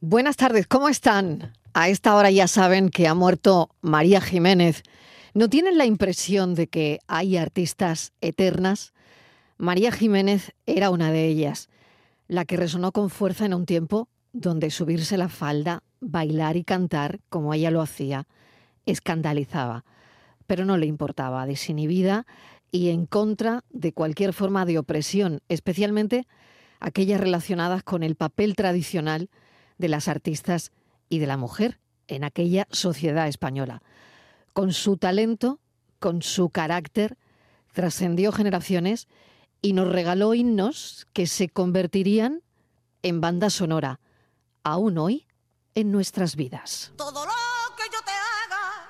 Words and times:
Buenas 0.00 0.36
tardes, 0.36 0.68
¿cómo 0.68 0.88
están? 0.88 1.54
A 1.74 1.88
esta 1.88 2.14
hora 2.14 2.30
ya 2.30 2.46
saben 2.46 2.88
que 2.88 3.08
ha 3.08 3.14
muerto 3.14 3.70
María 3.80 4.20
Jiménez. 4.20 4.84
¿No 5.34 5.50
tienen 5.50 5.76
la 5.76 5.86
impresión 5.86 6.54
de 6.54 6.68
que 6.68 7.00
hay 7.08 7.36
artistas 7.36 8.12
eternas? 8.20 8.92
María 9.56 9.90
Jiménez 9.90 10.52
era 10.66 10.90
una 10.90 11.10
de 11.10 11.26
ellas, 11.26 11.68
la 12.28 12.44
que 12.44 12.56
resonó 12.56 12.92
con 12.92 13.10
fuerza 13.10 13.44
en 13.44 13.54
un 13.54 13.66
tiempo 13.66 14.08
donde 14.32 14.70
subirse 14.70 15.18
la 15.18 15.28
falda, 15.28 15.82
bailar 15.98 16.56
y 16.56 16.62
cantar, 16.62 17.18
como 17.28 17.52
ella 17.52 17.72
lo 17.72 17.82
hacía, 17.82 18.28
escandalizaba, 18.86 19.84
pero 20.46 20.64
no 20.64 20.76
le 20.76 20.86
importaba, 20.86 21.44
desinhibida 21.44 22.24
y 22.70 22.90
en 22.90 23.04
contra 23.04 23.64
de 23.70 23.92
cualquier 23.92 24.32
forma 24.32 24.64
de 24.64 24.78
opresión, 24.78 25.40
especialmente 25.48 26.28
aquellas 26.78 27.20
relacionadas 27.20 27.82
con 27.82 28.04
el 28.04 28.14
papel 28.14 28.54
tradicional 28.54 29.28
de 29.78 29.88
las 29.88 30.08
artistas 30.08 30.72
y 31.08 31.18
de 31.18 31.26
la 31.26 31.36
mujer 31.36 31.80
en 32.08 32.24
aquella 32.24 32.66
sociedad 32.70 33.28
española. 33.28 33.82
Con 34.52 34.72
su 34.72 34.96
talento, 34.96 35.60
con 35.98 36.22
su 36.22 36.50
carácter, 36.50 37.16
trascendió 37.72 38.32
generaciones 38.32 39.08
y 39.62 39.72
nos 39.72 39.88
regaló 39.88 40.34
himnos 40.34 41.06
que 41.12 41.26
se 41.26 41.48
convertirían 41.48 42.42
en 43.02 43.20
banda 43.20 43.50
sonora, 43.50 44.00
aún 44.64 44.98
hoy, 44.98 45.26
en 45.74 45.92
nuestras 45.92 46.34
vidas. 46.34 46.92
Todo 46.96 47.24
lo 47.24 47.32
que 47.76 47.84
yo 47.92 48.00
te 48.04 48.10
haga, 48.10 48.86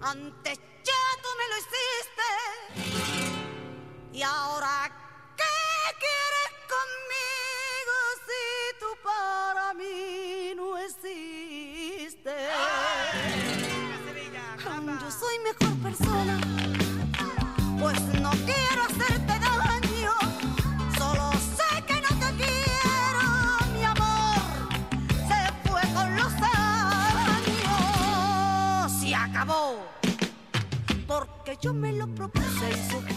antes 0.00 0.58
ya 0.84 1.02
tú 1.22 1.28
me 1.38 1.46
lo 1.50 1.56
hiciste. 1.58 2.28
Y 4.12 4.22
ahora, 4.22 4.51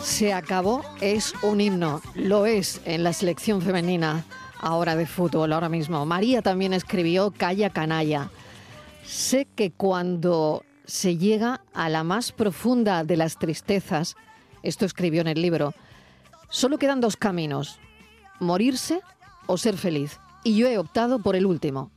se 0.04 0.34
acabó 0.34 0.84
es 1.02 1.34
un 1.42 1.62
himno, 1.62 2.02
lo 2.14 2.46
es 2.46 2.82
en 2.86 3.04
la 3.04 3.12
selección 3.12 3.62
femenina 3.62 4.24
ahora 4.60 4.96
de 4.96 5.06
fútbol, 5.06 5.52
ahora 5.52 5.70
mismo. 5.70 6.06
María 6.06 6.42
también 6.42 6.74
escribió 6.74 7.32
Calla 7.32 7.70
Canalla. 7.70 8.30
Sé 9.04 9.48
que 9.56 9.72
cuando 9.72 10.64
se 10.86 11.18
llega 11.18 11.62
a 11.74 11.90
la 11.90 12.04
más 12.04 12.32
profunda 12.32 13.04
de 13.04 13.18
las 13.18 13.38
tristezas, 13.38 14.16
esto 14.64 14.86
escribió 14.86 15.22
en 15.22 15.28
el 15.28 15.42
libro, 15.42 15.74
solo 16.50 16.78
quedan 16.78 17.02
dos 17.02 17.18
caminos, 17.18 17.80
morirse 18.40 19.02
o 19.48 19.58
ser 19.58 19.78
feliz. 19.78 20.20
Y 20.44 20.56
yo 20.56 20.68
he 20.68 20.78
optado 20.78 21.20
por 21.20 21.36
el 21.36 21.46
último. 21.46 21.92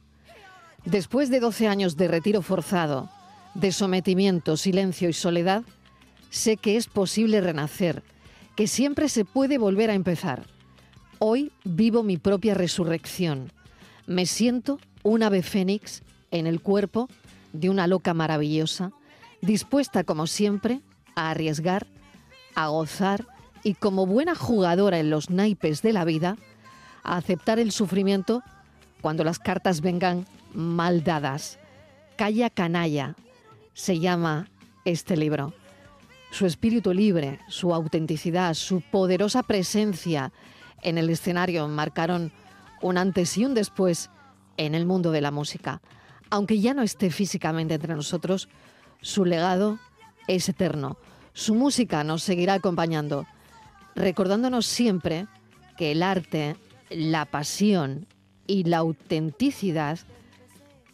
Después 0.85 1.29
de 1.29 1.41
12 1.41 1.69
años 1.69 1.97
de 1.97 2.09
retiro 2.09 2.41
forzado, 2.41 3.11
de 3.55 3.73
sometimiento, 3.73 4.57
silencio 4.57 5.09
y 5.09 5.13
soledad, 5.13 5.63
sé 6.31 6.57
que 6.57 6.77
es 6.77 6.87
posible 6.87 7.41
renacer, 7.41 8.03
que 8.57 8.67
siempre 8.67 9.09
se 9.09 9.25
puede 9.25 9.59
volver 9.59 9.91
a 9.91 9.95
empezar. 9.95 10.47
Hoy 11.19 11.53
vivo 11.65 12.03
mi 12.03 12.17
propia 12.17 12.55
resurrección. 12.55 13.53
Me 14.07 14.27
siento 14.27 14.79
un 15.03 15.23
ave 15.23 15.43
fénix 15.43 16.03
en 16.31 16.47
el 16.47 16.61
cuerpo 16.61 17.09
de 17.53 17.71
una 17.71 17.87
loca 17.87 18.15
maravillosa, 18.15 18.93
dispuesta 19.41 20.05
como 20.05 20.27
siempre 20.27 20.81
a 21.15 21.31
arriesgar, 21.31 21.87
a 22.55 22.69
gozar 22.69 23.27
y 23.63 23.75
como 23.75 24.07
buena 24.07 24.35
jugadora 24.35 24.99
en 24.99 25.11
los 25.11 25.31
naipes 25.31 25.83
de 25.83 25.93
la 25.93 26.05
vida, 26.05 26.37
a 27.03 27.17
aceptar 27.17 27.59
el 27.59 27.73
sufrimiento 27.73 28.43
cuando 29.01 29.25
las 29.25 29.39
cartas 29.39 29.81
vengan 29.81 30.27
mal 30.53 31.05
dadas. 31.05 31.59
Calla 32.17 32.51
canalla 32.51 33.15
se 33.75 33.99
llama 33.99 34.49
este 34.85 35.17
libro. 35.17 35.55
Su 36.31 36.47
espíritu 36.47 36.93
libre, 36.93 37.41
su 37.49 37.75
autenticidad, 37.75 38.55
su 38.55 38.81
poderosa 38.81 39.43
presencia 39.43 40.33
en 40.83 40.99
el 40.99 41.11
escenario 41.11 41.67
marcaron 41.69 42.33
un 42.83 42.99
antes 42.99 43.37
y 43.39 43.45
un 43.45 43.55
después 43.55 44.11
en 44.57 44.75
el 44.75 44.87
mundo 44.87 45.11
de 45.11 45.21
la 45.21 45.31
música. 45.31 45.81
Aunque 46.31 46.61
ya 46.61 46.75
no 46.75 46.83
esté 46.83 47.11
físicamente 47.11 47.75
entre 47.75 47.95
nosotros, 47.95 48.49
su 49.01 49.25
legado 49.25 49.79
es 50.27 50.49
eterno. 50.49 50.99
Su 51.33 51.55
música 51.55 52.05
nos 52.05 52.23
seguirá 52.23 52.55
acompañando, 52.55 53.27
recordándonos 53.95 54.67
siempre 54.67 55.27
que 55.77 55.93
el 55.93 56.03
arte, 56.03 56.57
la 56.91 57.25
pasión 57.25 58.07
y 58.47 58.65
la 58.65 58.79
autenticidad 58.79 59.99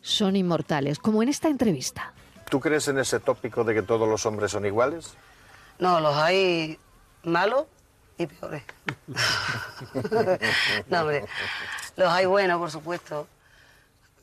son 0.00 0.36
inmortales, 0.36 0.98
como 0.98 1.22
en 1.22 1.30
esta 1.30 1.48
entrevista. 1.48 2.14
¿Tú 2.48 2.60
crees 2.60 2.88
en 2.88 2.98
ese 2.98 3.20
tópico 3.20 3.64
de 3.64 3.74
que 3.74 3.82
todos 3.82 4.08
los 4.08 4.24
hombres 4.26 4.50
son 4.52 4.66
iguales? 4.66 5.14
No, 5.78 6.00
los 6.00 6.14
hay 6.16 6.78
malos 7.24 7.66
y 8.18 8.26
peores. 8.26 8.62
no, 10.88 11.00
hombre. 11.00 11.24
Los 11.96 12.12
hay 12.12 12.26
buenos, 12.26 12.58
por 12.58 12.70
supuesto. 12.70 13.26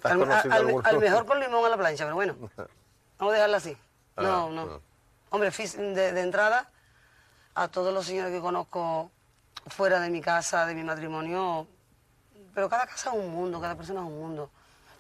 ¿Has 0.04 0.12
Al, 0.12 1.00
mejor 1.00 1.26
con 1.26 1.40
limón 1.40 1.66
a 1.66 1.70
la 1.70 1.78
plancha, 1.78 2.06
pero 2.06 2.16
bueno. 2.16 2.36
Vamos 3.20 3.34
a 3.34 3.36
dejarlo 3.36 3.58
así. 3.58 3.78
No, 4.18 4.48
Ah, 4.48 4.50
no. 4.52 4.62
ah. 4.64 4.80
Hombre, 5.30 5.50
de, 5.52 6.12
de 6.12 6.22
entrada, 6.22 6.70
a 7.56 7.68
todos 7.68 7.94
los 7.94 8.06
señores 8.06 8.32
que 8.34 8.42
conozco 8.42 9.12
fuera 9.68 10.00
de 10.00 10.10
mi 10.10 10.22
casa, 10.22 10.66
de 10.66 10.74
mi 10.76 10.84
matrimonio, 10.84 11.68
pero 12.54 12.68
cada 12.70 12.86
casa 12.86 13.12
es 13.12 13.16
un 13.16 13.30
mundo, 13.32 13.62
cada 13.62 13.76
persona 13.76 14.02
es 14.02 14.08
un 14.08 14.20
mundo. 14.20 14.50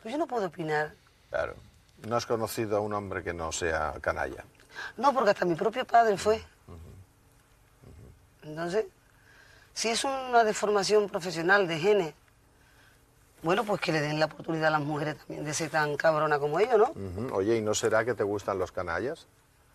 Pues 0.01 0.13
yo 0.13 0.17
no 0.17 0.27
puedo 0.27 0.45
opinar. 0.47 0.93
Claro. 1.29 1.55
No 2.07 2.15
has 2.15 2.25
conocido 2.25 2.77
a 2.77 2.79
un 2.79 2.93
hombre 2.93 3.23
que 3.23 3.33
no 3.33 3.51
sea 3.51 3.93
canalla. 4.01 4.43
No, 4.97 5.13
porque 5.13 5.31
hasta 5.31 5.45
mi 5.45 5.55
propio 5.55 5.85
padre 5.85 6.17
fue. 6.17 6.43
Entonces, 8.43 8.85
si 9.73 9.89
es 9.89 10.03
una 10.03 10.43
deformación 10.43 11.09
profesional 11.09 11.67
de 11.67 11.79
genes, 11.79 12.13
bueno, 13.43 13.63
pues 13.63 13.81
que 13.81 13.91
le 13.91 14.01
den 14.01 14.19
la 14.19 14.25
oportunidad 14.25 14.67
a 14.67 14.71
las 14.71 14.81
mujeres 14.81 15.17
también 15.17 15.43
de 15.43 15.53
ser 15.53 15.69
tan 15.69 15.95
cabrona 15.97 16.39
como 16.39 16.59
ellos, 16.59 16.77
¿no? 16.77 17.35
Oye, 17.35 17.57
¿y 17.57 17.61
no 17.61 17.73
será 17.73 18.05
que 18.05 18.13
te 18.13 18.23
gustan 18.23 18.59
los 18.59 18.71
canallas? 18.71 19.27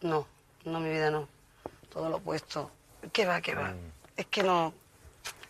No, 0.02 0.26
no, 0.64 0.80
mi 0.80 0.90
vida 0.90 1.10
no. 1.10 1.28
Todo 1.88 2.08
lo 2.08 2.16
opuesto. 2.16 2.70
¿Qué 3.12 3.26
va, 3.26 3.40
qué 3.40 3.54
va? 3.54 3.74
Es 4.16 4.26
que 4.26 4.42
no. 4.42 4.72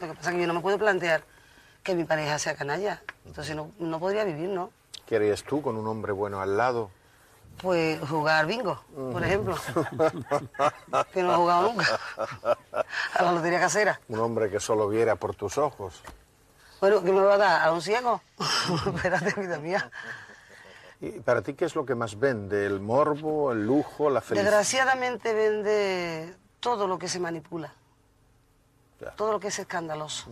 Lo 0.00 0.08
que 0.08 0.14
pasa 0.14 0.30
es 0.30 0.36
que 0.36 0.42
yo 0.42 0.46
no 0.46 0.54
me 0.54 0.60
puedo 0.60 0.78
plantear 0.78 1.24
que 1.82 1.94
mi 1.94 2.04
pareja 2.04 2.38
sea 2.38 2.54
canalla. 2.54 3.02
Entonces 3.24 3.54
no, 3.54 3.70
no 3.78 3.98
podría 3.98 4.24
vivir, 4.24 4.48
¿no? 4.48 4.70
¿Qué 5.06 5.16
harías 5.16 5.44
tú 5.44 5.62
con 5.62 5.76
un 5.76 5.86
hombre 5.86 6.12
bueno 6.12 6.40
al 6.40 6.56
lado? 6.56 6.90
Pues 7.62 7.98
jugar 8.08 8.46
bingo, 8.46 8.82
por 9.12 9.24
ejemplo. 9.24 9.56
que 11.12 11.22
no 11.22 11.32
he 11.32 11.36
jugado 11.36 11.72
nunca. 11.72 11.98
A 13.14 13.22
la 13.22 13.32
lotería 13.32 13.60
casera. 13.60 14.00
Un 14.08 14.18
hombre 14.18 14.50
que 14.50 14.60
solo 14.60 14.88
viera 14.88 15.16
por 15.16 15.34
tus 15.34 15.56
ojos. 15.56 16.02
Bueno, 16.80 17.02
¿qué 17.02 17.12
me 17.12 17.20
va 17.20 17.34
a 17.34 17.38
dar? 17.38 17.62
¿A 17.68 17.72
un 17.72 17.80
ciego? 17.80 18.20
Espérate, 18.94 19.40
vida 19.40 19.58
mía. 19.58 19.90
¿Y 21.00 21.12
para 21.20 21.40
ti 21.40 21.54
qué 21.54 21.64
es 21.64 21.74
lo 21.74 21.86
que 21.86 21.94
más 21.94 22.18
vende? 22.18 22.66
¿El 22.66 22.80
morbo, 22.80 23.52
el 23.52 23.64
lujo, 23.66 24.10
la 24.10 24.20
felicidad? 24.20 24.44
Desgraciadamente 24.50 25.32
vende 25.32 26.34
todo 26.60 26.86
lo 26.86 26.98
que 26.98 27.08
se 27.08 27.20
manipula, 27.20 27.72
Ya. 29.00 29.10
todo 29.12 29.32
lo 29.32 29.40
que 29.40 29.48
es 29.48 29.58
escandaloso. 29.58 30.28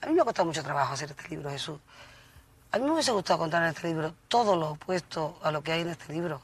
A 0.00 0.06
mí 0.06 0.12
me 0.12 0.20
ha 0.20 0.24
costado 0.24 0.46
mucho 0.46 0.62
trabajo 0.62 0.92
hacer 0.94 1.10
este 1.10 1.28
libro, 1.28 1.50
Jesús. 1.50 1.80
A 2.72 2.78
mí 2.78 2.84
me 2.84 2.92
hubiese 2.92 3.12
gustado 3.12 3.38
contar 3.38 3.62
en 3.62 3.68
este 3.70 3.88
libro 3.88 4.14
todo 4.28 4.56
lo 4.56 4.72
opuesto 4.72 5.38
a 5.42 5.50
lo 5.50 5.62
que 5.62 5.72
hay 5.72 5.80
en 5.82 5.88
este 5.88 6.12
libro. 6.12 6.40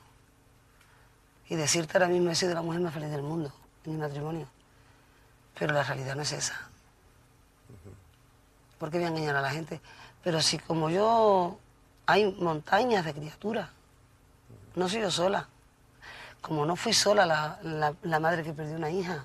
Y 1.49 1.57
decirte 1.57 1.97
ahora 1.99 2.09
mismo 2.09 2.31
he 2.31 2.35
sido 2.35 2.55
la 2.55 2.63
mujer 2.63 2.81
más 2.81 2.95
feliz 2.95 3.11
del 3.11 3.23
mundo 3.23 3.53
en 3.85 3.93
mi 3.93 3.99
matrimonio. 3.99 4.47
Pero 5.59 5.75
la 5.75 5.83
realidad 5.83 6.15
no 6.17 6.23
es 6.23 6.33
esa. 6.33 6.55
¿Por 8.79 8.91
qué 8.91 8.99
voy 8.99 9.05
a 9.07 9.09
engañar 9.09 9.37
a 9.37 9.43
la 9.43 9.51
gente? 9.51 9.81
Pero 10.25 10.41
si 10.41 10.59
como 10.59 10.89
yo 10.89 11.59
hay 12.07 12.33
montañas 12.41 13.05
de 13.05 13.13
criaturas, 13.13 13.69
no 14.75 14.89
soy 14.89 15.03
yo 15.03 15.11
sola. 15.11 15.49
Como 16.41 16.65
no 16.65 16.75
fui 16.77 16.93
sola 16.93 17.27
la, 17.27 17.59
la- 17.63 17.95
la 18.03 18.19
madre 18.21 18.43
que 18.43 18.53
perdió 18.53 18.77
una 18.77 18.91
hija, 18.91 19.25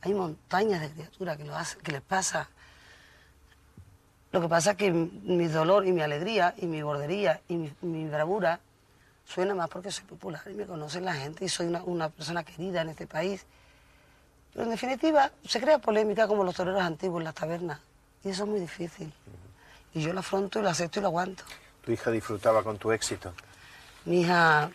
hay 0.00 0.14
montañas 0.14 0.80
de 0.80 0.90
criaturas 0.90 1.36
que, 1.36 1.44
lo 1.44 1.54
hace, 1.56 1.76
que 1.78 1.92
les 1.92 2.02
pasa. 2.02 2.48
Lo 4.32 4.40
que 4.40 4.48
pasa 4.48 4.72
es 4.72 4.76
que 4.78 4.90
mi 4.90 5.46
dolor 5.48 5.86
y 5.86 5.92
mi 5.92 6.00
alegría 6.00 6.54
y 6.56 6.66
mi 6.66 6.82
bordería 6.82 7.40
y 7.48 7.56
mi, 7.56 7.72
mi 7.82 8.08
bravura 8.08 8.60
suena 9.26 9.54
más 9.54 9.68
porque 9.68 9.90
soy 9.90 10.04
popular 10.04 10.42
y 10.46 10.54
me 10.54 10.66
conocen 10.66 11.04
la 11.04 11.14
gente 11.14 11.44
y 11.44 11.48
soy 11.48 11.66
una, 11.66 11.82
una 11.84 12.08
persona 12.08 12.42
querida 12.42 12.80
en 12.80 12.88
este 12.88 13.06
país. 13.06 13.44
Pero 14.52 14.64
en 14.64 14.70
definitiva 14.70 15.30
se 15.46 15.60
crea 15.60 15.78
polémica 15.78 16.26
como 16.26 16.44
los 16.44 16.54
toreros 16.54 16.82
antiguos 16.82 17.20
en 17.20 17.24
las 17.24 17.34
tabernas 17.34 17.80
y 18.24 18.30
eso 18.30 18.44
es 18.44 18.48
muy 18.48 18.60
difícil. 18.60 19.12
Y 19.94 20.00
yo 20.00 20.14
lo 20.14 20.20
afronto 20.20 20.58
y 20.58 20.62
lo 20.62 20.70
acepto 20.70 20.98
y 20.98 21.02
lo 21.02 21.08
aguanto. 21.08 21.44
Tu 21.84 21.92
hija 21.92 22.10
disfrutaba 22.10 22.62
con 22.62 22.78
tu 22.78 22.90
éxito. 22.90 23.34
Mi 24.06 24.22
hija 24.22 24.70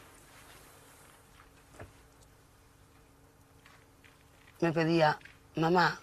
me 4.60 4.72
pedía, 4.72 5.18
mamá, 5.56 6.00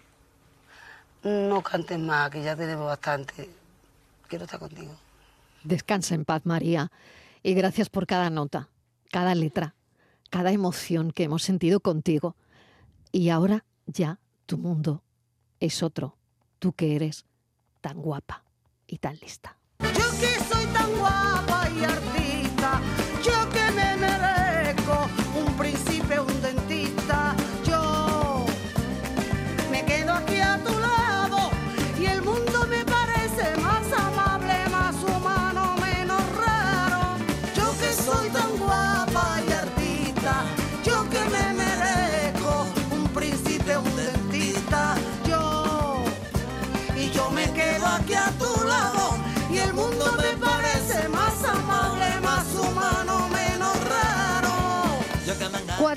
no 1.25 1.63
cantes 1.63 1.99
más, 1.99 2.31
que 2.31 2.43
ya 2.43 2.55
tenemos 2.55 2.87
bastante. 2.87 3.49
Quiero 4.29 4.45
estar 4.45 4.61
contigo. 4.61 4.95
Descansa 5.63 6.15
en 6.15 6.25
paz, 6.25 6.43
María. 6.45 6.91
Y 7.43 7.55
gracias 7.55 7.89
por 7.89 8.07
cada 8.07 8.31
nota, 8.31 8.69
cada 9.11 9.35
letra, 9.35 9.75
cada 10.31 10.53
emoción 10.53 11.11
que 11.11 11.25
hemos 11.25 11.43
sentido 11.43 11.81
contigo. 11.81 12.37
Y 13.13 13.31
ahora 13.31 13.65
ya 13.87 14.19
tu 14.47 14.59
mundo 14.59 15.03
es 15.61 15.83
otro. 15.83 16.17
Tú 16.59 16.73
que 16.73 16.97
eres 16.97 17.25
tan 17.81 18.01
guapa 18.01 18.45
y 18.87 18.99
tan 18.99 19.17
lista. 19.17 19.57
Yo 19.81 20.11
que 20.21 20.39
soy 20.45 20.67
tan 20.67 20.99
guapa 20.99 21.69
y 21.71 21.85
artista, 21.85 22.24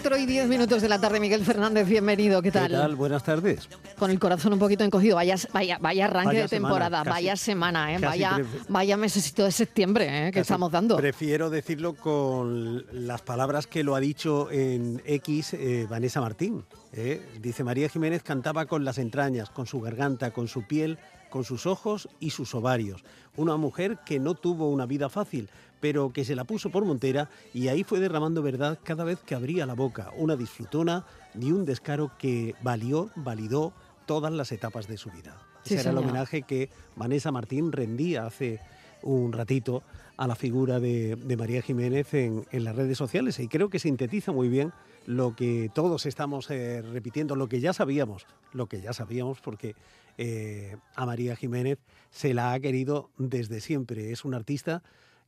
4 0.08 0.24
y 0.24 0.26
10 0.26 0.48
minutos 0.48 0.82
de 0.82 0.88
la 0.88 1.02
tarde, 1.02 1.20
Miguel 1.20 1.44
Fernández, 1.44 1.86
bienvenido, 1.86 2.42
¿qué 2.42 2.50
tal? 2.50 2.72
¿Qué? 2.72 2.96
Buenas 2.96 3.26
tardes. 3.26 3.68
Con 4.00 4.10
el 4.10 4.18
corazón 4.18 4.54
un 4.54 4.60
poquito 4.60 4.86
encogido, 4.86 5.18
vaya, 5.18 5.36
vaya, 5.52 5.78
vaya 5.82 6.06
arranque 6.06 6.38
de 6.38 6.48
temporada, 6.48 7.00
semana, 7.00 7.04
casi, 7.04 7.10
vaya 7.10 7.36
semana, 7.36 7.94
¿eh? 7.94 8.00
vaya, 8.00 8.40
vaya 8.70 8.96
de 8.96 9.52
septiembre 9.52 10.28
¿eh? 10.28 10.32
que 10.32 10.40
estamos 10.40 10.72
dando. 10.72 10.96
Prefiero 10.96 11.50
decirlo 11.50 11.94
con 11.94 12.86
las 13.06 13.22
palabras 13.22 13.68
que 13.68 13.84
lo 13.84 13.96
ha 13.96 14.00
dicho 14.00 14.50
en 14.50 15.02
X 15.06 15.54
eh, 15.56 15.88
Vanessa 15.90 16.22
Martín. 16.22 16.64
¿eh? 16.94 17.22
Dice 17.42 17.66
María 17.66 17.90
Jiménez 17.90 18.24
cantaba 18.24 18.66
con 18.66 18.86
las 18.86 19.00
entrañas, 19.00 19.50
con 19.50 19.68
su 19.68 19.82
garganta, 19.82 20.32
con 20.32 20.48
su 20.48 20.66
piel, 20.66 21.00
con 21.30 21.44
sus 21.44 21.66
ojos 21.66 22.08
y 22.22 22.30
sus 22.30 22.56
ovarios. 22.56 23.04
Una 23.36 23.58
mujer 23.58 24.00
que 24.06 24.20
no 24.20 24.36
tuvo 24.36 24.70
una 24.70 24.86
vida 24.86 25.10
fácil, 25.10 25.50
pero 25.80 26.12
que 26.12 26.26
se 26.26 26.36
la 26.36 26.44
puso 26.44 26.70
por 26.70 26.86
montera 26.86 27.30
y 27.54 27.68
ahí 27.68 27.84
fue 27.84 28.00
derramando 28.00 28.42
verdad 28.42 28.80
cada 28.84 29.04
vez 29.04 29.20
que 29.20 29.36
abría 29.36 29.66
la 29.66 29.74
boca. 29.74 30.12
Una 30.18 30.36
disfrutona 30.36 31.06
y 31.40 31.52
un 31.52 31.66
descaro 31.66 32.12
que 32.18 32.56
valió, 32.62 33.10
validó 33.16 33.74
todas 34.06 34.32
las 34.32 34.52
etapas 34.52 34.88
de 34.88 34.98
su 34.98 35.10
vida. 35.12 35.38
Sí, 35.64 35.74
Ese 35.76 35.82
era 35.82 35.92
el 35.92 35.98
homenaje 35.98 36.44
que 36.44 36.70
Vanessa 36.96 37.32
Martín 37.32 37.72
rendía 37.72 38.26
hace 38.26 38.60
un 39.04 39.34
ratito 39.34 39.84
a 40.16 40.28
la 40.28 40.36
figura 40.36 40.80
de, 40.80 41.16
de 41.16 41.38
María 41.38 41.62
Jiménez 41.62 42.14
en, 42.14 42.46
en 42.52 42.64
las 42.64 42.76
redes 42.76 42.98
sociales 42.98 43.40
y 43.40 43.48
creo 43.48 43.70
que 43.70 43.80
sintetiza 43.80 44.32
muy 44.32 44.50
bien 44.50 44.74
lo 45.06 45.36
que 45.36 45.72
todos 45.74 46.06
estamos 46.06 46.50
eh, 46.52 46.82
repitiendo, 46.82 47.36
lo 47.36 47.48
que 47.48 47.62
ya 47.62 47.74
sabíamos, 47.74 48.26
lo 48.54 48.68
que 48.68 48.82
ya 48.82 48.94
sabíamos 48.94 49.40
porque 49.40 49.76
eh, 50.18 50.76
a 50.96 51.06
María 51.06 51.36
Jiménez 51.36 51.80
se 52.10 52.34
la 52.34 52.52
ha 52.52 52.60
querido 52.60 53.10
desde 53.18 53.62
siempre. 53.62 54.12
Es 54.12 54.26
una 54.26 54.38
artista 54.38 54.84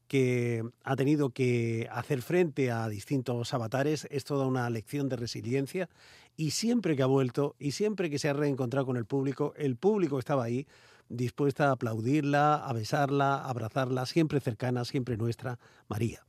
que 0.10 0.64
ha 0.84 0.96
tenido 0.96 1.30
que 1.30 1.88
hacer 1.92 2.24
frente 2.24 2.72
a 2.72 2.90
distintos 2.90 3.54
avatares, 3.54 4.08
es 4.10 4.26
toda 4.26 4.48
una 4.48 4.68
lección 4.72 5.08
de 5.08 5.16
resiliencia 5.16 5.88
y 6.36 6.52
siempre 6.52 6.96
que 6.96 7.04
ha 7.04 7.06
vuelto 7.06 7.56
y 7.60 7.72
siempre 7.72 8.10
que 8.10 8.18
se 8.18 8.28
ha 8.28 8.34
reencontrado 8.34 8.88
con 8.88 8.98
el 8.98 9.06
público, 9.06 9.54
el 9.56 9.76
público 9.76 10.18
estaba 10.18 10.44
ahí 10.44 10.66
dispuesta 11.10 11.70
a 11.70 11.74
aplaudirla, 11.74 12.56
a 12.56 12.74
besarla, 12.74 13.36
a 13.36 13.50
abrazarla, 13.50 14.08
siempre 14.08 14.40
cercana, 14.40 14.84
siempre 14.84 15.16
nuestra, 15.16 15.60
María. 15.88 16.26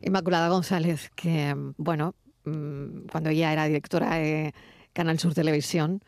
Inmaculada 0.00 0.48
González, 0.48 1.10
que, 1.14 1.54
bueno, 1.76 2.16
mm, 2.44 3.06
cuando 3.10 3.30
ella 3.30 3.52
era 3.52 3.66
directora 3.66 4.16
de 4.16 4.52
Canal 4.92 5.20
Sur 5.20 5.32
Televisión, 5.32 6.02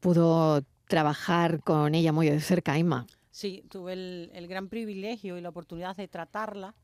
pudo 0.00 0.62
trabajar 0.88 1.60
con 1.62 1.94
ella 1.94 2.12
muy 2.12 2.28
de 2.28 2.40
cerca, 2.40 2.76
Inma. 2.76 3.06
Sí, 3.40 3.64
tuve 3.70 3.94
el, 3.94 4.30
el 4.34 4.46
gran 4.48 4.68
privilegio 4.68 5.38
y 5.38 5.40
la 5.40 5.48
oportunidad 5.48 5.96
de 5.96 6.08
tratarla, 6.08 6.74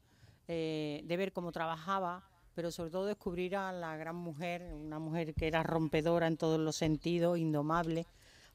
eh, 0.48 1.02
de 1.04 1.16
ver 1.18 1.34
cómo 1.34 1.52
trabajaba, 1.52 2.24
pero 2.54 2.70
sobre 2.70 2.88
todo 2.90 3.04
descubrir 3.04 3.56
a 3.56 3.72
la 3.72 3.94
gran 3.98 4.16
mujer, 4.16 4.72
una 4.72 4.98
mujer 4.98 5.34
que 5.34 5.48
era 5.48 5.62
rompedora 5.62 6.26
en 6.26 6.38
todos 6.38 6.58
los 6.58 6.74
sentidos, 6.74 7.36
indomable, 7.36 8.06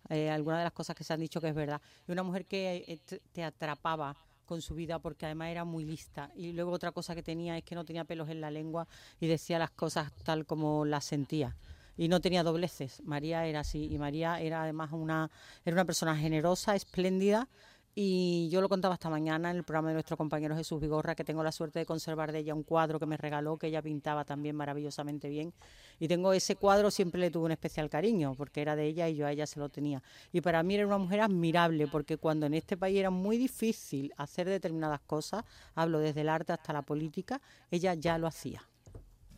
eh, 0.09 0.31
algunas 0.31 0.61
de 0.61 0.63
las 0.63 0.73
cosas 0.73 0.95
que 0.95 1.03
se 1.03 1.13
han 1.13 1.19
dicho 1.19 1.39
que 1.39 1.49
es 1.49 1.53
verdad, 1.53 1.79
y 2.07 2.11
una 2.11 2.23
mujer 2.23 2.47
que 2.47 2.83
eh, 2.87 3.19
te- 3.33 3.43
atrapaba 3.43 4.15
con 4.47 4.63
su 4.63 4.73
vida 4.73 4.97
porque 4.97 5.27
además 5.27 5.49
era 5.49 5.63
muy 5.63 5.85
lista. 5.85 6.31
Y 6.35 6.53
luego 6.53 6.71
otra 6.71 6.91
cosa 6.91 7.13
que 7.13 7.21
tenía 7.21 7.55
es 7.55 7.63
que 7.63 7.75
no 7.75 7.85
tenía 7.85 8.03
pelos 8.03 8.29
en 8.29 8.41
la 8.41 8.49
lengua 8.49 8.87
y 9.19 9.27
decía 9.27 9.59
las 9.59 9.69
cosas 9.69 10.11
tal 10.23 10.47
como 10.47 10.85
las 10.85 11.05
sentía. 11.05 11.55
Y 11.97 12.07
no 12.07 12.19
tenía 12.19 12.41
dobleces. 12.41 12.99
María 13.03 13.45
era 13.45 13.59
así. 13.59 13.93
Y 13.93 13.99
María 13.99 14.41
era 14.41 14.63
además 14.63 14.89
una 14.91 15.29
era 15.65 15.75
una 15.75 15.85
persona 15.85 16.17
generosa, 16.17 16.73
espléndida 16.75 17.47
y 17.93 18.47
yo 18.49 18.61
lo 18.61 18.69
contaba 18.69 18.93
esta 18.93 19.09
mañana 19.09 19.51
en 19.51 19.57
el 19.57 19.63
programa 19.63 19.89
de 19.89 19.95
nuestro 19.95 20.15
compañero 20.15 20.55
Jesús 20.55 20.79
Vigorra, 20.79 21.13
que 21.13 21.23
tengo 21.23 21.43
la 21.43 21.51
suerte 21.51 21.79
de 21.79 21.85
conservar 21.85 22.31
de 22.31 22.39
ella 22.39 22.53
un 22.53 22.63
cuadro 22.63 22.99
que 22.99 23.05
me 23.05 23.17
regaló, 23.17 23.57
que 23.57 23.67
ella 23.67 23.81
pintaba 23.81 24.23
también 24.23 24.55
maravillosamente 24.55 25.27
bien. 25.27 25.53
Y 25.99 26.07
tengo 26.07 26.31
ese 26.31 26.55
cuadro, 26.55 26.89
siempre 26.89 27.19
le 27.19 27.29
tuve 27.31 27.45
un 27.45 27.51
especial 27.51 27.89
cariño, 27.89 28.33
porque 28.35 28.61
era 28.61 28.75
de 28.75 28.85
ella 28.85 29.09
y 29.09 29.15
yo 29.15 29.27
a 29.27 29.31
ella 29.31 29.45
se 29.45 29.59
lo 29.59 29.69
tenía. 29.69 30.01
Y 30.31 30.41
para 30.41 30.63
mí 30.63 30.75
era 30.75 30.87
una 30.87 30.97
mujer 30.97 31.19
admirable, 31.21 31.87
porque 31.87 32.17
cuando 32.17 32.45
en 32.45 32.53
este 32.53 32.77
país 32.77 32.97
era 32.97 33.09
muy 33.09 33.37
difícil 33.37 34.13
hacer 34.17 34.47
determinadas 34.47 35.01
cosas, 35.01 35.43
hablo 35.75 35.99
desde 35.99 36.21
el 36.21 36.29
arte 36.29 36.53
hasta 36.53 36.71
la 36.71 36.83
política, 36.83 37.41
ella 37.69 37.93
ya 37.93 38.17
lo 38.17 38.27
hacía. 38.27 38.67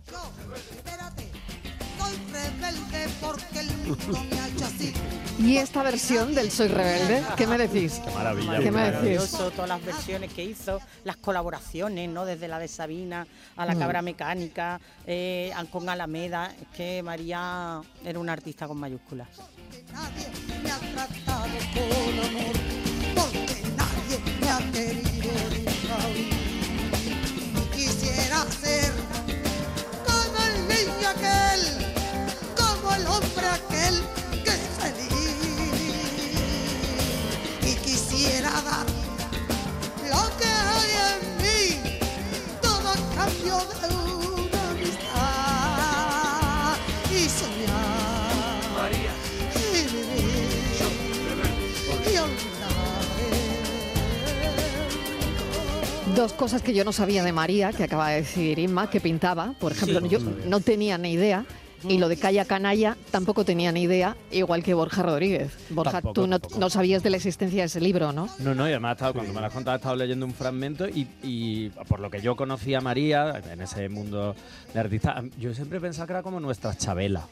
Yo, 0.06 0.20
espérate, 0.56 1.32
soy 2.04 2.18
rebelde 2.32 3.08
porque 3.22 3.60
el 3.60 3.68
mundo 3.78 4.26
me 4.32 4.40
ha 4.40 4.48
hecho 4.48 4.66
así. 4.66 4.94
Y 5.40 5.58
esta 5.58 5.82
versión 5.84 6.36
del 6.36 6.52
Soy 6.52 6.68
Rebelde, 6.68 7.24
¿qué 7.36 7.48
me 7.48 7.58
decís? 7.58 8.00
maravilla. 8.14 8.60
¿Qué 8.60 8.72
me 8.72 8.82
decís? 8.82 8.94
Maravilloso, 8.94 9.52
todas 9.52 9.68
las 9.70 9.84
versiones 9.84 10.32
que 10.32 10.44
hizo, 10.44 10.80
las 11.04 11.18
colaboraciones, 11.18 12.08
¿no? 12.10 12.24
Desde 12.26 12.48
la 12.48 12.60
de 12.60 12.68
Sabina 12.68 13.26
a 13.58 13.66
la 13.66 13.74
Mm. 13.74 13.80
cabra 13.80 14.02
mecánica, 14.04 14.80
eh, 15.08 15.52
con 15.72 15.90
Alameda, 15.90 16.54
es 16.62 16.68
que 16.78 17.02
María 17.04 17.82
era 18.06 18.20
una 18.20 18.34
artista 18.34 18.68
con 18.68 18.78
mayúsculas. 18.78 19.28
que 19.72 19.84
nadie 19.92 20.28
me 20.64 20.72
ha 20.72 20.78
tratado 20.78 21.48
con 21.74 22.20
amor, 22.30 22.56
porque 23.16 23.64
nadie 23.76 24.20
me 24.40 24.50
ha 24.50 24.60
querido 24.72 25.34
nunca. 25.50 25.98
Quisiera 27.76 28.46
ser 28.52 28.92
hombre 33.14 33.48
aquel 33.48 33.96
que 34.44 34.50
es 34.50 34.64
feliz. 34.80 35.14
Y 37.62 37.76
quisiera 37.76 38.52
dar 38.52 38.86
lo 40.10 40.24
que 40.38 40.46
hay 40.48 40.90
en 41.10 41.20
mí, 41.42 41.62
todo 42.62 42.88
a 42.90 42.96
cambio 43.16 43.58
de 43.58 43.88
una 43.96 44.62
amistad 44.72 45.94
y 47.12 47.14
soñar 47.30 48.92
y 49.56 49.68
vivir 49.86 50.82
y 52.12 52.18
olvidar. 52.18 52.74
Dos 56.16 56.34
cosas 56.34 56.62
que 56.62 56.74
yo 56.74 56.84
no 56.84 56.92
sabía 56.92 57.24
de 57.24 57.32
María, 57.32 57.72
que 57.72 57.84
acaba 57.84 58.10
de 58.10 58.18
decir 58.18 58.60
Inma, 58.60 58.90
que 58.90 59.00
pintaba. 59.00 59.54
Por 59.60 59.72
ejemplo, 59.72 60.00
Sí, 60.02 60.10
yo 60.10 60.20
no 60.20 60.60
tenía 60.60 60.98
ni 60.98 61.14
idea. 61.14 61.46
Y 61.88 61.98
lo 61.98 62.08
de 62.10 62.18
Calla 62.18 62.46
Canalla 62.46 62.98
tampoco 63.12 63.44
tenía 63.46 63.72
ni 63.72 63.84
idea, 63.84 64.16
igual 64.32 64.64
que 64.64 64.74
Borja 64.74 65.04
Rodríguez. 65.04 65.52
Borja, 65.70 65.94
Tampoco, 66.02 66.14
tú 66.40 66.60
no, 66.60 66.70
sabías 66.70 67.04
de 67.04 67.10
la 67.10 67.18
existencia 67.18 67.62
de 67.62 67.66
ese 67.68 67.82
libro, 67.82 68.12
¿no? 68.14 68.30
No, 68.40 68.56
no, 68.56 68.68
y 68.68 68.72
además 68.72 68.92
he 68.92 68.94
estado- 68.94 69.14
cuando 69.14 69.34
me 69.34 69.40
lo 69.42 69.48
has 69.48 69.54
contado 69.54 69.76
he 69.76 69.78
estado 69.80 69.96
leyendo 69.96 70.26
un 70.26 70.34
fragmento 70.34 70.88
y, 70.88 71.08
y 71.24 71.70
por 71.88 72.00
lo 72.00 72.10
que 72.10 72.22
yo 72.22 72.36
conocí 72.36 72.74
a 72.74 72.82
María 72.82 73.42
en 73.52 73.62
ese 73.62 73.90
mundo 73.90 74.36
de 74.74 74.80
artista, 74.80 75.24
yo 75.40 75.54
siempre 75.54 75.80
pensaba 75.80 76.08
que 76.08 76.14
era 76.14 76.24
como 76.24 76.40
nuestra 76.40 76.76
Chabela. 76.76 77.28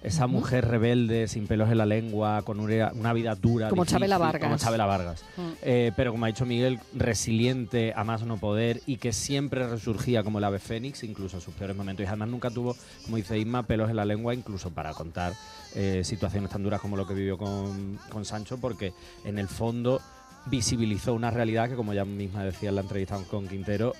Esa 0.00 0.28
mujer 0.28 0.68
rebelde, 0.68 1.26
sin 1.26 1.48
pelos 1.48 1.70
en 1.70 1.78
la 1.78 1.86
lengua, 1.86 2.42
con 2.42 2.60
una, 2.60 2.92
una 2.92 3.12
vida 3.12 3.34
dura. 3.34 3.68
Como 3.68 3.82
difícil, 3.82 3.98
Chabela 3.98 4.18
Vargas. 4.18 4.42
Como 4.42 4.56
Chabela 4.56 4.86
Vargas. 4.86 5.24
Mm. 5.36 5.40
Eh, 5.62 5.92
pero 5.96 6.12
como 6.12 6.24
ha 6.24 6.28
dicho 6.28 6.46
Miguel, 6.46 6.78
resiliente, 6.94 7.92
a 7.96 8.04
más 8.04 8.22
no 8.22 8.36
poder 8.36 8.80
y 8.86 8.98
que 8.98 9.12
siempre 9.12 9.68
resurgía 9.68 10.22
como 10.22 10.38
el 10.38 10.44
ave 10.44 10.60
fénix, 10.60 11.02
incluso 11.02 11.36
en 11.36 11.42
sus 11.42 11.52
peores 11.54 11.76
momentos. 11.76 12.04
Y 12.04 12.06
además 12.06 12.28
nunca 12.28 12.50
tuvo, 12.50 12.76
como 13.04 13.16
dice 13.16 13.36
Isma, 13.38 13.64
pelos 13.64 13.90
en 13.90 13.96
la 13.96 14.04
lengua, 14.04 14.34
incluso 14.34 14.70
para 14.70 14.94
contar 14.94 15.32
eh, 15.74 16.02
situaciones 16.04 16.50
tan 16.50 16.62
duras 16.62 16.80
como 16.80 16.96
lo 16.96 17.06
que 17.06 17.14
vivió 17.14 17.36
con, 17.36 17.98
con 18.08 18.24
Sancho, 18.24 18.58
porque 18.58 18.92
en 19.24 19.38
el 19.38 19.48
fondo 19.48 20.00
visibilizó 20.46 21.12
una 21.12 21.32
realidad 21.32 21.68
que, 21.68 21.74
como 21.74 21.92
ya 21.92 22.04
misma 22.04 22.44
decía 22.44 22.68
en 22.68 22.76
la 22.76 22.82
entrevista 22.82 23.18
con 23.28 23.48
Quintero, 23.48 23.94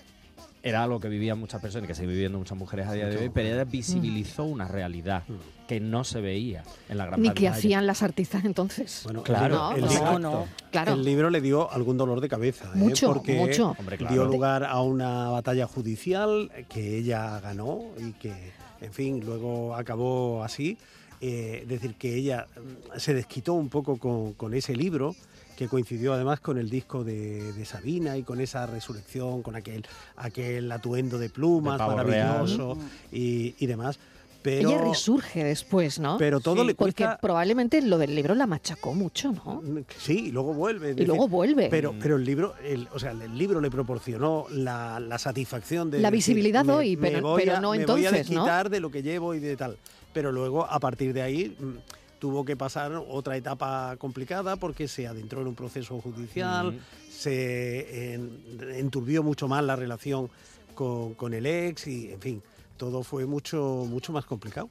era 0.63 0.83
algo 0.83 1.01
que 1.01 1.09
vivían 1.09 1.39
muchas 1.39 1.61
personas 1.61 1.85
y 1.85 1.89
que 1.89 1.95
siguen 1.95 2.11
viviendo 2.11 2.39
muchas 2.39 2.59
mujeres 2.59 2.87
a 2.87 2.93
día 2.93 3.07
de 3.07 3.17
hoy, 3.17 3.31
pero 3.31 3.49
ella 3.49 3.65
visibilizó 3.65 4.45
una 4.45 4.67
realidad 4.67 5.23
que 5.69 5.79
no 5.81 6.03
se 6.03 6.21
veía 6.21 6.65
en 6.89 6.99
la 6.99 7.07
gran 7.07 7.21
Ni 7.23 7.31
que 7.31 7.47
hacían 7.47 7.87
las 7.87 8.03
artistas 8.03 8.45
entonces. 8.45 9.03
Bueno, 9.05 9.23
Claro, 9.23 9.73
el, 9.77 9.83
No, 9.83 9.87
libro- 9.89 10.05
no, 10.05 10.19
no. 10.19 10.47
Claro. 10.73 10.95
el 10.95 11.05
libro 11.05 11.31
le 11.31 11.41
dio 11.41 11.71
algún 11.71 11.97
dolor 11.97 12.21
de 12.21 12.29
cabeza, 12.29 12.65
¿eh? 12.75 12.79
Mucho, 12.79 13.09
porque 13.13 13.35
mucho. 13.37 13.77
Hombre, 13.79 13.99
claro. 13.99 14.15
dio 14.15 14.25
lugar 14.25 14.65
a 14.65 14.81
una 14.81 15.29
batalla 15.29 15.67
judicial 15.67 16.51
que 16.69 16.97
ella 16.99 17.39
ganó 17.41 17.83
y 17.99 18.13
que, 18.15 18.33
en 18.81 18.93
fin, 18.93 19.23
luego 19.25 19.75
acabó 19.77 20.43
así. 20.43 20.77
Eh, 21.21 21.61
es 21.63 21.69
decir, 21.69 21.95
que 21.97 22.15
ella 22.15 22.47
mm, 22.57 22.99
se 22.99 23.13
desquitó 23.13 23.53
un 23.55 23.69
poco 23.69 23.99
con, 23.99 24.35
con 24.35 24.55
ese 24.55 24.75
libro 24.75 25.15
que 25.57 25.67
coincidió 25.67 26.15
además 26.15 26.39
con 26.39 26.57
el 26.59 26.71
disco 26.71 27.03
de, 27.03 27.53
de 27.53 27.65
Sabina 27.65 28.17
y 28.17 28.23
con 28.23 28.41
esa 28.41 28.65
resurrección, 28.67 29.43
con 29.43 29.57
aquel, 29.57 29.85
aquel 30.17 30.71
atuendo 30.71 31.19
de 31.19 31.29
plumas 31.31 31.79
De 31.81 31.87
maravilloso 31.87 32.79
y, 33.11 33.57
y 33.59 33.67
demás. 33.67 33.99
Pero, 34.43 34.71
Ella 34.71 34.79
resurge 34.83 35.43
después, 35.43 35.99
¿no? 35.99 36.17
pero 36.17 36.39
todo 36.41 36.63
le 36.65 36.75
Porque 36.75 37.03
cuesta... 37.05 37.19
probablemente 37.21 37.83
lo 37.83 37.99
del 37.99 38.15
libro 38.15 38.35
la 38.37 38.47
machacó 38.47 38.95
mucho, 38.95 39.33
¿no? 39.33 39.63
Sí, 39.99 40.27
y 40.27 40.31
luego 40.31 40.55
vuelve. 40.55 40.95
Y 40.97 41.05
luego 41.07 41.27
vuelve. 41.29 41.69
Pero, 41.69 41.95
pero 42.01 42.17
el 42.17 42.25
libro, 42.25 42.55
el, 42.65 42.89
o 42.95 42.99
sea, 43.01 43.11
el 43.11 43.37
libro 43.37 43.61
le 43.61 43.71
proporcionó 43.71 44.47
la, 44.51 45.01
la 45.01 45.19
satisfacción 45.19 45.91
de 45.91 45.99
La 45.99 46.11
decir, 46.11 46.35
visibilidad 46.37 46.65
me- 46.65 46.73
hoy, 46.73 46.97
me 46.97 47.11
pero- 47.11 47.23
voy 47.29 47.43
pero 47.43 47.57
a- 47.57 47.61
no 47.61 47.71
me 47.73 47.79
entonces, 47.79 48.05
voy 48.05 48.07
a 48.07 48.11
¿no? 48.13 48.17
desquitar 48.19 48.71
de 48.71 48.81
lo 48.81 48.91
que 48.91 49.03
llevo 49.03 49.35
y 49.35 49.41
de 49.41 49.57
tal. 49.57 49.77
Pero 50.13 50.31
luego, 50.31 50.65
a 50.65 50.79
partir 50.79 51.13
de 51.13 51.23
ahí, 51.23 51.57
mm, 51.59 52.19
tuvo 52.21 52.45
que 52.45 52.57
pasar 52.57 52.93
otra 53.09 53.37
etapa 53.37 53.97
complicada 53.99 54.57
porque 54.57 54.87
se 54.89 55.07
adentró 55.09 55.41
en 55.41 55.49
un 55.49 55.55
proceso 55.57 56.01
judicial, 56.01 56.73
Mm. 56.73 56.79
se 57.11 58.15
en- 58.15 58.31
enturbió 58.75 59.23
mucho 59.23 59.49
más 59.49 59.65
la 59.65 59.77
relación 59.77 60.31
con, 60.75 61.15
con 61.15 61.35
el 61.35 61.45
ex 61.47 61.87
y, 61.89 62.13
en 62.13 62.21
fin, 62.21 62.43
todo 62.79 63.03
fue 63.03 63.27
mucho, 63.27 63.85
mucho 63.89 64.13
más 64.13 64.25
complicado. 64.25 64.71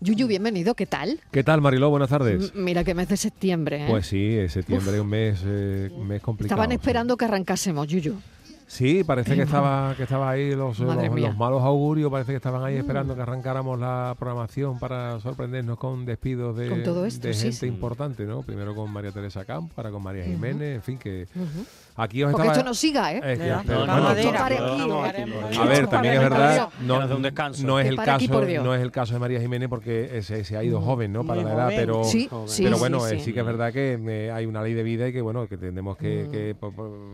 Yuyu, 0.00 0.26
bienvenido, 0.28 0.74
¿qué 0.74 0.86
tal? 0.86 1.20
¿Qué 1.30 1.42
tal, 1.44 1.60
Mariló? 1.60 1.90
Buenas 1.90 2.08
tardes. 2.08 2.52
M- 2.54 2.62
Mira 2.64 2.84
que 2.84 2.94
mes 2.94 3.08
de 3.08 3.16
septiembre. 3.16 3.84
¿eh? 3.84 3.86
Pues 3.88 4.06
sí, 4.06 4.36
septiembre 4.48 4.94
es 4.94 5.00
un 5.00 5.08
mes, 5.08 5.40
eh, 5.44 5.90
un 5.94 6.06
mes 6.06 6.22
complicado. 6.22 6.54
Estaban 6.56 6.70
sí. 6.70 6.76
esperando 6.76 7.16
que 7.16 7.24
arrancásemos, 7.26 7.86
Yuyu. 7.88 8.14
Sí, 8.68 9.02
parece 9.02 9.34
que 9.34 9.42
estaba, 9.42 9.94
que 9.96 10.02
estaba 10.02 10.28
ahí 10.30 10.54
los, 10.54 10.78
malos 10.80 11.62
augurios, 11.62 12.10
parece 12.10 12.32
que 12.32 12.36
estaban 12.36 12.62
ahí 12.62 12.76
esperando 12.76 13.16
que 13.16 13.22
arrancáramos 13.22 13.80
la 13.80 14.14
programación 14.18 14.78
para 14.78 15.18
sorprendernos 15.20 15.78
con 15.78 16.04
despidos 16.04 16.54
de, 16.54 16.68
Con 16.68 16.82
todo 16.82 17.06
esto, 17.06 17.28
de 17.28 17.32
sí, 17.34 17.44
gente 17.44 17.56
sí. 17.56 17.66
importante, 17.66 18.24
¿no? 18.24 18.42
Primero 18.42 18.74
con 18.74 18.92
María 18.92 19.10
Teresa 19.10 19.46
Campo, 19.46 19.72
ahora 19.78 19.90
con 19.90 20.02
María. 20.02 20.24
Jiménez, 20.24 20.76
en 20.76 20.82
fin, 20.82 20.98
que. 20.98 21.26
Aquí 21.98 22.22
os 22.22 22.30
Porque 22.32 22.46
estaba... 22.48 22.58
esto 22.58 22.68
no 22.70 22.74
siga, 22.74 23.12
¿eh? 23.12 23.20
A 25.58 25.64
ver, 25.64 25.86
también 25.88 26.14
es 26.14 26.20
verdad, 26.20 26.68
no, 26.80 27.06
no 27.06 27.18
es 27.18 27.26
el 27.26 27.34
caso, 27.34 27.66
no 27.66 27.78
es 28.74 28.80
el 28.82 28.90
caso 28.90 29.14
de 29.14 29.20
María 29.20 29.40
Jiménez 29.40 29.68
porque 29.68 30.22
se, 30.22 30.44
se 30.44 30.56
ha 30.56 30.62
ido 30.64 30.80
joven, 30.80 31.12
¿no? 31.12 31.24
Para 31.24 31.40
Muy 31.42 31.50
la 31.50 31.56
edad, 31.56 31.64
joven. 31.64 31.76
pero 31.78 32.04
Sí, 32.04 32.28
sí, 32.46 32.62
pero 32.62 32.76
sí, 32.76 32.80
bueno, 32.80 33.00
sí. 33.00 33.20
sí 33.20 33.32
que 33.32 33.40
es 33.40 33.46
verdad 33.46 33.72
que 33.72 33.98
eh, 34.08 34.30
hay 34.32 34.46
una 34.46 34.62
ley 34.62 34.74
de 34.74 34.82
vida 34.82 35.08
y 35.08 35.12
que 35.12 35.20
bueno, 35.20 35.46
que 35.48 35.56
tendremos 35.58 35.96
que, 35.96 36.24
Mm. 36.28 36.30
que, 36.30 36.56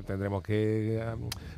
tendremos 0.06 0.42
que, 0.42 1.02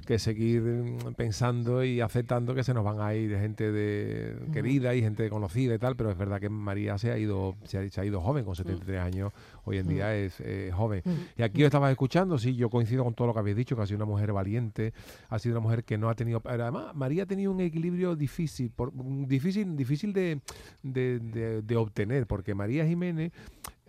que 0.06 0.18
seguir 0.18 0.62
mm, 0.62 1.14
pensando 1.14 1.84
y 1.84 2.00
aceptando 2.00 2.54
que 2.54 2.64
se 2.64 2.74
nos 2.74 2.84
van 2.84 3.00
a 3.00 3.14
ir 3.14 3.30
gente 3.38 3.70
de 3.72 4.36
Mm. 4.48 4.52
querida 4.52 4.94
y 4.94 5.00
gente 5.02 5.28
conocida 5.30 5.74
y 5.74 5.78
tal, 5.78 5.96
pero 5.96 6.10
es 6.10 6.16
verdad 6.18 6.40
que 6.40 6.48
María 6.48 6.98
se 6.98 7.10
ha 7.12 7.18
ido 7.18 7.56
se 7.64 7.78
ha, 7.78 7.88
se 7.90 8.00
ha 8.00 8.04
ido 8.04 8.20
joven 8.20 8.42
Mm. 8.42 8.46
con 8.46 8.56
73 8.56 9.00
años, 9.00 9.32
hoy 9.66 9.76
en 9.78 9.88
día 9.88 10.16
es 10.16 10.40
eh, 10.40 10.70
joven. 10.74 11.02
Y 11.36 11.42
aquí 11.42 11.58
yo 11.60 11.66
estaba 11.66 11.90
escuchando, 11.90 12.38
sí, 12.38 12.56
yo 12.56 12.70
coincido 12.70 13.04
con 13.04 13.12
todo 13.14 13.26
lo 13.26 13.34
que 13.34 13.40
habéis 13.40 13.56
dicho, 13.56 13.76
que 13.76 13.82
ha 13.82 13.86
sido 13.86 13.96
una 13.98 14.06
mujer 14.06 14.32
valiente, 14.32 14.94
ha 15.28 15.38
sido 15.38 15.56
una 15.56 15.60
mujer 15.60 15.84
que 15.84 15.98
no 15.98 16.08
ha 16.08 16.14
tenido 16.14 16.40
además 16.44 16.94
María 16.94 17.24
ha 17.24 17.26
tenido 17.26 17.52
un 17.52 17.60
equilibrio 17.60 18.16
difícil, 18.16 18.70
por, 18.70 18.92
difícil 19.28 19.76
difícil 19.76 20.12
de, 20.14 20.40
de, 20.82 21.18
de- 21.18 21.62
de 21.62 21.76
obtener, 21.76 22.26
porque 22.26 22.54
María 22.54 22.86
Jiménez 22.86 23.32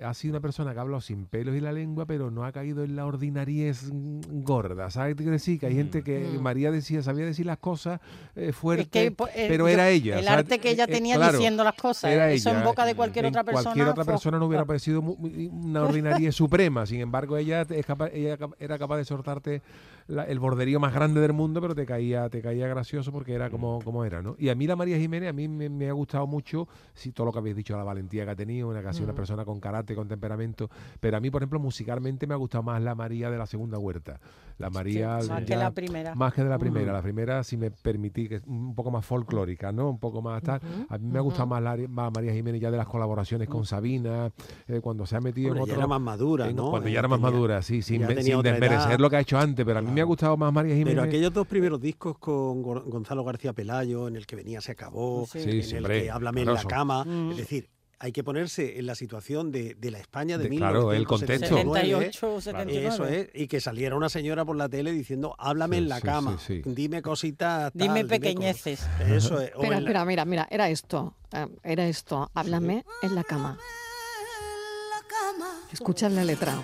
ha 0.01 0.13
sido 0.13 0.33
una 0.33 0.41
persona 0.41 0.73
que 0.73 0.77
ha 0.79 0.81
hablado 0.83 1.01
sin 1.01 1.25
pelos 1.25 1.55
y 1.55 1.59
la 1.59 1.71
lengua, 1.71 2.05
pero 2.05 2.29
no 2.29 2.45
ha 2.45 2.51
caído 2.51 2.83
en 2.83 2.95
la 2.95 3.05
ordinariez 3.05 3.91
mm, 3.91 4.43
gorda. 4.43 4.91
¿Sabes 4.91 5.15
qué 5.15 5.23
decir? 5.23 5.59
Que 5.59 5.65
hay 5.67 5.75
gente 5.75 6.03
que 6.03 6.19
Mm. 6.37 6.41
María 6.41 6.71
decía, 6.71 7.01
sabía 7.01 7.25
decir 7.25 7.45
las 7.47 7.57
cosas 7.57 7.99
eh, 8.35 8.51
fuertes, 8.51 8.85
Es 8.85 8.91
que, 8.91 9.11
po- 9.11 9.27
eh, 9.29 9.45
pero 9.47 9.67
era 9.67 9.89
ella. 9.89 10.19
El 10.19 10.25
¿sabes? 10.25 10.39
arte 10.45 10.59
que 10.59 10.69
ella 10.69 10.83
Eh, 10.83 10.87
tenía 10.87 11.15
claro, 11.15 11.37
diciendo 11.39 11.63
las 11.63 11.73
cosas, 11.73 12.11
era 12.11 12.31
eso 12.31 12.51
en 12.51 12.63
boca 12.63 12.85
de 12.85 12.93
cualquier 12.95 13.25
En 13.25 13.29
otra 13.29 13.43
persona. 13.43 13.63
Cualquier 13.63 13.87
otra 13.87 14.05
persona 14.05 14.37
no 14.39 14.45
hubiera 14.45 14.65
parecido 14.65 15.01
una 15.01 15.81
ordinariedad 15.83 16.31
suprema. 16.31 16.85
Sin 16.85 16.99
embargo, 17.01 17.37
ella, 17.37 17.61
es 17.67 17.85
capa- 17.85 18.09
ella 18.13 18.37
era 18.59 18.77
capaz 18.77 18.97
de 18.97 19.05
soltarte 19.05 19.61
la- 20.07 20.23
el 20.25 20.39
borderío 20.39 20.79
más 20.79 20.93
grande 20.93 21.19
del 21.21 21.33
mundo, 21.33 21.59
pero 21.61 21.75
te 21.75 21.85
caía, 21.85 22.29
te 22.29 22.41
caía 22.41 22.67
gracioso 22.67 23.11
porque 23.11 23.33
era 23.33 23.49
como, 23.49 23.79
como 23.83 24.05
era, 24.05 24.21
¿no? 24.21 24.35
Y 24.39 24.49
a 24.49 24.55
mí 24.55 24.65
la 24.67 24.75
María 24.75 24.97
Jiménez, 24.97 25.29
a 25.29 25.33
mí 25.33 25.47
me, 25.47 25.69
me 25.69 25.89
ha 25.89 25.93
gustado 25.93 26.27
mucho, 26.27 26.67
sí, 26.93 27.11
todo 27.11 27.25
lo 27.25 27.33
que 27.33 27.39
habéis 27.39 27.55
dicho, 27.55 27.75
la 27.75 27.83
valentía 27.83 28.23
que 28.25 28.31
ha 28.31 28.35
tenido, 28.35 28.69
una, 28.69 28.81
que 28.81 28.87
ha 28.87 28.93
sido 28.93 29.05
una 29.05 29.15
persona 29.15 29.43
con 29.43 29.59
carácter, 29.59 29.86
con 29.95 30.07
temperamento, 30.07 30.69
pero 30.99 31.17
a 31.17 31.19
mí, 31.19 31.29
por 31.29 31.41
ejemplo, 31.41 31.59
musicalmente 31.59 32.27
me 32.27 32.33
ha 32.33 32.37
gustado 32.37 32.63
más 32.63 32.81
la 32.81 32.95
María 32.95 33.29
de 33.29 33.37
la 33.37 33.45
segunda 33.45 33.77
huerta. 33.77 34.19
La 34.57 34.69
María... 34.71 35.21
Sí, 35.21 35.29
más 35.29 35.43
que 35.43 35.55
la 35.55 35.71
primera. 35.71 36.15
Más 36.15 36.33
que 36.33 36.43
de 36.43 36.49
la 36.49 36.57
primera. 36.57 36.91
La 36.91 37.01
primera, 37.01 37.43
si 37.43 37.57
me 37.57 37.69
permití, 37.69 38.27
que 38.27 38.35
es 38.35 38.43
un 38.47 38.73
poco 38.73 38.89
más 38.89 39.05
folclórica, 39.05 39.71
¿no? 39.71 39.89
Un 39.89 39.99
poco 39.99 40.21
más 40.21 40.41
tal. 40.41 40.59
A 40.89 40.97
mí 40.97 41.07
me 41.11 41.19
ha 41.19 41.21
gustado 41.21 41.45
más, 41.47 41.61
la, 41.61 41.77
más 41.87 42.11
María 42.13 42.33
Jiménez 42.33 42.59
ya 42.61 42.71
de 42.71 42.77
las 42.77 42.87
colaboraciones 42.87 43.47
con 43.47 43.65
Sabina, 43.65 44.31
eh, 44.67 44.79
cuando 44.81 45.05
se 45.05 45.15
ha 45.15 45.21
metido 45.21 45.49
en 45.49 45.55
ya 45.57 45.61
otro... 45.63 45.75
era 45.75 45.85
más 45.87 46.01
madura, 46.01 46.49
en- 46.49 46.55
¿no? 46.55 46.71
Cuando 46.71 46.89
Eh, 46.89 46.93
ya 46.93 46.99
era 46.99 47.07
más 47.07 47.19
tenía- 47.19 47.31
madura, 47.31 47.61
sí, 47.61 47.81
sin, 47.83 48.01
desmerecer 48.07 48.91
edad. 48.91 48.99
lo 48.99 49.09
que 49.09 49.15
ha 49.17 49.19
hecho 49.19 49.37
antes, 49.37 49.63
pero 49.65 49.79
a 49.79 49.81
mí 49.83 49.91
me 49.91 50.01
ha 50.01 50.05
gustado 50.05 50.35
más 50.37 50.51
María 50.51 50.73
Jiménez. 50.73 50.95
Pero 50.95 51.03
aquellos 51.07 51.33
dos 51.33 51.45
primeros 51.45 51.79
discos 51.79 52.17
con 52.17 52.63
Gonzalo 52.63 53.23
García 53.23 53.53
Pelayo, 53.53 54.07
en 54.07 54.15
el 54.15 54.25
que 54.25 54.35
venía 54.35 54.59
se 54.61 54.71
acabó, 54.71 55.25
Sí. 55.27 55.39
Sí, 55.41 55.49
en 55.57 55.63
sí, 55.63 55.75
el 55.75 55.83
hombre, 55.85 56.03
que 56.03 56.11
háblame 56.11 56.41
en 56.41 56.53
la 56.53 56.63
cama, 56.63 57.03
Mm. 57.05 57.31
es 57.31 57.37
decir, 57.37 57.69
hay 57.99 58.11
que 58.11 58.23
ponerse 58.23 58.77
en 58.77 58.85
la 58.85 58.93
situación 58.95 59.51
de, 59.51 59.73
de 59.75 59.89
la 59.91 59.97
España 59.99 60.37
de, 60.37 60.49
De- 60.49 60.55
claro, 60.55 60.93
el 60.93 61.07
contexto. 61.07 61.55
1979, 61.55 62.05
78 62.13 62.35
o 62.35 62.41
79. 62.41 62.87
Eso 62.93 63.05
es, 63.07 63.29
y 63.33 63.47
que 63.47 63.59
saliera 63.59 63.95
una 63.95 64.09
señora 64.09 64.45
por 64.45 64.55
la 64.55 64.69
tele 64.69 64.91
diciendo, 64.91 65.35
háblame 65.39 65.77
Sí, 65.77 65.81
en 65.83 65.89
la 65.89 65.95
sí, 65.97 66.01
cama, 66.03 66.37
sí, 66.39 66.61
sí. 66.63 66.69
dime 66.73 67.01
cositas. 67.01 67.71
tal, 67.73 67.81
Dime 67.81 68.01
cosas". 68.03 68.09
pequeñeces. 68.19 68.81
Eso 69.07 69.41
es. 69.41 69.51
o 69.55 69.61
Espera, 69.61 69.65
en 69.65 69.71
la- 69.71 69.77
espera, 69.79 70.05
mira, 70.05 70.25
mira, 70.25 70.47
era 70.51 70.69
esto. 70.69 71.15
eh, 71.31 71.47
era 71.63 71.87
esto. 71.87 72.29
Háblame 72.35 72.85
en 73.01 73.15
la 73.15 73.23
cama. 73.23 73.57
En 73.59 74.89
la 74.89 75.07
cama. 75.07 75.59
Escucha 75.71 76.07
la 76.09 76.23
letra. 76.23 76.61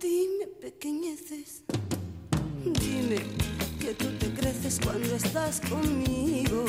Dime 0.00 0.46
pequeñeces, 0.60 1.62
dime 2.64 3.18
que 3.78 3.94
tú 3.94 4.06
te 4.18 4.30
creces 4.32 4.80
cuando 4.82 5.14
estás 5.14 5.60
conmigo. 5.60 6.64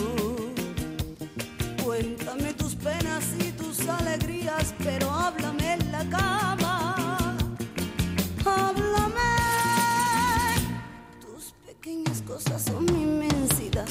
Cuéntame 1.83 2.53
tus 2.53 2.75
penas 2.75 3.23
y 3.39 3.51
tus 3.81 3.89
alegrías, 3.89 4.73
pero 4.83 5.09
háblame 5.09 5.73
en 5.73 5.91
la 5.91 6.05
cama. 6.09 6.95
Háblame. 8.45 9.21
Tus 11.21 11.53
pequeñas 11.65 12.21
cosas 12.21 12.61
son 12.63 12.85
mi 12.85 13.01
inmensidad. 13.03 13.85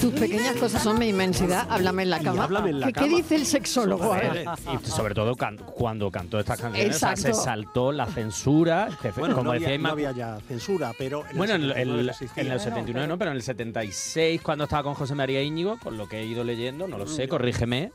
Tus 0.00 0.12
pequeñas 0.12 0.56
cosas 0.56 0.82
son 0.82 0.98
mi 0.98 1.08
inmensidad. 1.08 1.66
Háblame 1.70 2.04
en 2.04 2.10
la 2.10 2.20
cama. 2.20 2.44
háblame 2.44 2.70
en 2.70 2.80
la 2.80 2.86
¿Qué, 2.88 2.92
qué 2.92 3.00
cama. 3.00 3.16
dice 3.16 3.34
el 3.34 3.46
sexólogo? 3.46 4.12
A 4.12 4.18
ver. 4.18 4.44
Y 4.82 4.86
sobre 4.86 5.14
todo 5.14 5.34
can- 5.34 5.56
cuando 5.58 6.10
cantó 6.10 6.38
estas 6.38 6.60
canciones, 6.60 6.96
o 6.96 6.98
sea, 6.98 7.16
se 7.16 7.32
saltó 7.34 7.90
la 7.92 8.06
censura, 8.06 8.88
que 9.02 9.10
Bueno, 9.10 9.34
como 9.34 9.44
no, 9.46 9.50
había, 9.52 9.68
decía 9.68 9.82
no 9.82 9.88
había 9.88 10.12
ya 10.12 10.38
censura, 10.46 10.92
pero 10.96 11.24
en 11.28 11.36
Bueno, 11.36 11.54
en, 11.54 11.62
el- 11.62 11.68
79 11.70 12.00
el- 12.00 12.06
no 12.06 12.12
existía. 12.12 12.42
en 12.44 12.52
el 12.52 12.60
79 12.60 13.08
no, 13.08 13.18
pero 13.18 13.30
en 13.32 13.36
el 13.38 13.42
76, 13.42 14.40
cuando 14.42 14.64
estaba 14.64 14.82
con 14.84 14.94
José 14.94 15.14
María 15.14 15.42
Íñigo, 15.42 15.78
con 15.78 15.96
lo 15.96 16.08
que 16.08 16.20
he 16.20 16.24
ido 16.26 16.44
leyendo, 16.44 16.86
no 16.86 16.98
lo 16.98 17.06
sé, 17.08 17.26
corrígeme, 17.26 17.90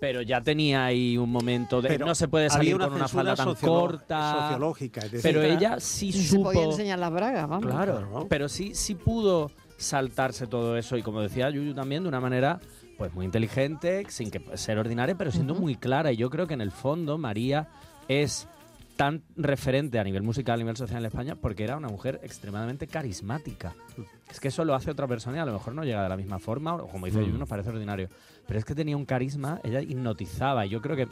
pero 0.00 0.22
ya 0.22 0.40
tenía 0.40 0.84
ahí 0.84 1.16
un 1.18 1.30
momento 1.30 1.82
de 1.82 1.88
Pero 1.88 2.06
no 2.06 2.14
se 2.14 2.28
puede 2.28 2.48
salir 2.50 2.76
con 2.78 2.92
una 2.92 3.08
falda 3.08 3.34
tan 3.34 3.54
corta. 3.54 4.42
Sociológica, 4.42 5.00
es 5.02 5.12
decir, 5.12 5.22
Pero 5.22 5.42
ella 5.42 5.80
sí 5.80 6.12
se 6.12 6.22
supo. 6.28 6.44
podía 6.44 6.64
enseñar 6.64 6.98
las 6.98 7.12
bragas, 7.12 7.48
vamos. 7.48 7.66
Claro, 7.66 7.96
Claro. 8.08 8.26
pero 8.28 8.48
sí, 8.48 8.74
sí 8.74 8.94
pudo 8.94 9.50
saltarse 9.76 10.46
todo 10.46 10.76
eso 10.76 10.96
y 10.96 11.02
como 11.02 11.20
decía 11.20 11.50
Yuyu 11.50 11.74
también 11.74 12.02
de 12.02 12.08
una 12.08 12.20
manera 12.20 12.60
pues 12.96 13.12
muy 13.12 13.26
inteligente, 13.26 14.06
sin 14.08 14.30
que 14.30 14.42
ser 14.56 14.78
ordinaria, 14.78 15.14
pero 15.16 15.30
siendo 15.30 15.54
muy 15.54 15.74
clara. 15.76 16.12
Y 16.12 16.16
yo 16.16 16.30
creo 16.30 16.46
que 16.46 16.54
en 16.54 16.62
el 16.62 16.70
fondo 16.72 17.18
María 17.18 17.68
es 18.08 18.48
tan 18.96 19.22
referente 19.36 19.98
a 19.98 20.04
nivel 20.04 20.22
musical, 20.22 20.54
a 20.54 20.58
nivel 20.58 20.76
social 20.76 20.98
en 20.98 21.06
España, 21.06 21.36
porque 21.36 21.64
era 21.64 21.76
una 21.76 21.88
mujer 21.88 22.20
extremadamente 22.22 22.86
carismática. 22.86 23.74
Es 24.30 24.40
que 24.40 24.48
eso 24.48 24.64
lo 24.64 24.74
hace 24.74 24.90
otra 24.90 25.06
persona 25.06 25.36
y 25.36 25.40
a 25.40 25.46
lo 25.46 25.52
mejor 25.52 25.74
no 25.74 25.84
llega 25.84 26.02
de 26.02 26.08
la 26.08 26.16
misma 26.16 26.38
forma, 26.38 26.74
o 26.74 26.88
como 26.88 27.06
dice 27.06 27.20
Yuyu, 27.20 27.38
nos 27.38 27.48
parece 27.48 27.68
ordinario. 27.68 28.08
Pero 28.46 28.58
es 28.58 28.64
que 28.64 28.74
tenía 28.74 28.96
un 28.96 29.04
carisma, 29.04 29.60
ella 29.62 29.80
hipnotizaba. 29.80 30.66
Y 30.66 30.70
yo 30.70 30.80
creo 30.80 30.96
que 30.96 31.08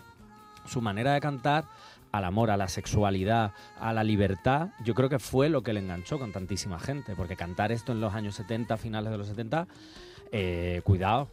su 0.66 0.80
manera 0.80 1.12
de 1.12 1.20
cantar 1.20 1.64
al 2.10 2.24
amor, 2.24 2.50
a 2.50 2.56
la 2.56 2.68
sexualidad, 2.68 3.52
a 3.80 3.92
la 3.92 4.04
libertad, 4.04 4.68
yo 4.84 4.94
creo 4.94 5.08
que 5.08 5.18
fue 5.18 5.48
lo 5.48 5.62
que 5.62 5.72
le 5.72 5.80
enganchó 5.80 6.18
con 6.18 6.32
tantísima 6.32 6.78
gente, 6.78 7.14
porque 7.16 7.36
cantar 7.36 7.72
esto 7.72 7.92
en 7.92 8.00
los 8.00 8.14
años 8.14 8.36
70, 8.36 8.76
finales 8.76 9.10
de 9.10 9.18
los 9.18 9.26
70, 9.26 9.66
eh, 10.32 10.80
cuidado. 10.84 11.28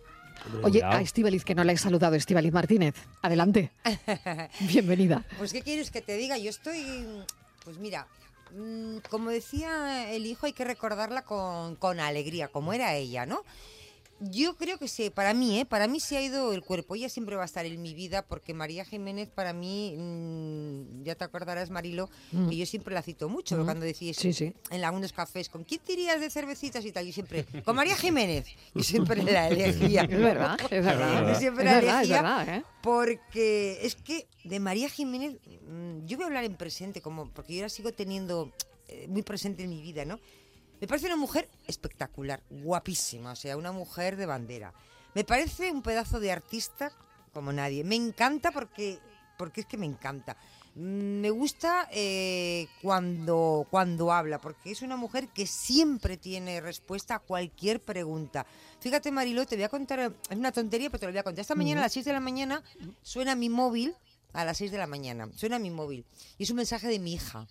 Oye, 0.64 0.84
a 0.84 1.02
Estivaliz, 1.02 1.44
que 1.44 1.56
no 1.56 1.64
le 1.64 1.74
he 1.74 1.78
saludado, 1.78 2.16
Estivaliz 2.16 2.52
Martínez. 2.52 2.96
Adelante. 3.22 3.72
Bienvenida. 4.62 5.24
Pues, 5.38 5.54
¿qué 5.54 5.62
quieres 5.62 5.92
que 5.92 6.02
te 6.02 6.18
diga? 6.18 6.38
Yo 6.38 6.50
estoy. 6.50 7.06
Pues 7.64 7.78
mira, 7.78 8.08
mm, 8.56 8.98
como 9.10 9.30
decía 9.30 10.12
el 10.12 10.26
hijo, 10.26 10.46
hay 10.46 10.54
que 10.54 10.64
recordarla 10.64 11.24
con, 11.24 11.76
con 11.76 12.00
alegría, 12.00 12.48
como 12.48 12.74
era 12.74 12.96
ella, 12.96 13.26
¿no? 13.26 13.44
Yo 14.24 14.56
creo 14.56 14.78
que 14.78 14.88
sí, 14.88 15.10
para 15.10 15.34
mí, 15.34 15.60
¿eh? 15.60 15.66
Para 15.66 15.88
mí 15.88 16.00
se 16.00 16.16
ha 16.16 16.22
ido 16.22 16.54
el 16.54 16.62
cuerpo. 16.62 16.94
Ella 16.94 17.10
siempre 17.10 17.36
va 17.36 17.42
a 17.42 17.46
estar 17.46 17.66
en 17.66 17.82
mi 17.82 17.96
vida 17.96 18.22
porque 18.22 18.54
María 18.54 18.86
Jiménez, 18.86 19.30
para 19.30 19.52
mí, 19.52 19.96
mm, 19.98 21.04
ya 21.04 21.16
te 21.16 21.24
acordarás, 21.24 21.72
Marilo, 21.72 22.08
Mm. 22.32 22.50
que 22.50 22.56
yo 22.58 22.66
siempre 22.68 22.94
la 22.94 23.02
cito 23.02 23.30
mucho 23.30 23.58
Mm. 23.58 23.66
cuando 23.66 23.84
decís 23.86 24.18
Sí, 24.18 24.32
sí. 24.32 24.54
en 24.70 24.84
algunos 24.84 25.12
cafés, 25.12 25.50
¿con 25.50 25.64
quién 25.64 25.82
te 25.84 25.94
irías 25.94 26.22
de 26.22 26.30
cervecitas 26.30 26.86
y 26.86 26.92
tal? 26.92 27.08
Yo 27.08 27.14
siempre, 27.14 27.46
con 27.66 27.76
María 27.76 27.96
Jiménez. 27.96 28.46
Y 28.76 28.84
siempre 28.84 29.24
la 29.24 29.48
elegía. 29.48 30.04
Es 30.04 30.10
verdad, 30.20 30.58
es 30.72 30.86
verdad. 30.86 31.28
Yo 31.34 31.36
siempre 31.40 31.64
Es 31.66 31.72
la 31.72 31.76
verdad, 31.82 32.04
es 32.04 32.10
verdad, 32.10 32.56
¿eh? 32.58 32.64
porque 32.82 33.80
es 33.82 33.96
que 33.96 34.28
de 34.44 34.60
María 34.60 34.88
Jiménez, 34.90 35.38
mm, 35.68 36.06
yo 36.06 36.18
voy 36.18 36.26
a 36.26 36.28
hablar 36.28 36.44
en 36.44 36.56
presente, 36.58 37.02
como 37.02 37.30
porque 37.32 37.56
yo 37.56 37.62
la 37.64 37.70
sigo 37.70 37.92
teniendo 37.92 38.52
eh, 38.88 39.08
muy 39.08 39.22
presente 39.22 39.64
en 39.64 39.70
mi 39.70 39.82
vida, 39.82 40.04
¿no? 40.06 40.20
Me 40.82 40.88
parece 40.88 41.06
una 41.06 41.16
mujer 41.16 41.48
espectacular, 41.68 42.42
guapísima, 42.50 43.34
o 43.34 43.36
sea, 43.36 43.56
una 43.56 43.72
mujer 43.72 44.16
de 44.16 44.26
bandera. 44.26 44.74
Me 45.14 45.24
parece 45.24 45.72
un 45.72 45.84
pedazo 45.84 46.20
de 46.20 46.32
artista 46.32 46.92
como 47.34 47.54
nadie. 47.54 47.84
Me 47.84 47.96
encanta 47.96 48.52
porque, 48.52 48.98
porque 49.38 49.62
es 49.62 49.68
que 49.68 49.78
me 49.78 49.86
encanta. 49.86 50.36
Mm, 50.74 51.22
Me 51.22 51.30
gusta 51.30 51.88
eh, 51.92 52.68
cuando, 52.82 53.68
cuando 53.70 54.12
habla, 54.12 54.42
porque 54.42 54.72
es 54.72 54.82
una 54.82 54.98
mujer 54.98 55.28
que 55.28 55.46
siempre 55.46 56.18
tiene 56.18 56.60
respuesta 56.62 57.14
a 57.16 57.20
cualquier 57.20 57.84
pregunta. 57.84 58.48
Fíjate, 58.80 59.12
Marilo, 59.12 59.46
te 59.46 59.56
voy 59.58 59.66
a 59.66 59.70
contar, 59.70 60.00
es 60.00 60.36
una 60.38 60.52
tontería, 60.52 60.90
pero 60.90 61.02
te 61.02 61.06
lo 61.06 61.12
voy 61.12 61.20
a 61.20 61.24
contar. 61.24 61.42
Esta 61.42 61.54
mañana 61.54 61.82
a 61.82 61.84
las 61.84 61.94
6 61.94 62.06
de 62.06 62.14
la 62.14 62.20
mañana 62.20 62.64
suena 63.04 63.36
mi 63.36 63.50
móvil, 63.50 63.96
a 64.34 64.46
las 64.46 64.58
6 64.58 64.72
de 64.72 64.78
la 64.80 64.88
mañana, 64.88 65.30
suena 65.36 65.60
mi 65.60 65.70
móvil, 65.70 66.06
y 66.40 66.44
es 66.44 66.50
un 66.50 66.56
mensaje 66.56 66.88
de 66.88 66.98
mi 66.98 67.14
hija. 67.14 67.48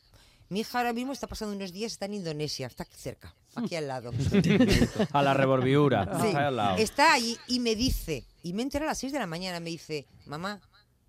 Mi 0.51 0.61
hija 0.61 0.79
ahora 0.79 0.93
mismo 0.93 1.13
está 1.13 1.29
pasando 1.29 1.55
unos 1.55 1.73
días, 1.73 1.93
está 1.93 2.07
en 2.07 2.15
Indonesia, 2.15 2.67
está 2.67 2.83
aquí 2.83 2.97
cerca, 2.99 3.35
aquí 3.55 3.77
al 3.77 3.87
lado. 3.87 4.11
A 5.13 5.23
la 5.23 5.33
revolviura. 5.33 6.05
Sí, 6.21 6.27
Está 6.27 6.49
al 6.49 6.57
lado. 6.57 6.77
está 6.79 7.13
ahí 7.13 7.39
y 7.47 7.61
me 7.61 7.77
dice, 7.77 8.27
y 8.43 8.53
me 8.53 8.63
entera 8.63 8.85
a 8.85 8.89
las 8.89 8.99
6 8.99 9.13
de 9.13 9.21
la 9.21 9.27
mañana, 9.29 9.61
me 9.61 9.71
dice, 9.71 10.07
mamá, 10.27 10.61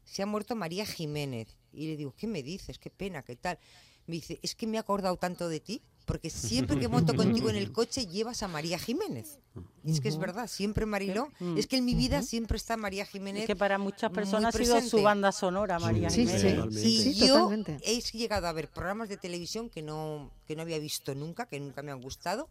se 0.05 0.21
ha 0.21 0.27
muerto 0.27 0.55
María 0.55 0.85
Jiménez. 0.85 1.57
Y 1.73 1.87
le 1.87 1.97
digo, 1.97 2.13
¿qué 2.15 2.27
me 2.27 2.43
dices? 2.43 2.77
Qué 2.77 2.91
pena, 2.91 3.23
qué 3.23 3.35
tal. 3.35 3.57
Me 4.05 4.15
dice, 4.15 4.39
es 4.43 4.53
que 4.55 4.67
me 4.67 4.77
he 4.77 4.79
acordado 4.79 5.17
tanto 5.17 5.49
de 5.49 5.59
ti, 5.59 5.81
porque 6.11 6.29
siempre 6.29 6.77
que 6.77 6.89
monto 6.89 7.15
contigo 7.15 7.49
en 7.49 7.55
el 7.55 7.71
coche 7.71 8.05
llevas 8.05 8.43
a 8.43 8.49
María 8.49 8.77
Jiménez. 8.77 9.39
Y 9.85 9.91
es 9.93 10.01
que 10.01 10.09
es 10.09 10.17
verdad, 10.17 10.47
siempre 10.47 10.85
Mariló, 10.85 11.29
es 11.55 11.67
que 11.67 11.77
en 11.77 11.85
mi 11.85 11.95
vida 11.95 12.21
siempre 12.21 12.57
está 12.57 12.75
María 12.75 13.05
Jiménez. 13.05 13.43
Es 13.43 13.47
que 13.47 13.55
para 13.55 13.77
muchas 13.77 14.11
personas 14.11 14.53
ha 14.53 14.57
sido 14.57 14.81
su 14.81 15.01
banda 15.01 15.31
sonora, 15.31 15.79
María 15.79 16.09
Sí, 16.09 16.27
Jiménez. 16.27 16.41
sí. 16.41 16.49
Totalmente. 16.57 16.81
Y 16.89 17.01
Sí, 17.01 17.13
yo 17.27 17.27
totalmente. 17.35 17.77
he 17.85 18.01
llegado 18.01 18.47
a 18.47 18.51
ver 18.51 18.67
programas 18.69 19.07
de 19.07 19.15
televisión 19.15 19.69
que 19.69 19.81
no, 19.81 20.31
que 20.45 20.57
no 20.57 20.63
había 20.63 20.79
visto 20.79 21.15
nunca, 21.15 21.45
que 21.45 21.57
nunca 21.61 21.81
me 21.81 21.93
han 21.93 22.01
gustado. 22.01 22.49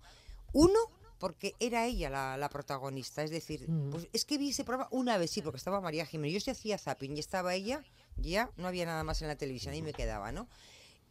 Uno, 0.55 0.79
porque 1.19 1.55
era 1.61 1.85
ella 1.85 2.09
la, 2.09 2.39
la 2.39 2.49
protagonista. 2.49 3.23
Es 3.23 3.31
decir, 3.31 3.67
pues 3.91 4.09
es 4.15 4.25
que 4.25 4.39
vi 4.39 4.49
ese 4.51 4.65
programa 4.65 4.89
una 4.91 5.19
vez, 5.19 5.33
sí, 5.33 5.43
porque 5.43 5.59
estaba 5.59 5.83
María 5.83 6.07
Jiménez. 6.07 6.33
Yo 6.33 6.41
se 6.41 6.53
hacía 6.53 6.79
zapping 6.79 7.15
y 7.15 7.21
estaba 7.21 7.53
ella, 7.55 7.85
ya 8.17 8.51
no 8.57 8.67
había 8.69 8.87
nada 8.87 9.05
más 9.05 9.21
en 9.21 9.29
la 9.29 9.37
televisión, 9.37 9.75
ahí 9.75 9.83
me 9.83 9.93
quedaba, 9.93 10.33
¿no? 10.33 10.49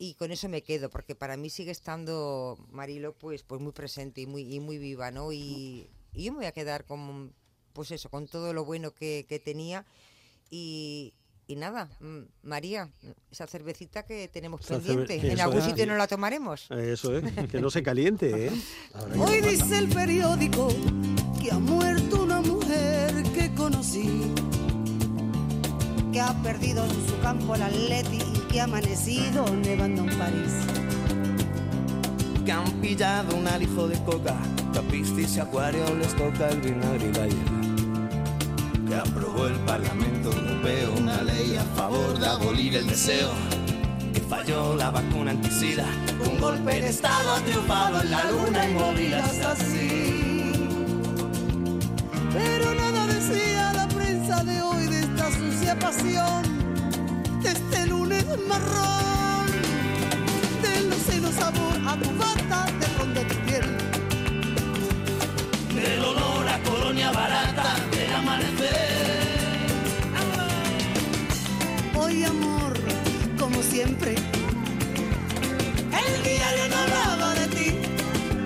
Y 0.01 0.13
con 0.13 0.31
eso 0.31 0.47
me 0.47 0.63
quedo, 0.63 0.89
porque 0.89 1.13
para 1.13 1.35
mí 1.35 1.49
sigue 1.49 1.71
estando 1.71 2.57
Marilo 2.71 3.13
pues, 3.13 3.43
pues 3.43 3.59
muy 3.59 3.73
presente 3.73 4.21
y 4.21 4.25
muy, 4.25 4.43
y 4.51 4.61
muy 4.61 4.77
viva, 4.77 5.11
¿no? 5.11 5.33
Y, 5.33 5.89
y 6.13 6.23
yo 6.23 6.31
me 6.31 6.37
voy 6.37 6.45
a 6.45 6.53
quedar 6.53 6.85
con, 6.85 7.33
pues 7.73 7.91
eso, 7.91 8.09
con 8.09 8.25
todo 8.25 8.53
lo 8.53 8.63
bueno 8.63 8.91
que, 8.93 9.25
que 9.27 9.39
tenía. 9.39 9.85
Y, 10.49 11.13
y 11.47 11.57
nada, 11.57 11.89
María, 12.43 12.89
esa 13.29 13.45
cervecita 13.45 14.03
que 14.05 14.29
tenemos 14.29 14.61
Esa 14.61 14.75
pendiente, 14.75 15.15
en 15.15 15.31
eso 15.31 15.43
algún 15.43 15.59
es. 15.59 15.65
sitio 15.65 15.85
no 15.85 15.97
la 15.97 16.07
tomaremos. 16.07 16.71
Eso 16.71 17.17
es, 17.17 17.23
que 17.51 17.59
no 17.59 17.69
se 17.69 17.83
caliente, 17.83 18.47
¿eh? 18.47 18.51
Hoy 19.19 19.41
dice 19.41 19.79
el 19.79 19.89
periódico 19.89 20.69
que 21.41 21.51
ha 21.51 21.59
muerto 21.59 22.23
una 22.23 22.39
mujer 22.39 23.21
que 23.33 23.53
conocí, 23.53 24.21
que 26.13 26.21
ha 26.21 26.33
perdido 26.41 26.85
en 26.85 26.91
su 27.09 27.19
campo 27.21 27.53
el 27.55 27.63
atleti 27.63 28.19
que 28.51 28.61
amanecido 28.61 29.45
nevando 29.55 30.01
en 30.03 30.17
París. 30.17 30.53
que 32.45 32.51
han 32.51 32.71
pillado 32.81 33.35
un 33.35 33.47
alijo 33.47 33.87
de 33.87 33.97
coca, 34.03 34.35
piscis 34.89 35.37
y 35.37 35.39
acuario 35.39 35.83
les 35.95 36.15
toca 36.15 36.49
el 36.49 36.61
vinagre 36.61 37.09
y 37.09 37.11
la. 37.11 37.29
Que 38.87 38.95
aprobó 38.95 39.45
el 39.47 39.59
Parlamento 39.59 40.31
Europeo 40.31 40.93
una 40.97 41.21
ley 41.21 41.57
a 41.57 41.63
favor 41.75 42.17
de 42.17 42.27
abolir 42.27 42.75
el 42.75 42.87
deseo. 42.87 43.29
Que 44.13 44.21
falló 44.21 44.75
la 44.75 44.89
vacuna 44.89 45.31
antisida, 45.31 45.85
un 46.25 46.39
golpe 46.39 46.81
de 46.81 46.89
Estado 46.89 47.35
ha 47.35 47.39
triunfado 47.41 48.01
en 48.01 48.11
la 48.11 48.31
luna 48.31 48.67
inmóvil 48.67 49.13
hasta 49.13 49.51
así. 49.51 50.51
Pero 52.33 52.73
nada 52.73 53.07
decía 53.07 53.73
la 53.73 53.87
prensa 53.87 54.43
de 54.43 54.61
hoy 54.61 54.87
de 54.87 54.99
esta 55.01 55.31
sucia 55.31 55.77
pasión, 55.77 56.58
de 57.41 57.51
este 57.51 57.85
lunes 57.87 58.25
marrón, 58.47 59.45
del 60.61 60.89
luceno 60.89 61.31
sabor 61.31 61.75
a 61.87 61.95
tu 61.97 62.09
bata 62.17 62.65
de 62.79 62.87
ron 62.97 63.13
de 63.13 63.23
tu 63.25 63.35
piel. 63.45 63.65
Del 65.75 66.03
olor 66.03 66.47
a 66.47 66.59
colonia 66.63 67.11
barata 67.11 67.75
del 67.91 68.13
amanecer. 68.13 68.77
Hoy 71.95 72.23
amor, 72.23 72.73
como 73.39 73.61
siempre. 73.61 74.15
El 75.91 76.23
diario 76.23 76.67
no 76.69 76.77
hablaba 76.77 77.33
de 77.35 77.47
ti, 77.47 77.67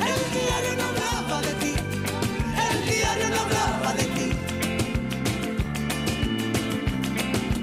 el 0.10 0.21
diario 0.36 0.73
no 0.77 0.84
hablaba 0.89 1.41
de 1.41 1.53
ti, 1.62 1.73
el 2.71 2.86
diario 2.86 3.29
no 3.29 3.38
hablaba 3.41 3.93
de 3.93 4.03
ti, 4.15 4.29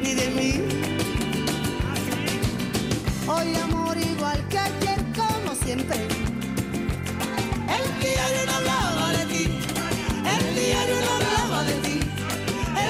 ni 0.03 0.15
de 0.15 0.31
mí. 0.31 0.51
Hoy 3.33 3.55
amor 3.55 3.97
igual 3.97 4.49
que 4.49 4.59
ayer, 4.59 4.99
como 5.15 5.55
siempre. 5.55 5.97
El 7.77 7.85
diario 8.01 8.47
no 8.47 8.53
hablaba 8.53 9.13
de 9.13 9.27
ti, 9.27 9.45
el 10.37 10.55
diario 10.57 10.97
no 11.05 11.11
hablaba 11.15 11.65
de 11.65 11.75
ti, 11.75 12.01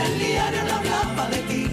el 0.04 0.18
diario 0.18 0.62
no 0.64 0.74
hablaba 0.76 1.28
de 1.28 1.42
ti. 1.42 1.70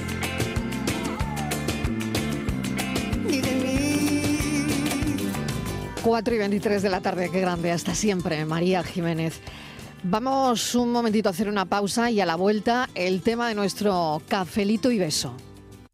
ni 3.25 3.39
de 3.39 3.55
mí. 3.55 5.29
4 6.03 6.35
y 6.35 6.37
23 6.37 6.81
de 6.81 6.89
la 6.89 6.99
tarde, 6.99 7.29
qué 7.31 7.39
grande, 7.39 7.71
hasta 7.71 7.95
siempre, 7.95 8.43
María 8.45 8.83
Jiménez. 8.83 9.39
Vamos 10.03 10.75
un 10.75 10.91
momentito 10.91 11.29
a 11.29 11.31
hacer 11.31 11.47
una 11.47 11.65
pausa 11.65 12.11
y 12.11 12.19
a 12.19 12.25
la 12.25 12.35
vuelta 12.35 12.89
el 12.95 13.21
tema 13.21 13.47
de 13.47 13.55
nuestro 13.55 14.21
cafelito 14.27 14.91
y 14.91 14.99
beso. 14.99 15.37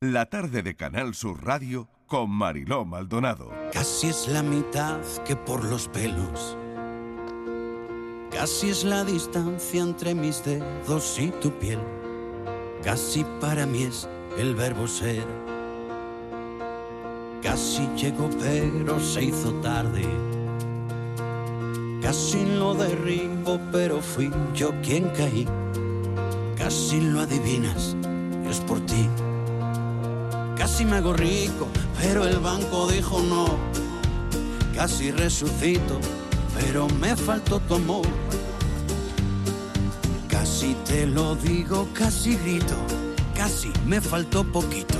La 0.01 0.25
tarde 0.25 0.63
de 0.63 0.75
Canal 0.75 1.13
Sur 1.13 1.45
Radio 1.45 1.92
con 2.13 2.29
Mariló 2.29 2.85
Maldonado. 2.85 3.49
Casi 3.71 4.09
es 4.09 4.27
la 4.27 4.43
mitad 4.43 4.99
que 5.25 5.35
por 5.35 5.63
los 5.63 5.87
pelos. 5.87 6.55
Casi 8.29 8.69
es 8.69 8.83
la 8.83 9.03
distancia 9.03 9.81
entre 9.81 10.13
mis 10.13 10.45
dedos 10.45 11.17
y 11.19 11.31
tu 11.41 11.49
piel. 11.53 11.79
Casi 12.83 13.25
para 13.41 13.65
mí 13.65 13.81
es 13.81 14.07
el 14.37 14.53
verbo 14.53 14.87
ser. 14.87 15.25
Casi 17.41 17.87
llegó 17.95 18.29
pero 18.39 18.99
se 18.99 19.23
hizo 19.23 19.51
tarde. 19.61 20.05
Casi 21.99 22.45
lo 22.45 22.75
derribo 22.75 23.59
pero 23.71 23.99
fui 24.01 24.29
yo 24.53 24.69
quien 24.83 25.09
caí. 25.17 25.47
Casi 26.55 27.01
lo 27.01 27.21
adivinas, 27.21 27.97
es 28.47 28.59
por 28.59 28.79
ti. 28.81 29.09
Casi 30.57 30.85
me 30.85 30.97
hago 30.97 31.13
rico, 31.13 31.67
pero 31.99 32.25
el 32.25 32.37
banco 32.37 32.87
dijo 32.87 33.19
no. 33.21 33.45
Casi 34.75 35.11
resucito, 35.11 35.99
pero 36.59 36.87
me 36.99 37.15
faltó 37.15 37.59
tu 37.59 37.75
amor. 37.75 38.05
Casi 40.27 40.75
te 40.85 41.05
lo 41.05 41.35
digo, 41.35 41.87
casi 41.93 42.35
grito, 42.37 42.75
casi 43.35 43.71
me 43.85 43.99
faltó 43.99 44.43
poquito, 44.43 44.95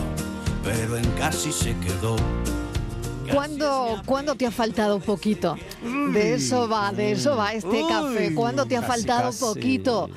pero 0.63 0.97
en 0.97 1.09
casi 1.11 1.51
se 1.51 1.75
quedó. 1.79 2.15
¿Cuándo, 3.31 4.01
¿Cuándo 4.05 4.35
te 4.35 4.45
ha 4.45 4.51
faltado 4.51 4.99
poquito? 4.99 5.55
De 6.11 6.35
eso 6.35 6.67
va, 6.67 6.91
de 6.91 7.13
eso 7.13 7.35
va 7.35 7.53
este 7.53 7.83
café. 7.87 8.35
¿Cuándo 8.35 8.65
te 8.65 8.75
ha 8.77 8.81
faltado 8.81 9.31
poquito? 9.31 10.09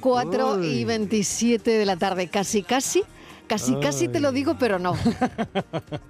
4 0.00 0.64
y 0.64 0.68
Uy. 0.68 0.84
27 0.84 1.70
de 1.70 1.86
la 1.86 1.96
tarde, 1.96 2.28
casi, 2.28 2.62
casi. 2.62 3.02
Casi, 3.46 3.74
casi 3.76 4.08
te 4.08 4.20
lo 4.20 4.32
digo, 4.32 4.56
pero 4.58 4.78
no. 4.78 4.94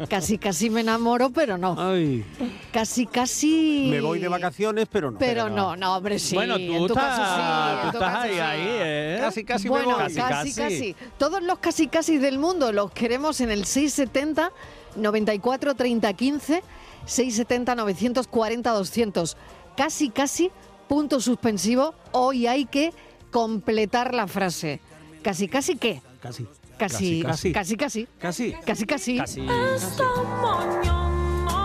Casi, 0.09 0.39
casi 0.39 0.71
me 0.71 0.83
enamoro, 0.83 1.31
pero 1.31 1.59
no. 1.59 1.75
Ay, 1.79 2.25
Casi, 2.73 3.07
casi. 3.07 3.89
me 3.91 4.01
voy 4.01 4.21
de 4.21 4.29
vacaciones, 4.29 4.87
pero 4.91 5.11
no. 5.11 5.19
Pero 5.19 5.49
no, 5.49 5.75
no, 5.77 5.97
hombre, 5.97 6.19
sí. 6.21 6.37
bueno, 6.37 6.57
tú 6.57 6.63
en 6.63 6.87
tu 6.87 6.95
estás, 6.95 7.19
caso 7.19 7.35
sí. 7.35 7.81
tú 7.81 7.87
en 7.87 7.91
tu 7.93 7.99
estás 7.99 8.13
caso 8.13 8.23
ahí, 8.23 8.35
sí. 8.35 8.41
ahí, 8.41 8.61
¿eh? 8.67 9.19
Casi, 9.21 9.45
casi 9.45 9.69
bueno, 9.69 9.89
me 9.89 9.95
voy. 9.95 10.15
casi, 10.15 10.17
casi, 10.17 10.55
Casi, 10.55 10.97
Todos 11.19 11.43
los 11.43 11.59
casi 11.59 11.89
casi 11.89 12.19
del 12.19 12.39
mundo 12.39 12.71
los 12.73 12.93
queremos 12.93 13.41
en 13.41 13.51
el 13.51 13.65
670 13.65 14.53
94 14.97 15.75
30 15.75 16.13
15 16.13 16.63
670 17.05 17.75
940 17.75 18.71
200. 18.71 19.37
Casi, 19.77 20.11
casi, 20.11 20.51
punto 20.89 21.21
suspensivo. 21.21 21.95
Hoy 22.13 22.47
hay 22.47 22.67
que 22.67 22.93
completar 23.33 24.15
la 24.15 24.29
frase. 24.29 24.81
Casi, 25.23 25.49
casi, 25.49 25.77
¿qué? 25.77 26.01
Casi. 26.21 26.47
Casi, 26.77 27.23
Casi, 27.23 27.53
casi, 27.53 27.77
casi, 27.77 28.07
Casi. 28.19 28.53
casi, 28.67 28.87
casi. 28.87 29.17
Casi. 29.19 29.41
Esta 29.47 30.05
mañana 30.43 31.61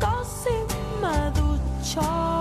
casi 0.00 0.50
me 1.00 1.30
ducho. 1.38 2.31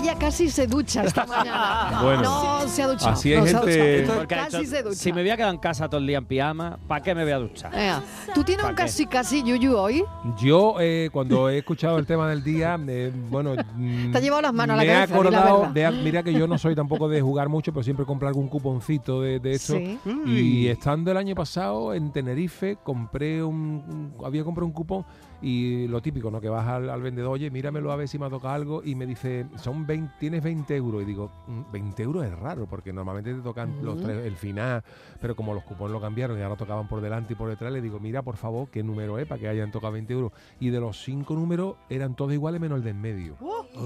Ella 0.00 0.14
casi 0.18 0.48
se 0.48 0.66
ducha 0.66 1.04
esta 1.04 1.26
mañana. 1.26 2.00
Bueno, 2.02 2.22
no 2.22 2.68
se 2.68 2.82
ha 2.82 2.88
duchado. 2.88 3.10
así 3.12 3.32
hay 3.34 3.40
no 3.40 3.46
gente- 3.46 3.60
duchado. 3.66 3.84
Esto 3.88 4.14
Porque 4.14 4.34
ha 4.34 4.44
Casi 4.44 4.56
hecho- 4.58 4.70
se 4.70 4.82
ducha. 4.82 4.96
si 4.96 5.12
me 5.12 5.20
voy 5.22 5.30
a 5.30 5.36
quedar 5.36 5.52
en 5.54 5.60
casa 5.60 5.88
todo 5.88 6.00
el 6.00 6.06
día 6.06 6.18
en 6.18 6.24
pijama, 6.24 6.78
¿para 6.88 7.02
qué 7.02 7.14
me 7.14 7.22
voy 7.24 7.32
a 7.32 7.38
duchar? 7.38 8.02
¿Tú 8.34 8.42
tienes 8.44 8.64
un 8.64 8.74
casi, 8.74 9.06
casi, 9.06 9.42
Yuyu, 9.42 9.76
hoy? 9.76 10.02
Yo, 10.40 10.76
eh, 10.80 11.10
cuando 11.12 11.48
he 11.50 11.58
escuchado 11.58 11.98
el 11.98 12.06
tema 12.06 12.28
del 12.28 12.42
día, 12.42 12.78
eh, 12.88 13.12
bueno. 13.28 13.54
Te 13.54 14.16
ha 14.18 14.20
llevado 14.20 14.42
las 14.42 14.52
manos 14.54 14.74
a 14.74 14.76
la 14.78 14.82
me 14.84 14.88
he 14.88 14.94
cabeza, 14.94 15.14
di 15.22 15.30
la 15.30 15.38
acordado. 15.38 15.72
de- 15.72 15.90
mira 16.02 16.22
que 16.22 16.32
yo 16.32 16.46
no 16.46 16.56
soy 16.56 16.74
tampoco 16.74 17.08
de 17.08 17.20
jugar 17.20 17.48
mucho, 17.48 17.72
pero 17.72 17.82
siempre 17.82 18.06
compro 18.06 18.26
algún 18.28 18.48
cuponcito 18.48 19.20
de, 19.20 19.38
de 19.40 19.52
eso. 19.52 19.74
Sí. 19.74 19.98
Y 20.26 20.68
estando 20.68 21.10
el 21.10 21.16
año 21.16 21.34
pasado 21.34 21.92
en 21.94 22.10
Tenerife, 22.12 22.76
compré 22.82 23.42
un- 23.42 24.14
había 24.24 24.44
comprado 24.44 24.66
un 24.66 24.72
cupón 24.72 25.04
y 25.42 25.86
lo 25.88 26.00
típico, 26.02 26.30
¿no? 26.30 26.40
Que 26.40 26.48
vas 26.48 26.66
al, 26.68 26.90
al 26.90 27.00
vendedor, 27.02 27.32
oye, 27.32 27.50
míramelo 27.50 27.92
a 27.92 27.96
ver 27.96 28.08
si 28.08 28.18
me 28.18 28.28
toca 28.30 28.52
algo 28.54 28.82
y 28.84 28.94
me 28.94 29.06
dice, 29.06 29.46
son 29.56 29.86
20, 29.86 30.12
tienes 30.18 30.42
20 30.42 30.76
euros. 30.76 31.02
Y 31.02 31.04
digo, 31.06 31.30
"Mm, 31.46 31.72
20 31.72 32.02
euros 32.02 32.24
es 32.26 32.38
raro 32.38 32.66
porque 32.66 32.92
normalmente 32.92 33.32
te 33.34 33.40
tocan 33.40 33.74
los 33.82 34.00
tres, 34.02 34.24
el 34.26 34.36
final, 34.36 34.82
pero 35.20 35.34
como 35.36 35.54
los 35.54 35.64
cupones 35.64 35.92
lo 35.92 36.00
cambiaron 36.00 36.38
y 36.38 36.42
ahora 36.42 36.56
tocaban 36.56 36.88
por 36.88 37.00
delante 37.00 37.32
y 37.32 37.36
por 37.36 37.48
detrás, 37.48 37.72
le 37.72 37.80
digo, 37.80 37.98
mira, 38.00 38.22
por 38.22 38.36
favor, 38.36 38.68
qué 38.70 38.82
número 38.82 39.18
es 39.18 39.26
para 39.26 39.40
que 39.40 39.48
hayan 39.48 39.70
tocado 39.70 39.92
20 39.92 40.12
euros. 40.12 40.32
Y 40.60 40.70
de 40.70 40.80
los 40.80 41.02
cinco 41.02 41.34
números 41.34 41.76
eran 41.88 42.14
todos 42.14 42.32
iguales 42.32 42.60
menos 42.60 42.78
el 42.78 42.84
de 42.84 42.90
en 42.90 43.00
medio. 43.00 43.36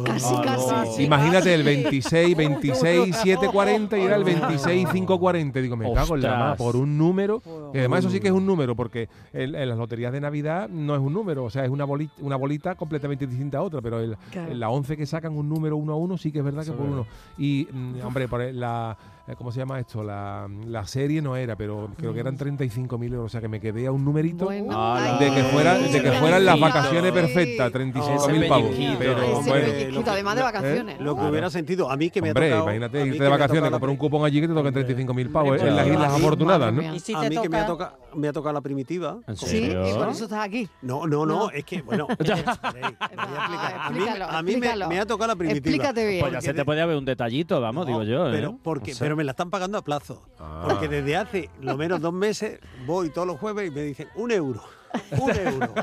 Casi, 0.04 0.34
casi. 0.42 1.02
Imagínate 1.04 1.54
el 1.54 1.62
26, 1.62 2.36
26, 2.36 3.16
740 3.16 3.98
y 3.98 4.02
era 4.02 4.16
el 4.16 4.24
26, 4.24 4.88
540. 4.88 5.60
Digo, 5.60 5.76
me 5.76 5.92
cago 5.92 6.14
en 6.16 6.22
la 6.22 6.28
Ostras. 6.28 6.38
mano 6.40 6.56
por 6.56 6.76
un 6.76 6.96
número. 6.98 7.42
Y 7.72 7.78
además 7.78 8.00
eso 8.00 8.10
sí 8.10 8.20
que 8.20 8.28
es 8.28 8.32
un 8.32 8.46
número, 8.46 8.74
porque 8.74 9.08
en, 9.32 9.54
en 9.54 9.68
las 9.68 9.78
loterías 9.78 10.12
de 10.12 10.20
Navidad 10.20 10.68
no 10.68 10.94
es 10.94 11.00
un 11.00 11.12
número, 11.12 11.43
o 11.44 11.50
sea, 11.50 11.64
es 11.64 11.70
una 11.70 11.84
bolita, 11.84 12.12
una 12.20 12.36
bolita 12.36 12.74
completamente 12.74 13.26
distinta 13.26 13.58
a 13.58 13.62
otra, 13.62 13.80
pero 13.80 14.00
el, 14.00 14.16
Claro. 14.30 14.50
en 14.52 14.60
la 14.60 14.70
11 14.70 14.96
que 14.96 15.06
sacan 15.06 15.36
un 15.36 15.48
número 15.48 15.76
uno 15.76 15.92
a 15.92 15.96
uno 15.96 16.18
sí 16.18 16.32
que 16.32 16.38
es 16.38 16.44
verdad 16.44 16.64
que 16.64 16.72
por 16.72 16.86
uno. 16.86 17.06
Y, 17.38 17.68
mm, 17.72 18.00
hombre, 18.04 18.28
por 18.28 18.40
la, 18.52 18.96
¿cómo 19.38 19.50
se 19.50 19.58
llama 19.60 19.80
esto? 19.80 20.02
La, 20.04 20.46
la 20.66 20.86
serie 20.86 21.22
no 21.22 21.34
era, 21.36 21.56
pero 21.56 21.90
creo 21.96 22.12
que 22.12 22.20
eran 22.20 22.36
35.000 22.36 23.04
euros, 23.12 23.24
o 23.26 23.28
sea, 23.30 23.40
que 23.40 23.48
me 23.48 23.58
quedé 23.60 23.86
a 23.86 23.92
un 23.92 24.04
numerito 24.04 24.44
Bueno, 24.44 24.94
de 25.18 25.30
que, 25.32 25.42
fuera, 25.44 25.78
de 25.78 26.02
que 26.02 26.12
fueran 26.12 26.44
las 26.44 26.60
vacaciones 26.60 27.10
perfectas, 27.12 27.72
35.000 27.72 28.36
Ese 28.38 28.48
pavos. 28.48 28.70
Pero, 28.98 29.14
bueno, 29.42 29.66
pellizquito, 29.66 30.10
además 30.10 30.36
de 30.36 30.42
vacaciones. 30.42 31.00
Lo 31.00 31.16
que 31.16 31.22
hubiera 31.24 31.48
sentido, 31.50 31.90
a 31.90 31.96
mí 31.96 32.10
que 32.10 32.20
me 32.20 32.30
Hombre, 32.30 32.46
ha 32.46 32.50
tocado. 32.50 32.64
imagínate 32.64 32.98
a 32.98 33.06
irte 33.06 33.18
que 33.18 33.24
de 33.24 33.30
vacaciones, 33.30 33.60
tocado 33.62 33.70
comprar 33.72 33.90
un 33.90 33.96
cupón 33.96 34.24
allí 34.26 34.40
que 34.40 34.48
te 34.48 34.54
toquen 34.54 34.74
35.000 34.74 35.32
pavos. 35.32 35.60
En 35.62 35.76
las 35.76 35.86
Islas 35.86 36.12
Afortunadas, 36.12 36.72
¿no? 36.72 36.82
a 36.82 36.92
mí 37.28 37.36
que 37.40 37.48
me 37.48 37.58
ha, 37.58 37.66
toca- 37.66 37.90
toca, 37.90 38.16
me 38.16 38.28
ha 38.28 38.32
tocado 38.32 38.52
la 38.52 38.60
primitiva. 38.60 39.18
¿En 39.26 39.36
Sí, 39.36 39.70
y 39.72 39.94
por 39.94 40.08
eso 40.10 40.24
estás 40.24 40.44
aquí. 40.44 40.68
No, 40.82 41.06
no, 41.06 41.24
no, 41.24 41.34
No. 41.46 41.50
es 41.50 41.64
que, 41.64 41.82
bueno, 41.82 42.06
voy 42.18 42.28
a. 42.30 42.34
A 42.60 43.90
mí, 43.90 44.00
explícalo, 44.02 44.24
a 44.26 44.42
mí 44.42 44.56
me, 44.56 44.98
ha 45.00 45.06
tocado 45.06 45.28
la 45.28 45.36
primitiva. 45.36 45.58
Explícate 45.58 46.06
bien. 46.06 46.20
Pues 46.20 46.32
ya 46.34 46.40
se 46.40 46.54
te 46.54 46.64
puede 46.64 46.80
haber 46.82 46.96
un 46.96 47.04
detallito, 47.04 47.60
vamos, 47.60 47.86
digo 47.86 48.02
yo. 48.02 48.28
¿eh? 48.28 48.32
Pero, 48.32 48.58
porque, 48.62 48.90
No 48.92 48.96
sé. 48.96 49.04
pero 49.04 49.13
me 49.16 49.24
la 49.24 49.32
están 49.32 49.50
pagando 49.50 49.78
a 49.78 49.82
plazo. 49.82 50.22
Ah. 50.38 50.66
Porque 50.68 50.88
desde 50.88 51.16
hace 51.16 51.50
lo 51.60 51.76
menos 51.76 52.00
dos 52.00 52.12
meses 52.12 52.60
voy 52.86 53.10
todos 53.10 53.26
los 53.26 53.38
jueves 53.38 53.68
y 53.68 53.70
me 53.74 53.82
dicen 53.82 54.08
un 54.16 54.30
euro. 54.30 54.62
Un 55.18 55.30
euro, 55.32 55.74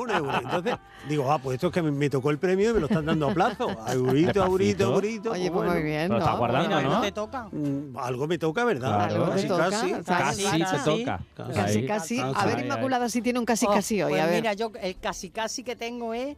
un 0.00 0.10
euro. 0.10 0.38
Entonces 0.40 0.76
digo, 1.08 1.32
ah, 1.32 1.38
pues 1.42 1.56
esto 1.56 1.66
es 1.66 1.72
que 1.72 1.82
me, 1.82 1.90
me 1.90 2.08
tocó 2.08 2.30
el 2.30 2.38
premio 2.38 2.70
y 2.70 2.74
me 2.74 2.78
lo 2.78 2.86
están 2.86 3.04
dando 3.04 3.28
a 3.28 3.34
plazo. 3.34 3.68
A 3.84 3.92
eurito, 3.92 4.40
a 4.40 4.46
eurito, 4.46 4.84
a 4.86 4.92
Despacito. 4.92 4.94
eurito. 4.94 5.30
Oye, 5.32 5.50
pues 5.50 5.52
bueno, 5.52 5.72
muy 5.72 5.82
bien, 5.82 6.02
Pero 6.02 6.14
¿no? 6.14 6.18
estás 6.20 6.38
guardando, 6.38 6.80
¿no? 6.82 7.00
te 7.00 7.10
toca. 7.10 7.48
mm, 7.50 7.96
Algo 7.98 8.26
me 8.28 8.38
toca, 8.38 8.64
¿verdad? 8.64 9.08
Claro. 9.08 9.24
Algo 9.24 9.26
te 9.26 9.32
Casi, 9.32 9.48
toca, 9.48 9.64
casi. 9.70 9.92
Casi 9.92 10.04
Casi, 10.04 10.42
te 10.52 10.58
casi. 10.64 10.84
toca. 10.84 11.20
Casi, 11.36 11.86
casi. 11.86 11.86
Casi, 11.86 12.20
A 12.20 12.46
ver, 12.46 12.60
Inmaculada, 12.60 13.08
si 13.08 13.20
tiene 13.20 13.40
un 13.40 13.44
casi, 13.46 13.66
Oh, 13.68 13.72
casi 13.72 14.00
hoy. 14.00 14.10
pues 14.12 14.22
a 14.22 14.26
ver. 14.26 14.34
mira, 14.42 14.52
yo 14.52 14.70
el 14.80 14.96
casi 14.96 15.30
casi 15.30 15.64
que 15.64 15.74
tengo 15.74 16.14
es 16.14 16.36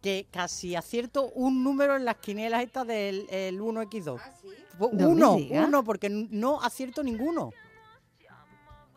que 0.00 0.26
casi 0.30 0.74
acierto 0.76 1.30
un 1.34 1.62
número 1.62 1.96
en 1.96 2.04
las 2.04 2.16
quinielas 2.16 2.62
estas 2.62 2.86
del 2.86 3.26
el 3.30 3.60
1x2. 3.60 4.18
Pu- 4.78 4.92
No 4.92 4.98
me 5.08 5.12
Uno, 5.12 5.36
uno, 5.66 5.84
porque 5.84 6.08
no 6.08 6.60
acierto 6.62 7.02
ninguno. 7.02 7.50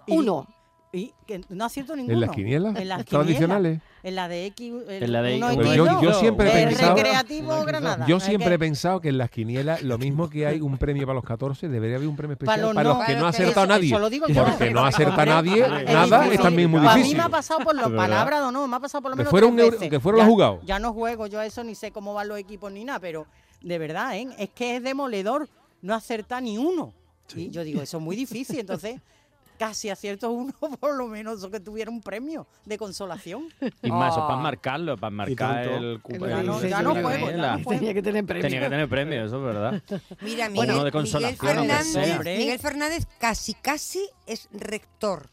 Y- 0.07 0.17
Uno. 0.17 0.47
Y 0.95 1.11
que 1.25 1.41
no 1.49 1.65
acierto 1.65 1.95
ninguno. 1.95 2.13
¿En 2.13 2.19
las 2.21 2.29
quinielas 2.29 2.75
En 2.75 2.87
las 2.87 3.03
tradicionales? 3.03 3.81
En 4.03 4.13
la 4.15 4.27
de 4.27 4.45
X. 4.45 4.73
En 4.87 5.11
la 5.11 5.21
de 5.23 5.37
X, 5.37 5.45
Pues 5.55 5.67
X2, 5.69 5.75
yo, 5.75 6.01
yo 6.03 6.13
siempre 6.13 6.51
he 6.51 6.61
el 6.63 6.69
pensado. 6.69 6.95
recreativo 6.95 7.63
Granada. 7.65 8.05
Yo 8.05 8.17
Es 8.17 8.23
siempre 8.23 8.49
que 8.49 8.53
he 8.53 8.59
pensado 8.59 9.01
que 9.01 9.09
en 9.09 9.17
las 9.17 9.31
quinielas, 9.31 9.81
lo 9.81 9.97
mismo 9.97 10.29
que 10.29 10.45
hay 10.45 10.61
un 10.61 10.77
premio 10.77 11.07
para 11.07 11.15
los 11.15 11.23
14, 11.23 11.67
debería 11.67 11.95
haber 11.95 12.07
un 12.07 12.15
premio 12.15 12.33
especial 12.33 12.59
Para 12.61 12.73
para 12.75 12.83
los 12.89 12.97
los, 12.99 12.99
no. 12.99 13.05
que 13.07 13.13
no 13.13 13.17
ha 13.17 13.21
Para 13.21 13.27
los 13.31 13.35
que- 13.37 13.43
acertado 13.43 13.65
nadie. 13.67 13.87
eso 13.89 13.97
lo 13.99 14.09
digo 14.11 14.27
yo. 14.27 14.45
Porque 14.45 14.69
no 14.69 14.85
acerta 14.85 15.25
nadie 15.25 15.61
nada, 15.67 16.03
difícil. 16.19 16.33
es 16.33 16.41
también 16.41 16.69
muy 16.69 16.79
A 16.79 16.83
mí 16.83 16.89
difícil. 16.97 17.17
me 17.17 17.23
ha 17.23 17.29
pasado 17.29 17.59
por 17.61 17.75
los 17.75 17.91
palabras 17.91 18.41
o 18.43 18.51
no, 18.51 18.67
me 18.67 18.75
ha 18.75 18.79
pasado 18.79 19.01
por 19.01 19.09
lo 19.11 19.17
Que 19.17 19.23
menos 19.23 19.33
tres 19.33 19.49
un 19.51 19.59
euro- 19.59 19.71
veces. 19.71 19.89
que 19.89 19.99
fuera 19.99 20.17
lo 20.19 20.23
Ya- 20.25 20.29
jugado. 20.29 20.59
Ya 20.63 20.77
no 20.77 20.93
juego 20.93 21.25
yo 21.25 21.39
a 21.39 21.45
eso 21.47 21.63
ni 21.63 21.73
sé 21.73 21.89
cómo 21.91 22.13
van 22.13 22.27
los 22.27 22.37
equipos 22.37 22.71
ni 22.71 22.83
nada, 22.85 22.99
pero 22.99 23.25
de 23.63 23.79
verdad, 23.79 24.15
¿eh? 24.15 24.27
es 24.37 24.49
que 24.51 24.75
es 24.75 24.83
demoledor 24.83 25.49
no 25.81 25.95
acertar 25.95 26.43
ni 26.43 26.59
uno. 26.59 26.93
Y 27.35 27.49
yo 27.49 27.63
digo, 27.63 27.81
eso 27.81 27.97
es 27.97 28.03
muy 28.03 28.15
difícil, 28.15 28.59
entonces 28.59 29.01
casi 29.57 29.89
acierto 29.89 30.31
uno, 30.31 30.53
por 30.79 30.95
lo 30.95 31.07
menos 31.07 31.45
que 31.47 31.59
tuviera 31.59 31.89
un 31.91 32.01
premio 32.01 32.47
de 32.65 32.77
consolación. 32.77 33.47
Y 33.81 33.91
más, 33.91 34.13
eso 34.13 34.23
Oh. 34.23 34.27
para 34.27 34.39
marcarlo, 34.39 34.97
para 34.97 35.11
marcar 35.11 35.67
el 35.67 36.01
cupo. 36.01 36.27
Ya 36.27 36.43
no- 36.43 36.61
ya 36.61 36.81
no 36.81 36.91
juego, 36.91 37.29
ya 37.31 37.37
la- 37.37 37.57
no 37.57 37.63
juego. 37.63 37.69
Tenía 37.79 37.93
que 37.93 38.01
tener 38.01 38.25
premio. 38.25 38.43
Tenía 38.43 38.61
que 38.61 38.69
tener 38.69 38.89
premio, 38.89 39.25
eso 39.25 39.37
es 39.37 39.43
verdad. 39.43 39.83
Mira, 40.21 40.49
Miguel, 40.49 40.55
Bueno, 40.55 40.73
de 40.73 40.79
Miguel 40.79 40.91
consolación, 40.91 41.37
Fernández. 41.47 42.37
Miguel 42.37 42.59
casi 43.19 43.53
casi 43.55 44.09
es 44.25 44.47
rector 44.51 45.29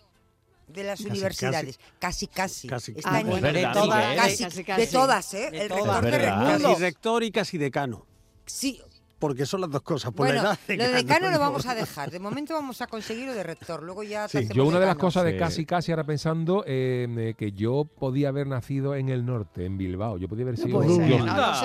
de 0.69 0.85
las 0.85 0.99
Casi, 1.01 1.11
universidades. 1.11 1.81
Casi 1.99 2.27
casi. 2.29 2.69
Casi. 2.69 2.93
Está 2.93 3.17
Ah, 3.17 3.23
de 3.25 3.53
de, 3.53 3.67
todas, 3.73 4.05
¿eh? 4.13 4.17
casi, 4.17 4.45
Casi, 4.45 4.65
casi. 4.65 4.81
de 4.81 4.87
todas, 4.87 5.35
¿eh? 5.35 5.51
De 5.51 5.61
el 5.63 5.69
todas. 5.69 6.01
rector 6.05 6.11
de. 6.59 6.63
Casi 6.65 6.81
rector 6.81 7.23
y 7.25 7.33
casi 7.33 7.59
decano. 7.59 8.07
Sí, 8.47 8.81
Porque 9.21 9.47
son 9.47 9.61
las 9.61 9.71
dos 9.71 9.83
cosas. 9.83 10.11
Por 10.13 10.27
bueno, 10.27 10.43
la 10.43 10.49
edad 10.51 10.59
lo 10.67 10.85
de 10.85 10.93
decano, 10.93 11.31
lo 11.31 11.39
vamos 11.39 11.65
a 11.67 11.75
dejar. 11.77 12.11
De 12.11 12.19
momento 12.19 12.55
vamos 12.55 12.81
a 12.81 12.89
conseguir 12.89 13.27
lo 13.27 13.35
de 13.35 13.43
rector. 13.45 13.83
Luego 13.83 14.03
ya 14.03 14.27
te 14.27 14.43
Sí, 14.43 14.49
Yo 14.53 14.65
una 14.65 14.81
de 14.81 14.87
las 14.87 14.97
cosas 14.97 15.25
de 15.25 15.37
casi 15.37 15.65
casi 15.67 15.93
ahora 15.93 16.05
pensando 16.05 16.65
eh, 16.67 17.07
eh, 17.17 17.35
que 17.37 17.53
yo 17.53 17.85
podía 17.85 18.31
haber 18.31 18.47
nacido 18.49 18.95
en 18.97 19.11
el 19.11 19.25
norte, 19.25 19.67
en 19.67 19.77
Bilbao. 19.79 20.17
Yo 20.19 20.27
podía 20.27 20.45
haber 20.45 20.57
sido 20.57 20.83
yo, 20.83 21.19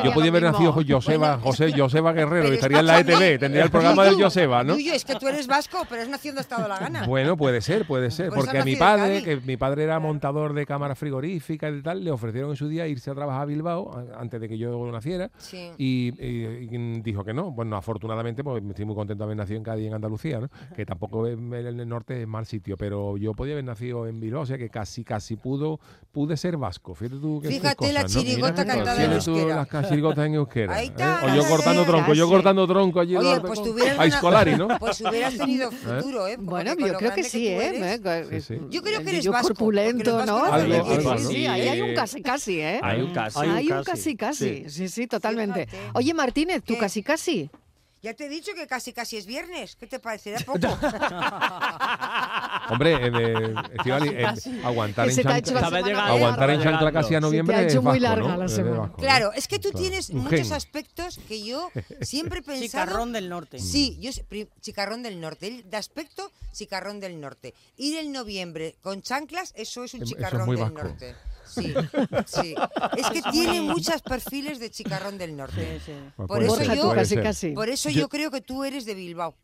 no 0.03 0.13
podía 0.13 0.29
haber 0.29 0.43
nacido. 0.43 0.73
Joseba, 0.73 1.37
Bueno, 1.37 1.43
José 1.43 1.71
Joseba 1.75 2.11
Guerrero 2.13 2.49
y 2.51 2.55
estaría 2.55 2.79
en 2.81 2.85
la 2.85 2.99
ETV, 2.99 3.39
tendría 3.39 3.63
el 3.63 3.71
programa 3.71 4.03
del 4.03 4.13
Yuyu, 4.15 4.25
Joseba, 4.25 4.63
¿no? 4.63 4.75
Yuyu, 4.77 4.93
es 4.93 5.05
que 5.05 5.15
tú 5.15 5.27
eres 5.27 5.47
vasco, 5.47 5.85
pero 5.89 6.01
es 6.01 6.09
naciendo 6.09 6.41
estado 6.41 6.67
la 6.67 6.77
gana. 6.77 7.07
Bueno, 7.07 7.37
puede 7.37 7.61
ser, 7.61 7.87
puede 7.87 8.11
ser. 8.11 8.29
Pues 8.29 8.43
Porque 8.45 8.59
a 8.59 8.65
mi 8.65 8.73
nacido 8.73 8.85
padre, 8.85 9.23
que 9.23 9.37
mi 9.37 9.55
padre 9.57 9.83
era 9.85 9.99
montador 9.99 10.53
de 10.53 10.65
cámaras 10.65 10.97
frigoríficas 10.99 11.73
y 11.73 11.81
tal, 11.81 12.03
le 12.03 12.11
ofrecieron 12.11 12.49
en 12.51 12.55
su 12.57 12.67
día 12.67 12.85
irse 12.87 13.09
a 13.11 13.15
trabajar 13.15 13.43
a 13.43 13.45
Bilbao 13.45 14.05
antes 14.17 14.41
de 14.41 14.49
que 14.49 14.57
yo 14.57 14.91
naciera. 14.91 15.31
Sí. 15.37 15.71
Y, 15.77 16.13
y- 16.21 16.67
y 16.75 17.01
dijo 17.01 17.23
que 17.23 17.33
no. 17.33 17.44
Bueno, 17.51 17.75
afortunadamente, 17.77 18.43
pues 18.43 18.63
estoy 18.63 18.86
muy 18.86 18.95
contento 18.95 19.23
de 19.23 19.25
haber 19.25 19.38
nacido 19.38 19.58
en 19.58 19.63
Cádiz, 19.63 19.88
en 19.88 19.93
Andalucía, 19.93 20.39
¿no? 20.39 20.49
Que 20.75 20.86
tampoco 20.86 21.27
es- 21.27 21.38
el, 21.38 21.88
norte 21.88 22.21
es 22.21 22.27
mal 22.27 22.45
sitio, 22.45 22.77
pero 22.77 23.17
yo 23.17 23.34
podía 23.34 23.53
haber 23.53 23.65
nacido 23.65 24.08
en 24.08 24.19
Bilbao, 24.19 24.41
o 24.43 24.45
sea 24.45 24.58
que 24.58 24.69
casi, 24.69 25.03
casi 25.03 25.36
pudo, 25.36 25.79
pude 26.12 26.38
ser 26.38 26.58
vasco. 26.58 26.95
Fíjate 26.95 27.19
tú 27.19 27.39
qué 27.41 27.49
Fíjate 27.49 27.93
la 27.93 28.05
chirigota 28.05 28.65
cantada 28.65 29.03
en 29.03 29.12
euskera. 29.13 29.67
las 29.71 29.89
chirigotas 29.89 30.25
en 30.25 30.34
euskera. 30.36 30.73
Ahí 30.75 30.88
¿eh? 30.88 30.89
está, 30.89 31.21
O 31.25 31.36
yo 31.36 31.43
cortando 31.47 31.84
tronco, 31.86 32.13
yo 32.13 32.25
casi. 32.25 32.34
cortando 32.36 32.67
tronco 32.67 32.99
allí. 32.99 33.15
Oye, 33.15 33.39
pues 33.41 33.60
con- 33.60 33.69
tuvieras 33.69 33.99
a 33.99 34.05
Escolari, 34.05 34.55
¿no? 34.55 34.67
Pues 34.79 35.01
hubieras 35.01 35.38
tenido 35.38 35.71
futuro, 35.71 36.27
¿eh? 36.27 36.38
Bueno, 36.39 36.71
Porque 36.71 36.84
con 36.84 36.91
yo 36.93 36.97
creo 36.97 37.13
que 37.13 37.23
sí, 37.23 37.47
¿eh? 37.47 37.99
Sí, 38.29 38.41
sí. 38.41 38.60
Yo 38.69 38.81
creo 38.81 39.01
que 39.03 39.10
eres 39.10 39.23
Yo 39.25 39.31
vasco, 39.31 39.49
corpulento, 39.49 40.25
¿no? 40.25 40.43
Algo- 40.45 40.65
Sí, 40.65 40.73
algo, 40.73 41.17
sí, 41.17 41.23
¿no? 41.23 41.29
sí, 41.29 41.45
ahí 41.47 41.67
hay 41.67 41.81
un 41.81 41.89
Eh, 41.89 41.93
casi, 41.93 42.21
casi, 42.21 42.60
¿eh? 42.60 42.79
Hay 42.81 43.01
un 43.01 43.13
caso. 43.13 43.39
Hay 43.39 43.71
un 43.71 43.84
casi, 43.84 44.15
casi, 44.15 44.63
casi. 44.65 44.69
sí. 44.69 44.89
Sí, 44.89 45.08
totalmente. 45.08 45.67
Oye, 45.93 46.13
Martínez, 46.13 46.63
tú 46.63 46.73
¿Qué? 46.73 46.79
casi, 46.79 47.03
Ya 48.01 48.13
te 48.13 48.25
he 48.27 48.29
dicho 48.29 48.51
que 48.53 48.67
casi 48.67 48.93
casi 48.93 49.17
es 49.17 49.25
viernes. 49.25 49.75
¿Qué 49.77 49.87
te 49.87 49.97
parecerá 49.99 50.37
poco? 50.45 50.67
Hombre, 52.69 52.93
eh, 53.01 53.53
Estivali, 53.77 54.09
eh, 54.09 54.25
aguantar 54.63 55.09
en 55.09 55.15
chancla, 55.15 56.05
aguantar 56.07 56.49
en 56.51 56.61
chancla 56.61 56.91
casi 56.91 57.05
a 57.05 57.07
Se 57.07 57.09
te 57.09 57.15
ha 57.17 57.21
noviembre 57.21 57.63
hecho 57.63 57.77
es 57.79 57.83
muy 57.83 57.99
vasco, 57.99 58.15
larga 58.15 58.27
¿no? 58.35 58.37
la 58.37 58.47
semana. 58.47 58.91
Claro, 58.97 59.31
es 59.33 59.47
que 59.47 59.57
tú 59.59 59.69
Claro. 59.69 59.81
tienes 59.81 60.09
Un 60.09 60.19
muchos 60.23 60.39
gen. 60.39 60.53
aspectos 60.53 61.19
que 61.27 61.43
yo 61.43 61.71
siempre 62.01 62.39
he 62.39 62.43
pensado. 62.43 62.85
Chicarrón 62.85 63.13
del 63.13 63.27
norte. 63.29 63.59
Sí, 63.59 63.97
yo 63.99 64.11
chicarrón 64.61 65.01
del 65.03 65.19
norte. 65.19 65.47
El- 65.47 65.69
De 65.69 65.77
aspecto, 65.77 66.31
chicarrón 66.53 66.99
del 66.99 67.19
norte. 67.19 67.53
Ir 67.77 67.97
en 67.97 68.11
noviembre 68.11 68.75
con 68.81 69.01
chanclas, 69.01 69.51
eso 69.55 69.83
es 69.83 69.93
un 69.95 70.03
Eso 70.03 70.11
es 70.11 70.17
chicarrón 70.17 70.45
muy 70.45 70.55
del 70.57 70.65
vasco. 70.65 70.83
norte. 70.89 71.15
Sí, 71.45 71.73
sí. 72.25 72.55
Es 72.97 73.08
que 73.10 73.21
tiene 73.31 73.62
muchos 73.62 74.01
perfiles 74.01 74.60
de 74.60 74.69
chicarrón 74.71 75.17
del 75.17 75.36
norte. 75.38 75.79
Sí, 75.86 75.91
sí. 75.93 76.23
Por 76.27 76.43
eso 76.43 76.62
yo- 76.73 76.93
casi, 76.93 77.15
casi. 77.17 77.51
Por 77.51 77.69
eso 77.69 77.89
yo 77.89 78.10
creo 78.10 78.31
que 78.31 78.41
tú 78.41 78.63
eres 78.63 78.86
de 78.86 78.95
Bilbao. 78.95 79.36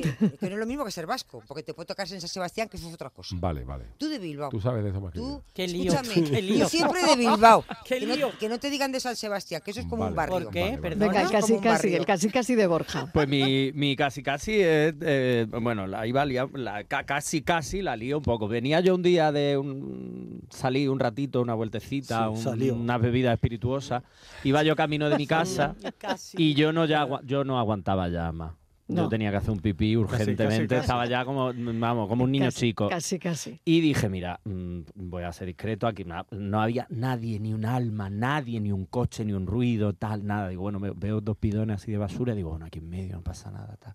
Que, 0.00 0.36
que 0.38 0.46
no 0.48 0.52
es 0.54 0.58
lo 0.58 0.66
mismo 0.66 0.84
que 0.84 0.90
ser 0.90 1.06
vasco, 1.06 1.42
porque 1.46 1.62
te 1.62 1.74
puede 1.74 1.86
tocar 1.86 2.10
en 2.10 2.20
San 2.20 2.28
Sebastián, 2.28 2.68
que 2.68 2.76
eso 2.76 2.88
es 2.88 2.94
otra 2.94 3.10
cosa. 3.10 3.36
Vale, 3.38 3.64
vale. 3.64 3.84
Tú 3.98 4.08
de 4.08 4.18
Bilbao. 4.18 4.50
Tú 4.50 4.60
sabes 4.60 4.82
de 4.84 4.90
eso 4.90 5.00
más 5.00 5.12
que 5.12 5.18
yo. 5.18 5.42
Qué 5.54 5.68
lío, 5.68 5.92
escúchame, 5.92 6.30
qué 6.30 6.42
lío. 6.42 6.64
tú 6.64 6.70
siempre 6.70 7.04
de 7.04 7.16
Bilbao. 7.16 7.64
Qué 7.84 7.98
que, 7.98 8.06
no, 8.06 8.16
lío. 8.16 8.30
que 8.38 8.48
no 8.48 8.58
te 8.58 8.70
digan 8.70 8.90
de 8.92 9.00
San 9.00 9.16
Sebastián, 9.16 9.62
que 9.64 9.70
eso 9.72 9.80
es 9.80 9.86
como 9.86 10.02
un 10.06 10.14
Vale. 10.14 10.30
barrio. 10.32 10.44
¿Por 10.46 10.52
qué? 10.54 10.60
Vale, 10.62 10.76
vale. 10.76 10.82
Perdona. 10.96 11.06
Venga, 11.06 11.20
el 11.20 11.26
Como 11.28 11.40
casi 11.40 11.52
un 11.52 11.58
casi, 11.60 11.76
barrio. 11.88 11.98
el 11.98 12.06
casi 12.06 12.30
casi 12.30 12.54
de 12.54 12.66
Borja. 12.66 13.06
Pues 13.12 13.28
mi, 13.28 13.72
mi 13.72 13.94
casi 13.96 14.22
casi 14.22 14.52
es, 14.60 14.94
eh, 15.00 15.46
bueno, 15.60 15.86
la 15.86 16.06
iba 16.06 16.22
a 16.22 16.24
liar, 16.24 16.48
la 16.54 16.84
ca- 16.84 17.04
casi 17.04 17.42
casi 17.42 17.82
la 17.82 17.94
lío 17.96 18.18
un 18.18 18.22
poco. 18.24 18.48
Venía 18.48 18.80
yo 18.80 18.94
un 18.94 19.02
día 19.02 19.30
de 19.32 19.56
un, 19.58 20.42
salí 20.50 20.88
un 20.88 20.98
ratito, 21.00 21.40
una 21.42 21.54
vueltecita, 21.54 22.24
Sí, 22.24 22.30
un- 22.30 22.36
salió. 22.42 22.74
una 22.74 22.98
bebida 22.98 23.32
espirituosa. 23.32 24.02
Iba 24.44 24.62
yo 24.62 24.74
camino 24.76 25.08
de 25.08 25.16
mi 25.16 25.26
casa 25.26 25.74
Casi. 25.98 26.36
y 26.40 26.54
yo 26.54 26.72
no 26.72 26.86
ya 26.86 27.02
agua- 27.02 27.20
yo 27.24 27.44
no 27.44 27.58
aguantaba 27.58 28.08
ya 28.08 28.32
más. 28.32 28.52
No. 28.92 29.02
Yo 29.04 29.08
tenía 29.08 29.30
que 29.30 29.36
hacer 29.38 29.50
un 29.50 29.60
pipí 29.60 29.96
urgentemente, 29.96 30.66
casi. 30.68 30.80
estaba 30.80 31.06
ya 31.06 31.24
como, 31.24 31.52
vamos, 31.54 32.08
como 32.08 32.24
un 32.24 32.32
niño 32.32 32.46
Casi, 32.46 32.58
chico. 32.60 32.88
Casi, 32.88 33.18
casi. 33.18 33.60
Y 33.64 33.80
dije, 33.80 34.08
mira, 34.08 34.40
mm, 34.44 34.80
voy 34.94 35.22
a 35.24 35.32
ser 35.32 35.46
discreto, 35.46 35.86
aquí 35.86 36.04
no 36.30 36.60
había 36.60 36.86
nadie, 36.90 37.40
ni 37.40 37.52
un 37.54 37.64
alma, 37.64 38.10
nadie, 38.10 38.60
ni 38.60 38.72
un 38.72 38.86
coche, 38.86 39.24
ni 39.24 39.32
un 39.32 39.46
ruido, 39.46 39.92
tal, 39.94 40.24
nada. 40.26 40.48
Digo, 40.48 40.62
bueno, 40.62 40.78
me- 40.80 40.90
veo 40.92 41.20
dos 41.20 41.36
bidones 41.40 41.76
así 41.82 41.90
de 41.92 41.98
basura, 41.98 42.34
digo, 42.34 42.50
bueno, 42.50 42.66
aquí 42.66 42.78
en 42.78 42.88
medio 42.88 43.16
no 43.16 43.22
pasa 43.22 43.50
nada, 43.50 43.76
tal. 43.78 43.94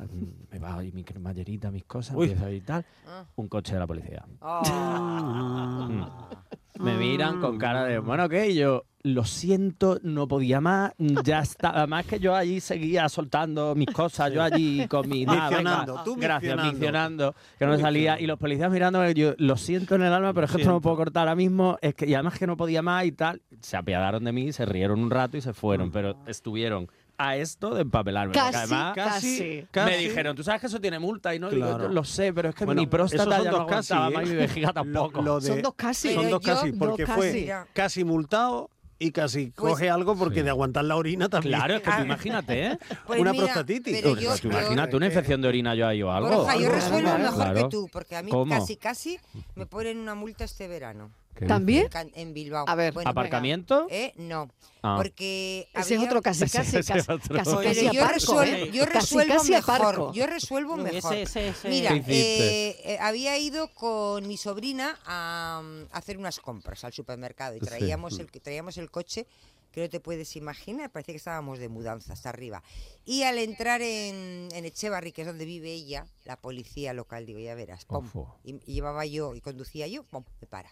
Mm, 0.00 0.52
Me 0.52 0.58
bajo 0.58 0.78
ahí 0.78 0.92
mi 0.92 1.04
cremallerita, 1.04 1.70
mis 1.70 1.84
cosas, 1.84 2.16
Uy. 2.16 2.28
empiezo 2.28 2.46
ahí 2.46 2.60
tal. 2.62 2.86
Ah. 3.06 3.26
Un 3.36 3.48
coche 3.48 3.74
de 3.74 3.80
la 3.80 3.86
policía. 3.86 4.24
Ah. 4.40 5.88
Mm. 5.90 6.82
Me 6.84 6.96
miran 6.96 7.40
con 7.40 7.58
cara 7.58 7.84
de, 7.84 7.98
bueno, 7.98 8.28
¿qué? 8.28 8.48
Y 8.50 8.54
yo, 8.56 8.84
lo 9.02 9.24
siento, 9.24 9.98
no 10.02 10.28
podía 10.28 10.60
más, 10.60 10.92
ya 10.98 11.38
está. 11.42 11.70
Además 11.70 12.04
que 12.06 12.18
yo 12.20 12.34
allí 12.34 12.60
seguía 12.60 13.08
soltando 13.08 13.74
mis 13.74 13.88
cosas, 13.88 14.32
yo 14.32 14.42
allí 14.42 14.86
con 14.88 15.08
mi... 15.08 15.24
nada, 15.24 15.48
venga, 15.48 15.58
Misionando, 15.60 16.02
tú 16.04 16.16
Gracias, 16.16 16.56
misionando. 16.56 16.72
misionando, 16.78 17.34
que 17.58 17.64
no 17.66 17.72
me 17.72 17.78
salía. 17.78 18.20
Y 18.20 18.26
los 18.26 18.38
policías 18.38 18.70
mirándome, 18.70 19.14
yo 19.14 19.32
lo 19.38 19.56
siento 19.56 19.94
en 19.94 20.02
el 20.02 20.12
alma, 20.12 20.32
pero 20.34 20.46
es 20.46 20.52
que 20.52 20.58
esto 20.58 20.68
no 20.70 20.76
lo 20.76 20.80
puedo 20.82 20.96
cortar 20.96 21.22
ahora 21.28 21.34
mismo. 21.36 21.78
Es 21.80 21.94
que, 21.94 22.06
y 22.06 22.14
además 22.14 22.38
que 22.38 22.46
no 22.46 22.56
podía 22.56 22.82
más 22.82 23.04
y 23.06 23.12
tal. 23.12 23.40
Se 23.60 23.76
apiadaron 23.76 24.22
de 24.24 24.32
mí, 24.32 24.52
se 24.52 24.66
rieron 24.66 25.00
un 25.00 25.10
rato 25.10 25.36
y 25.36 25.40
se 25.40 25.52
fueron, 25.52 25.90
pero 25.90 26.16
estuvieron 26.26 26.88
a 27.16 27.36
esto 27.36 27.74
de 27.74 27.82
empapelarme. 27.82 28.32
Casi, 28.32 28.56
además, 28.56 28.94
casi. 28.94 29.66
casi. 29.70 29.90
me 29.90 29.98
dijeron, 29.98 30.34
tú 30.34 30.42
sabes 30.42 30.60
que 30.62 30.68
eso 30.68 30.80
tiene 30.80 30.98
multa 30.98 31.34
y 31.34 31.38
no 31.38 31.50
digo, 31.50 31.66
Claro. 31.66 31.84
yo 31.84 31.88
lo 31.90 32.02
sé, 32.04 32.32
pero 32.32 32.48
es 32.48 32.54
que 32.54 32.64
Bueno, 32.64 32.80
mi 32.80 32.86
próstata 32.86 33.42
ya 33.42 33.50
no 33.50 33.58
dos 33.58 33.66
casi, 33.66 33.92
aguantaba 33.92 34.10
¿eh? 34.10 34.24
más 34.24 34.30
y 34.30 34.32
mi 34.34 34.38
vejiga 34.40 34.72
tampoco. 34.74 35.20
lo 35.20 35.38
de- 35.40 35.48
Son 35.48 35.60
dos 35.62 35.74
casi. 35.74 36.14
Son 36.14 36.30
dos 36.30 36.40
casi, 36.42 36.70
dos 36.70 36.78
porque 36.78 37.04
casi. 37.04 37.18
fue 37.20 37.52
casi 37.74 38.04
multado 38.04 38.70
y 39.00 39.10
casi 39.12 39.46
Pues- 39.46 39.72
coge 39.72 39.90
algo 39.90 40.14
porque 40.14 40.36
Sí. 40.36 40.42
de 40.42 40.50
aguantar 40.50 40.84
la 40.84 40.94
orina 40.94 41.28
también. 41.28 41.56
Claro, 41.56 41.74
es 41.74 41.82
que 41.82 41.90
tú 41.90 42.02
imagínate, 42.04 42.66
¿eh? 42.66 42.78
Pues 43.06 43.18
Una 43.20 43.32
mira, 43.32 43.44
prostatitis. 43.46 43.96
pero 43.96 44.10
Pues, 44.12 44.22
yo- 44.22 44.36
tú 44.36 44.42
yo- 44.50 44.58
imagínate 44.60 44.96
una 44.96 45.06
infección 45.06 45.40
de 45.42 45.48
orina 45.48 45.74
yo 45.74 45.86
ahí 45.88 46.02
o 46.02 46.12
algo. 46.12 46.30
Borja, 46.30 46.56
yo 46.56 46.70
resuelvo 46.70 47.18
mejor 47.18 47.34
claro. 47.34 47.54
que 47.54 47.68
tú, 47.68 47.88
porque 47.92 48.14
a 48.14 48.22
mí 48.22 48.30
¿Cómo? 48.30 48.54
casi 48.54 48.76
casi 48.76 49.18
me 49.56 49.66
ponen 49.66 49.98
una 49.98 50.14
multa 50.14 50.44
este 50.44 50.68
verano. 50.68 51.10
¿Qué 51.34 51.46
¿También? 51.46 51.88
En, 52.14 52.34
Bilbao. 52.34 52.64
A 52.68 52.74
ver. 52.74 52.92
Bueno, 52.92 53.08
¿Aparcamiento? 53.10 53.86
Eh, 53.90 54.12
no, 54.16 54.50
Ah. 54.82 54.96
porque 54.96 55.68
Ese 55.74 55.94
es 55.94 56.00
otro 56.02 56.20
casi, 56.22 56.44
Ese- 56.44 56.58
casi, 56.58 56.76
ese 56.78 56.92
casi, 56.92 57.10
otro. 57.12 57.36
casi, 57.36 57.50
Pero 57.50 57.62
casi 57.62 57.84
yo, 57.84 57.90
aparco, 58.02 58.14
resuelvo, 58.14 58.56
¿eh? 58.64 58.70
yo 58.72 58.86
resuelvo 58.86 59.34
casi 59.34 59.50
mejor. 59.52 60.12
Yo 60.14 60.26
resuelvo 60.26 60.76
mejor. 60.76 61.14
ese- 61.14 61.22
ese- 61.22 61.48
ese- 61.48 61.68
Mira, 61.68 61.94
eh, 61.94 62.80
eh, 62.84 62.98
había 63.00 63.38
ido 63.38 63.72
con 63.74 64.26
mi 64.26 64.36
sobrina 64.36 64.98
a, 65.06 65.62
mm, 65.64 65.94
hacer 65.94 66.18
unas 66.18 66.40
compras 66.40 66.84
al 66.84 66.92
supermercado 66.92 67.56
y 67.56 67.60
Sí. 67.60 67.66
traíamos 67.66 68.18
el, 68.18 68.30
traíamos 68.30 68.76
el 68.78 68.90
coche 68.90 69.26
que 69.72 69.82
no 69.82 69.88
te 69.88 70.00
puedes 70.00 70.34
imaginar, 70.34 70.90
parecía 70.90 71.12
que 71.12 71.18
estábamos 71.18 71.58
de 71.60 71.68
mudanza 71.68 72.12
hasta 72.12 72.28
arriba. 72.28 72.60
Y 73.04 73.22
al 73.22 73.38
entrar 73.38 73.80
en, 73.82 74.48
en 74.52 74.64
Echevarri, 74.64 75.12
que 75.12 75.20
es 75.22 75.26
donde 75.28 75.44
vive 75.44 75.72
ella, 75.72 76.06
la 76.24 76.36
policía 76.36 76.92
local, 76.92 77.24
digo, 77.24 77.38
ya 77.38 77.54
verás, 77.54 77.84
pum, 77.84 78.08
y, 78.44 78.54
y 78.66 78.74
llevaba 78.74 79.06
yo 79.06 79.34
y 79.36 79.40
conducía 79.40 79.86
yo, 79.86 80.02
pum, 80.02 80.24
me 80.40 80.46
para. 80.48 80.70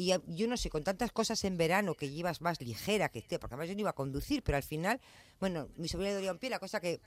Y 0.00 0.14
yo 0.28 0.46
no 0.46 0.56
sé, 0.56 0.70
con 0.70 0.84
tantas 0.84 1.10
cosas 1.10 1.42
en 1.42 1.56
verano 1.56 1.94
que 1.94 2.08
llevas 2.08 2.40
más 2.40 2.60
ligera 2.60 3.08
que 3.08 3.18
esté, 3.18 3.40
porque 3.40 3.56
además 3.56 3.68
yo 3.68 3.74
no 3.74 3.80
iba 3.80 3.90
a 3.90 3.94
conducir, 3.94 4.44
pero 4.44 4.54
al 4.54 4.62
final, 4.62 5.00
bueno, 5.40 5.70
mi 5.76 5.88
sobrina 5.88 6.10
le 6.10 6.14
dolía 6.14 6.30
un 6.30 6.38
pie, 6.38 6.50
la 6.50 6.60
cosa 6.60 6.80
que 6.80 7.00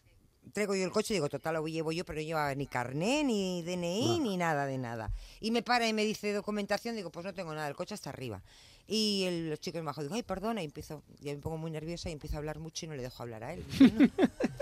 traigo 0.53 0.75
yo 0.75 0.83
el 0.83 0.91
coche, 0.91 1.13
digo, 1.13 1.29
total, 1.29 1.55
lo 1.55 1.67
llevo 1.67 1.91
yo, 1.91 2.03
pero 2.05 2.17
no 2.19 2.23
llevaba 2.25 2.53
ni 2.55 2.67
carné, 2.67 3.23
ni 3.23 3.61
DNI, 3.63 4.19
ni 4.19 4.37
nada 4.37 4.65
de 4.65 4.77
nada. 4.77 5.11
Y 5.39 5.51
me 5.51 5.61
para 5.61 5.87
y 5.87 5.93
me 5.93 6.03
dice 6.03 6.33
documentación, 6.33 6.95
digo, 6.95 7.09
pues 7.11 7.25
no 7.25 7.33
tengo 7.33 7.53
nada, 7.53 7.67
el 7.67 7.75
coche 7.75 7.95
está 7.95 8.09
arriba. 8.09 8.41
Y 8.87 9.23
el, 9.25 9.49
los 9.51 9.59
chicos 9.61 9.79
me 9.81 9.85
bajan, 9.85 10.03
digo, 10.03 10.15
ay, 10.15 10.23
perdona, 10.23 10.61
y 10.61 10.65
empiezo, 10.65 11.03
ya 11.21 11.31
me 11.33 11.39
pongo 11.39 11.57
muy 11.57 11.71
nerviosa 11.71 12.09
y 12.09 12.13
empiezo 12.13 12.35
a 12.35 12.39
hablar 12.39 12.59
mucho 12.59 12.85
y 12.85 12.89
no 12.89 12.95
le 12.95 13.03
dejo 13.03 13.23
hablar 13.23 13.43
a 13.43 13.53
él. 13.53 13.63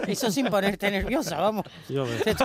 Eso 0.08 0.30
sin 0.30 0.48
ponerte 0.48 0.92
nerviosa, 0.92 1.40
vamos. 1.40 1.66
Yo 1.88 2.06
me- 2.06 2.16
Eso 2.20 2.36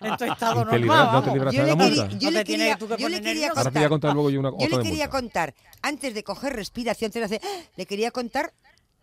en 0.00 0.16
tu 0.16 0.24
estado 0.24 0.62
¿Y 0.62 0.64
normal, 0.64 1.12
no 1.12 1.50
te 1.50 1.56
Yo 1.56 1.62
le 1.62 1.72
quería, 1.76 2.08
yo 2.18 2.30
No 2.30 2.38
le 2.38 2.44
quería, 2.44 2.78
yo 2.78 3.08
le 3.08 3.20
quería 3.20 3.20
nerviosa. 3.20 3.60
Ahora 3.60 3.70
te 3.70 3.78
voy 3.78 3.84
a 3.84 3.88
contar, 3.88 3.88
contar 3.90 4.14
luego 4.14 4.30
yo 4.30 4.40
una 4.40 4.48
yo 4.50 4.56
otra 4.56 4.68
le 4.68 4.76
de 4.78 4.82
quería 4.82 5.04
multa. 5.04 5.10
contar, 5.20 5.54
antes 5.82 6.14
de 6.14 6.24
coger 6.24 6.52
respiración, 6.54 7.08
antes 7.14 7.30
de 7.30 7.36
hacer, 7.36 7.48
le 7.76 7.86
quería 7.86 8.10
contar 8.10 8.52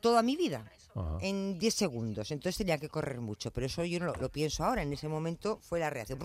toda 0.01 0.21
mi 0.21 0.35
vida 0.35 0.65
En 1.21 1.57
10 1.59 1.73
segundos. 1.73 2.31
Entonces 2.31 2.57
tenía 2.57 2.77
que 2.77 2.89
correr 2.89 3.21
mucho, 3.21 3.51
pero 3.51 3.67
eso 3.67 3.83
yo 3.85 3.99
no 3.99 4.13
lo, 4.13 4.29
pienso 4.29 4.63
ahora. 4.63 4.81
En 4.81 4.91
ese 4.91 5.07
momento 5.07 5.59
fue 5.61 5.79
la 5.79 5.89
reacción. 5.89 6.19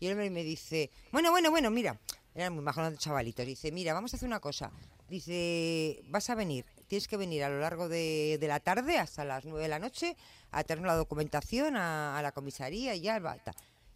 Y 0.00 0.06
él 0.06 0.16
me, 0.16 0.28
me 0.30 0.42
dice, 0.42 0.90
bueno, 1.12 1.30
bueno, 1.30 1.50
bueno, 1.50 1.70
mira, 1.70 1.98
eran 2.34 2.52
muy 2.52 2.62
majos 2.62 2.98
chavalitos. 2.98 3.46
Dice, 3.46 3.70
mira, 3.70 3.94
vamos 3.94 4.12
a 4.12 4.16
hacer 4.16 4.26
una 4.26 4.40
cosa. 4.40 4.70
Dice, 5.08 6.02
vas 6.08 6.28
a 6.30 6.34
venir, 6.34 6.64
tienes 6.88 7.06
que 7.06 7.16
venir 7.16 7.44
a 7.44 7.48
lo 7.48 7.60
largo 7.60 7.88
de, 7.88 8.38
la 8.42 8.58
tarde 8.60 8.98
hasta 8.98 9.24
las 9.24 9.44
9 9.44 9.62
de 9.62 9.68
la 9.68 9.78
noche 9.78 10.16
a 10.50 10.64
traernos 10.64 10.88
la 10.88 10.96
documentación 10.96 11.76
a, 11.76 12.18
la 12.22 12.32
comisaría 12.32 12.94
y 12.94 13.02
ya. 13.02 13.18
va, 13.20 13.36
tal". 13.38 13.54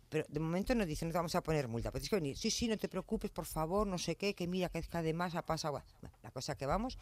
Pero 0.09 0.24
de 0.28 0.40
momento 0.40 0.74
nos 0.74 0.87
dicen, 0.87 1.09
no 1.09 1.12
te 1.12 1.18
vamos 1.18 1.35
a 1.35 1.42
poner 1.42 1.68
multa. 1.68 1.90
Pues 1.90 2.02
tienes 2.02 2.11
que 2.11 2.16
venir. 2.16 2.37
Sí, 2.38 2.50
sí, 2.50 2.68
no 2.68 2.78
te 2.78 2.88
preocupes, 2.88 3.31
por 3.31 3.44
favor, 3.44 3.87
no 3.87 3.98
sé 3.98 4.16
qué, 4.16 4.35
que 4.35 4.46
mira 4.46 4.68
que 4.68 4.78
es 4.78 4.88
que 4.88 4.96
además 4.96 5.35
ha 5.35 5.42
pasado. 5.42 5.83
La 6.22 6.31
cosa 6.31 6.57
que 6.57 6.64
vamos. 6.64 6.96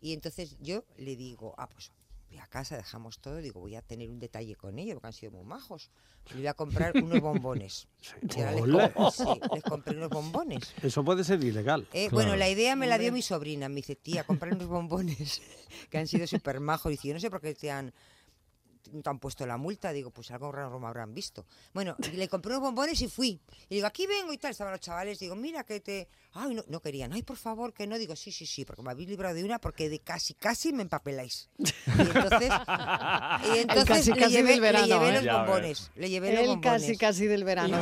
Y 0.00 0.12
entonces 0.12 0.56
yo 0.60 0.84
le 0.96 1.16
digo, 1.16 1.54
ah, 1.56 1.68
pues 1.68 1.90
voy 2.30 2.38
a 2.38 2.46
casa, 2.46 2.76
dejamos 2.76 3.18
todo. 3.18 3.36
Digo, 3.38 3.60
voy 3.60 3.74
a 3.76 3.82
tener 3.82 4.08
un 4.10 4.18
detalle 4.18 4.54
con 4.56 4.78
ellos, 4.78 4.94
porque 4.94 5.08
han 5.08 5.12
sido 5.12 5.32
muy 5.32 5.44
majos. 5.44 5.90
Le 6.30 6.36
voy 6.36 6.46
a 6.46 6.54
comprar 6.54 6.96
unos 6.96 7.20
bombones. 7.20 7.88
Y 8.22 8.40
ahora 8.40 8.52
les, 8.52 8.62
Hola. 8.62 8.92
com- 8.92 9.10
sí, 9.10 9.24
les 9.52 9.62
compré 9.64 9.96
unos 9.96 10.10
bombones. 10.10 10.72
Eso 10.82 11.04
puede 11.04 11.24
ser 11.24 11.42
ilegal. 11.42 11.82
Eh, 11.92 12.08
Claro. 12.08 12.14
Bueno, 12.14 12.36
la 12.36 12.48
idea 12.48 12.76
me 12.76 12.86
la 12.86 12.98
dio 12.98 13.12
mi 13.12 13.22
sobrina. 13.22 13.68
Me 13.68 13.76
dice, 13.76 13.96
tía, 13.96 14.24
comprar 14.24 14.54
unos 14.54 14.68
bombones 14.68 15.42
que 15.90 15.98
han 15.98 16.06
sido 16.06 16.26
súper 16.26 16.60
majos. 16.60 16.90
Dice, 16.90 17.08
yo 17.08 17.14
no 17.14 17.20
sé 17.20 17.30
por 17.30 17.40
qué 17.40 17.54
te 17.54 17.70
han, 17.70 17.92
te 19.02 19.08
han 19.10 19.18
puesto 19.18 19.46
la 19.46 19.56
multa. 19.56 19.92
Digo, 19.92 20.10
pues 20.10 20.30
algo 20.30 20.50
raro 20.52 20.78
me 20.80 20.86
habrán 20.86 21.14
visto. 21.14 21.46
Bueno, 21.72 21.96
y 22.12 22.16
le 22.16 22.28
compré 22.28 22.52
unos 22.52 22.62
bombones 22.62 23.00
y 23.02 23.08
fui. 23.08 23.40
Y 23.68 23.76
digo, 23.76 23.86
aquí 23.86 24.06
vengo 24.06 24.32
y 24.32 24.38
tal. 24.38 24.50
Estaban 24.52 24.72
los 24.72 24.80
chavales. 24.80 25.18
Digo, 25.18 25.34
mira 25.36 25.64
que 25.64 25.80
te... 25.80 26.08
Ay, 26.32 26.54
no, 26.54 26.62
no 26.68 26.80
querían. 26.80 27.12
Ay, 27.12 27.22
por 27.22 27.36
favor, 27.36 27.72
que 27.72 27.86
no. 27.86 27.98
Digo, 27.98 28.14
sí, 28.16 28.30
sí, 28.30 28.46
sí, 28.46 28.64
porque 28.64 28.82
me 28.82 28.90
habéis 28.90 29.08
librado 29.08 29.34
de 29.34 29.44
una 29.44 29.58
porque 29.58 29.88
de 29.88 29.98
casi, 30.00 30.34
casi 30.34 30.72
me 30.72 30.82
empapeláis. 30.82 31.48
Y 31.58 31.62
entonces, 32.00 32.52
y 33.54 33.58
entonces 33.58 33.84
casi, 33.86 34.10
le, 34.12 34.16
casi 34.20 34.32
llevé, 34.34 34.50
del 34.52 34.60
verano, 34.60 34.86
le 34.86 34.92
llevé 34.94 35.08
¿eh? 35.18 35.22
los 35.22 35.36
bombones. 35.36 35.90
Le 35.96 36.10
llevé 36.10 36.30
los 36.32 36.40
El 36.42 36.46
bombones. 36.48 36.82
casi 36.82 36.96
casi 36.96 37.26
del 37.26 37.44
verano. 37.44 37.78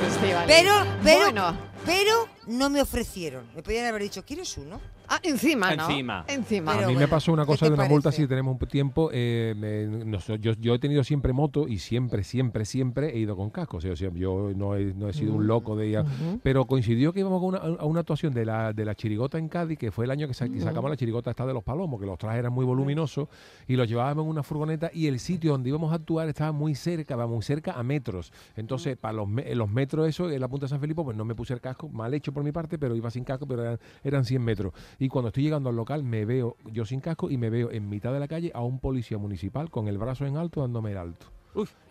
Pero, 0.47 0.73
pero, 1.03 1.19
Bueno. 1.25 1.59
pero 1.85 2.29
no 2.47 2.71
me 2.71 2.81
ofrecieron. 2.81 3.47
Me 3.55 3.63
podían 3.63 3.87
haber 3.87 4.03
dicho, 4.03 4.25
¿quieres 4.25 4.57
uno? 4.57 4.81
Ah, 5.11 5.21
encima, 5.23 5.75
¿no? 5.75 5.89
Encima. 5.89 6.25
Encima. 6.29 6.73
Pero 6.75 6.87
a 6.87 6.89
mí 6.91 6.97
me 6.97 7.09
pasó 7.09 7.33
una 7.33 7.45
¿qué 7.45 7.47
cosa 7.47 7.67
de 7.67 7.73
una 7.73 7.85
multa, 7.85 8.13
si 8.13 8.27
tenemos 8.27 8.59
un 8.61 8.69
tiempo, 8.69 9.09
eh, 9.13 9.55
me- 9.57 9.87
no 10.05 10.19
yo, 10.37 10.53
yo 10.59 10.75
he 10.75 10.79
tenido 10.79 10.98
siempre 11.05 11.33
moto 11.33 11.69
y 11.69 11.79
siempre, 11.79 12.25
siempre, 12.25 12.65
siempre 12.65 13.15
he 13.15 13.19
ido 13.19 13.37
con 13.37 13.51
casco. 13.51 13.79
O 13.79 13.81
sea, 13.81 13.95
yo 13.95 14.51
no 14.55 14.77
he, 14.77 14.95
no 14.95 15.09
he 15.09 15.13
sido 15.13 15.35
un 15.35 15.47
loco 15.47 15.77
de 15.77 15.89
ella. 15.89 16.05
Pero 16.43 16.67
coincidió 16.67 17.13
que 17.13 17.21
íbamos 17.21 17.43
a 17.43 17.47
una, 17.47 17.59
a 17.59 17.85
una 17.85 18.01
actuación 18.01 18.33
de 18.35 18.45
la, 18.45 18.73
de 18.73 18.85
la 18.85 18.95
chirigota 18.95 19.39
en 19.39 19.49
Cádiz, 19.49 19.79
que 19.79 19.91
fue 19.91 20.05
el 20.05 20.11
año 20.11 20.27
que, 20.29 20.35
sa- 20.35 20.49
que 20.49 20.61
sacamos 20.61 20.91
la 20.91 20.97
chirigota 20.97 21.31
esta 21.31 21.47
de 21.47 21.55
los 21.55 21.63
palomos, 21.65 22.01
que 22.01 22.07
los 22.07 22.19
trajes 22.19 22.39
eran 22.41 22.53
muy 22.53 22.65
voluminosos 22.65 23.29
y 23.67 23.77
los 23.77 23.89
llevábamos 23.89 24.25
en 24.25 24.31
una 24.31 24.43
furgoneta 24.43 24.91
y 24.93 25.07
el 25.07 25.19
sitio 25.19 25.53
donde 25.53 25.69
íbamos 25.69 25.93
a 25.93 25.97
actuar 25.97 26.29
estaba 26.29 26.53
muy 26.53 26.75
cerca, 26.75 27.17
va 27.17 27.27
muy 27.27 27.43
cerca 27.43 27.73
a 27.73 27.83
metros. 27.83 28.33
Entonces, 28.57 28.97
para 28.97 29.13
los, 29.15 29.29
me- 29.29 29.55
los 29.55 29.71
metros 29.71 30.09
eso, 30.09 30.31
en 30.31 30.41
la 30.41 30.49
punta 30.49 30.67
de 30.67 30.71
San 30.71 30.81
Felipe, 30.81 31.03
pues 31.03 31.17
no 31.17 31.25
me 31.25 31.35
puse 31.35 31.55
el 31.55 31.61
casco, 31.61 31.89
mal 31.89 32.13
hecho 32.15 32.33
por 32.33 32.45
mi 32.45 32.53
parte, 32.53 32.79
pero 32.79 32.95
iba 32.97 33.11
sin 33.11 33.25
casco, 33.25 33.47
pero 33.47 33.63
eran, 33.63 33.79
eran 34.05 34.25
100 34.25 34.43
metros. 34.43 34.73
Y 34.99 35.09
cuando 35.09 35.29
estoy 35.29 35.43
llegando 35.45 35.69
al 35.71 35.77
local, 35.77 36.03
me 36.05 36.25
veo 36.25 36.57
yo 36.73 36.85
sin 36.85 37.01
casco 37.01 37.31
y 37.31 37.37
me 37.37 37.51
veo 37.51 37.71
en 37.71 37.89
mitad 37.89 38.13
de 38.13 38.21
la 38.21 38.29
calle 38.29 38.51
a 38.55 38.63
un 38.63 38.79
policía 38.79 39.19
municipal 39.19 39.71
con 39.71 39.89
el 39.89 39.99
brazo 39.99 40.27
en 40.27 40.37
alto 40.37 40.61
dándome 40.61 40.88
el 40.89 40.97
alto. 40.99 41.27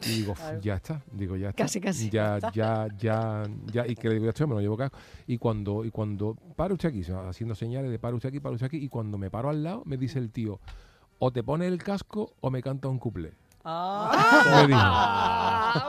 Y 0.06 0.20
digo, 0.20 0.32
"Uf, 0.32 0.42
ya 0.62 0.76
está, 0.76 1.04
digo, 1.12 1.36
ya 1.36 1.50
está. 1.50 1.64
Casi, 1.64 1.82
casi. 1.82 2.10
Ya, 2.10 2.40
ya, 2.54 2.88
ya, 2.98 3.44
ya, 3.72 3.88
y 3.88 3.96
que 3.96 4.08
le 4.08 4.16
digo, 4.16 4.30
"Esto 4.30 4.48
me 4.48 4.56
lo 4.56 4.62
llevo 4.62 4.78
casco. 4.78 4.98
Y 5.26 5.38
cuando, 5.38 5.84
y 5.84 5.92
cuando 5.92 6.36
para 6.56 6.74
usted 6.74 6.90
aquí, 6.90 7.02
haciendo 7.28 7.56
señales 7.56 7.92
de 7.92 8.00
para 8.00 8.16
usted 8.16 8.30
aquí, 8.30 8.40
para 8.40 8.54
usted 8.56 8.68
aquí, 8.68 8.78
y 8.78 8.88
cuando 8.88 9.18
me 9.18 9.30
paro 9.30 9.50
al 9.50 9.64
lado, 9.64 9.84
me 9.86 9.98
dice 9.98 10.20
el 10.20 10.32
tío, 10.32 10.60
o 11.20 11.32
te 11.32 11.44
pone 11.44 11.68
el 11.68 11.84
casco 11.84 12.34
o 12.40 12.50
me 12.52 12.62
canta 12.62 12.88
un 12.88 13.00
cuplé. 13.00 13.34
Dijo. 14.68 14.80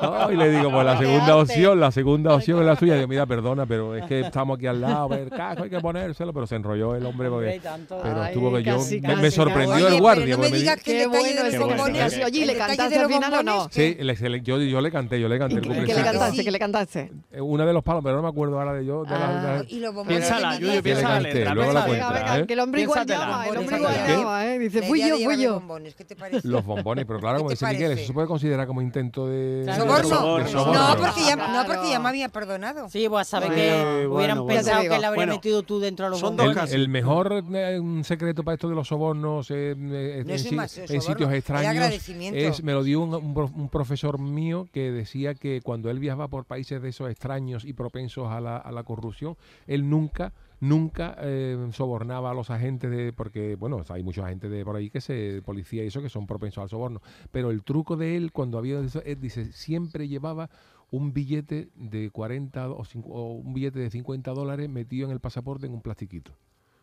No, 0.03 0.31
y 0.33 0.37
le 0.37 0.51
digo, 0.51 0.71
pues 0.71 0.85
la 0.85 0.99
segunda 0.99 1.37
opción, 1.37 1.81
la 1.81 1.91
segunda 1.93 2.35
opción 2.35 2.59
es 2.61 2.67
la 2.67 2.77
suya. 2.77 2.97
Y 2.97 3.01
yo, 3.01 3.09
mira, 3.09 3.25
perdona, 3.27 3.64
pero 3.67 3.95
es 3.95 4.05
que 4.07 4.21
estamos 4.21 4.57
aquí 4.59 4.67
al 4.67 4.81
lado, 4.81 5.14
el 5.14 5.31
casco 5.31 5.62
hay 5.64 5.71
que 5.71 5.81
ponérselo, 5.81 6.33
pero 6.33 6.47
se 6.47 6.57
enrolló 6.57 6.95
el 6.95 7.07
hombre 7.07 7.29
porque, 7.31 7.61
pero 8.03 8.25
estuvo 8.25 8.53
que 8.55 8.62
yo, 8.64 8.77
casi, 8.77 9.01
me, 9.01 9.09
casi, 9.09 9.23
me 9.23 9.31
sorprendió 9.31 9.88
el 9.88 10.01
guardia. 10.01 10.37
pero 10.37 10.37
no 10.38 10.43
me 10.43 10.49
di- 10.51 10.59
digas 10.59 10.77
que 10.77 10.83
Qué 10.83 11.03
el 11.05 11.11
detalle 11.11 11.23
bueno 11.25 11.37
de 11.37 11.43
los 11.45 11.53
Qué 11.53 11.59
bueno. 11.59 11.83
bombones. 11.85 12.21
Oye, 12.25 12.38
¿y 12.41 12.45
le 12.45 12.57
cantaste 12.57 12.88
de 12.91 12.97
al 12.97 13.03
los 13.03 13.12
final 13.12 13.35
o 13.35 13.43
no? 13.43 13.69
Sí, 13.71 13.97
le- 14.01 14.17
se 14.17 14.29
le- 14.29 14.41
yo, 14.43 14.59
yo 14.61 14.81
le 14.81 14.91
canté, 14.93 15.21
yo 15.21 15.29
le 15.29 15.38
canté 15.38 15.55
el 15.57 15.61
¿Qué, 15.62 15.69
le 15.95 16.03
cantaste? 16.03 16.45
¿Qué 16.45 16.51
le 16.51 16.59
cantaste? 16.59 17.12
Una 17.41 17.64
de 17.64 17.73
los 17.73 17.83
palos, 17.83 18.03
pero 18.05 18.17
no 18.17 18.23
me 18.23 18.29
acuerdo 18.29 18.59
ahora 18.61 18.75
de 18.75 18.85
yo. 18.85 19.05
De 19.05 19.11
la- 19.11 19.41
de 19.41 19.59
la- 19.59 19.64
Y 19.69 19.81
los 19.81 19.95
bombones 19.95 20.19
Piénsala, 20.29 20.59
piensa 20.83 21.03
la 21.03 21.09
canté, 21.14 21.35
letra. 21.35 21.55
luego 21.55 21.73
la 21.73 21.85
piensa- 21.87 22.07
cuenta, 22.09 22.21
Venga, 22.25 22.38
¿eh? 22.41 22.47
que 22.47 22.53
el 22.53 22.61
hombre 22.61 22.83
igual 22.83 23.07
llama, 23.07 23.47
el 23.49 23.57
hombre 23.57 23.77
igual 23.79 23.95
llama, 24.07 24.47
¿eh? 24.47 24.59
Dice, 24.59 24.83
fui 24.83 25.01
yo, 25.09 25.17
fui 25.19 25.41
yo. 25.43 25.55
bombones, 25.55 25.95
¿Qué 25.95 26.05
te 26.05 26.14
parece? 26.17 26.47
Los 26.47 26.64
bombones, 26.64 27.05
pero 27.07 27.21
claro, 27.21 27.38
como 27.38 27.49
¿Qué 27.49 27.55
dice 27.55 27.67
Miguel, 27.73 27.93
eso 27.93 28.07
se 28.07 28.13
puede 28.13 28.27
considerar 28.27 28.67
como 28.67 28.81
intento 28.83 29.27
de... 29.27 29.65
de 29.65 29.75
¿Soborno? 29.75 30.09
soborno, 30.09 30.45
de 30.45 30.51
soborno. 30.51 30.89
No, 30.89 30.97
porque 30.97 31.21
ya, 31.27 31.35
Claro. 31.35 31.53
no, 31.53 31.67
porque 31.67 31.91
ya 31.91 31.99
me 32.01 32.09
había 32.09 32.29
perdonado. 32.29 32.89
Sí, 32.89 33.09
pues 33.09 33.33
a 33.35 33.41
Bueno, 33.41 33.55
que 33.55 33.71
bueno, 34.07 34.15
hubieran 34.17 34.39
bueno. 34.39 34.55
pensado 34.55 34.83
que 34.83 34.89
le 34.89 34.95
habría 34.95 35.11
Bueno, 35.15 35.33
metido 35.35 35.63
tú 35.63 35.79
dentro 35.81 36.07
de 36.07 36.11
los 36.11 36.21
son 36.21 36.37
dos 36.37 36.55
casos. 36.55 36.73
El 36.73 36.89
mejor 36.89 37.45
eh, 37.53 37.79
un 37.81 38.05
secreto 38.05 38.43
para 38.45 38.55
esto 38.55 38.69
de 38.69 38.75
los 38.75 38.89
sobornos 38.89 39.51
eh, 39.51 39.73
eh, 39.73 40.25
No 40.27 40.35
en, 40.35 40.57
más, 40.57 40.79
el 40.79 41.01
sitios 41.01 41.31
el 41.31 41.37
extraños 41.37 41.85
es 42.19 42.63
me 42.63 42.73
lo 42.73 42.83
dio 42.83 43.01
un, 43.01 43.15
un 43.15 43.69
profesor 43.69 44.19
mío 44.19 44.69
que 44.73 44.91
decía 44.91 45.35
que 45.35 45.61
cuando 45.63 45.91
él 45.91 45.99
viajaba 45.99 46.29
por 46.29 46.45
países 46.45 46.81
de 46.83 46.89
esos 46.89 47.11
extraños 47.11 47.65
y 47.65 47.73
propensos 47.73 48.29
a 48.29 48.41
la, 48.41 48.57
a 48.57 48.73
la 48.73 48.83
corrupción, 48.83 49.37
él 49.67 49.89
nunca 49.89 50.33
nunca 50.61 51.16
eh, 51.21 51.68
sobornaba 51.73 52.31
a 52.31 52.35
los 52.35 52.51
agentes 52.51 52.90
de 52.90 53.12
porque 53.12 53.57
bueno 53.57 53.83
hay 53.88 54.03
muchos 54.03 54.25
agentes 54.25 54.51
de 54.51 54.64
por 54.64 54.77
ahí 54.77 54.90
que 54.90 55.01
se 55.01 55.42
policía 55.44 55.85
y 55.85 55.88
eso 55.88 56.03
que 56.03 56.09
son 56.09 56.27
propensos 56.27 56.62
al 56.62 56.68
soborno. 56.68 57.01
Pero 57.31 57.51
el 57.51 57.62
truco 57.62 57.97
de 57.97 58.16
él 58.16 58.33
cuando 58.33 58.59
había 58.59 58.81
eso 58.81 59.03
él 59.05 59.21
dice 59.21 59.53
siempre 59.53 60.09
llevaba 60.09 60.51
un 60.90 61.12
billete 61.12 61.68
de 61.75 62.11
40 62.11 62.71
o, 62.71 62.83
o 63.05 63.33
un 63.33 63.55
billete 63.55 63.79
de 63.79 63.90
50 63.90 64.33
dólares 64.33 64.68
metido 64.68 65.07
en 65.07 65.12
el 65.12 65.21
pasaporte 65.21 65.66
en 65.66 65.75
un 65.75 65.83
plastiquito. 65.83 66.33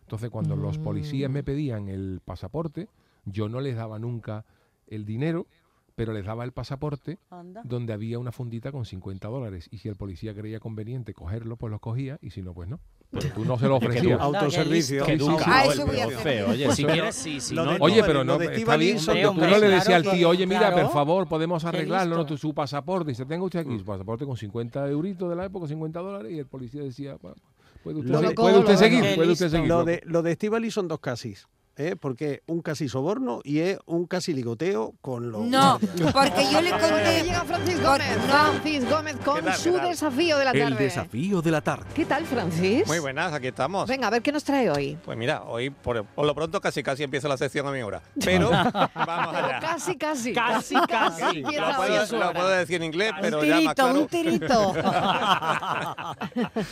Entonces, 0.02 0.30
cuando 0.30 0.56
los 0.56 0.78
policías 0.78 1.32
me 1.32 1.44
pedían 1.44 1.90
el 1.90 2.22
pasaporte, 2.24 2.90
yo 3.26 3.50
no 3.50 3.60
les 3.60 3.76
daba 3.76 3.98
nunca 3.98 4.46
el 4.86 5.04
dinero, 5.04 5.48
pero 5.96 6.12
les 6.14 6.26
daba 6.26 6.44
el 6.44 6.52
pasaporte 6.52 7.20
Anda. 7.30 7.62
donde 7.64 7.94
había 7.94 8.20
una 8.20 8.32
fundita 8.34 8.72
con 8.72 8.86
50 8.86 9.28
dólares. 9.30 9.68
Y 9.72 9.78
si 9.78 9.88
el 9.88 9.96
policía 9.96 10.34
creía 10.36 10.60
conveniente 10.60 11.14
cogerlo, 11.14 11.56
pues 11.56 11.72
lo 11.72 11.80
cogía, 11.80 12.18
y 12.22 12.32
si 12.32 12.42
no, 12.42 12.54
pues 12.54 12.68
no. 12.68 12.80
Pero 13.12 13.30
tú 13.34 13.46
no 13.46 13.58
se 13.58 13.68
lo 13.68 13.76
ofrecías. 13.78 14.20
autoservicio. 14.20 15.06
Que 15.06 15.16
nunca. 15.16 15.46
Ah, 15.48 15.66
eso 15.66 15.86
voy 15.86 16.00
a 16.02 16.08
profe, 16.08 16.40
hacer. 16.42 16.50
Oye, 16.50 16.72
si 16.76 16.84
quieres, 16.84 17.16
sí, 17.16 17.38
no, 17.54 17.78
Oye, 17.80 18.04
pero 18.04 18.24
no, 18.26 18.38
de 18.38 18.54
está 18.58 18.76
bien. 18.76 18.98
Tú 18.98 19.34
no 19.34 19.58
le 19.58 19.70
decías 19.70 20.06
al 20.06 20.12
tío, 20.12 20.30
oye, 20.30 20.46
mira, 20.46 20.72
claro. 20.72 20.82
por 20.84 20.92
favor, 20.94 21.28
podemos 21.28 21.64
arreglarlo. 21.64 22.18
¿no? 22.18 22.26
Tu- 22.26 22.38
su 22.38 22.54
pasaporte. 22.54 23.12
Dice, 23.12 23.26
tenga 23.26 23.46
usted 23.46 23.60
aquí 23.60 23.80
su 23.80 23.86
pasaporte 23.86 24.26
con 24.26 24.36
50 24.36 24.90
euritos 24.90 25.30
de 25.30 25.36
la 25.36 25.46
época, 25.46 25.68
50 25.68 26.00
dólares, 26.00 26.32
y 26.34 26.40
el 26.40 26.46
policía 26.46 26.82
decía, 26.82 27.16
"Bueno, 27.22 27.38
puede 27.84 28.00
usted, 28.00 28.36
puede 28.36 28.60
usted 28.60 28.76
seguir, 28.76 29.16
puede 29.16 29.32
usted 29.32 29.50
seguir. 29.50 29.68
Lo 29.70 29.78
¿no? 29.80 29.86
de, 29.86 30.02
lo 30.06 30.22
de 30.22 30.32
Estíbaliz 30.34 30.74
son 30.74 30.88
dos 30.90 31.00
casis. 31.00 31.48
¿Eh? 31.78 31.96
Porque 31.96 32.42
un 32.48 32.62
casi 32.62 32.88
soborno 32.90 33.42
y 33.44 33.60
es 33.60 33.78
un 33.86 34.06
casi 34.08 34.34
ligoteo 34.34 34.94
con 35.02 35.32
los. 35.32 35.46
No, 35.46 35.80
porque 36.14 36.44
yo 36.52 36.62
le 36.62 36.70
conté. 36.80 37.24
llega 37.24 37.44
Francis 37.44 37.82
Gómez. 37.82 38.18
no. 38.18 38.24
Francis 38.24 38.90
Gómez 38.90 39.16
con 39.24 39.44
tal, 39.46 39.56
su 39.56 39.74
desafío 39.78 40.38
de 40.38 40.46
la 40.46 40.52
tarde. 40.52 40.66
El 40.66 40.78
desafío 40.78 41.42
de 41.42 41.52
la 41.52 41.62
tarde. 41.62 41.86
¿Qué 41.94 42.06
tal, 42.06 42.26
Francis? 42.26 42.88
Muy 42.88 43.00
buenas, 43.00 43.34
aquí 43.34 43.48
estamos. 43.48 43.88
Venga, 43.88 44.08
a 44.08 44.12
ver 44.12 44.22
qué 44.22 44.32
nos 44.32 44.44
trae 44.44 44.70
hoy. 44.70 44.98
Pues 45.04 45.18
mira, 45.18 45.44
hoy 45.44 45.70
por, 45.70 46.06
por 46.06 46.26
lo 46.26 46.34
pronto 46.36 46.60
casi 46.62 46.82
casi 46.84 47.04
empieza 47.04 47.28
la 47.28 47.38
sección 47.38 47.68
a 47.68 47.72
mi 47.72 47.82
hora. 47.82 48.02
Pero 48.24 48.50
vamos 48.96 49.34
Pero 49.36 49.48
allá. 49.48 49.60
casi, 49.60 49.96
casi. 49.98 50.34
Casi, 50.34 50.76
casi. 50.88 51.42
Lo 51.42 51.76
puedo, 51.76 52.06
lo 52.20 52.34
puedo 52.34 52.50
decir 52.50 52.76
en 52.78 52.84
inglés, 52.84 53.12
Un 53.16 53.22
pero 53.22 53.44
ya 53.44 53.60
más 53.62 53.76
tirito, 53.76 53.76
claro. 53.76 54.00
un 54.02 54.08
tirito. 54.08 54.74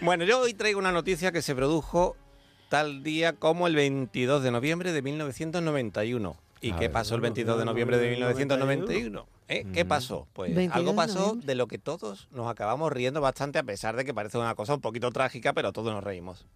Bueno, 0.00 0.24
yo 0.24 0.40
hoy 0.40 0.54
traigo 0.54 0.78
una 0.78 0.90
noticia 0.90 1.32
que 1.32 1.42
se 1.42 1.54
produjo 1.54 2.16
tal 2.72 3.02
día 3.02 3.34
como 3.34 3.66
el 3.66 3.76
22 3.76 4.42
de 4.42 4.50
noviembre 4.50 4.92
de 4.92 5.02
1991. 5.02 6.36
¿Y 6.62 6.70
A 6.70 6.76
qué 6.76 6.80
ver, 6.84 6.92
pasó 6.92 7.14
el 7.14 7.20
22 7.20 7.58
de 7.58 7.66
noviembre 7.66 7.98
de 7.98 8.08
1991? 8.12 9.26
¿Eh? 9.48 9.66
¿Qué 9.74 9.84
pasó? 9.84 10.26
Pues 10.32 10.54
22 10.54 10.74
algo 10.74 10.96
pasó 10.96 11.34
de 11.34 11.54
lo 11.54 11.66
que 11.66 11.76
todos 11.76 12.28
nos 12.30 12.50
acabamos 12.50 12.90
riendo 12.90 13.20
bastante, 13.20 13.58
a 13.58 13.62
pesar 13.62 13.94
de 13.94 14.06
que 14.06 14.14
parece 14.14 14.38
una 14.38 14.54
cosa 14.54 14.72
un 14.72 14.80
poquito 14.80 15.10
trágica, 15.10 15.52
pero 15.52 15.70
todos 15.74 15.92
nos 15.92 16.02
reímos. 16.02 16.46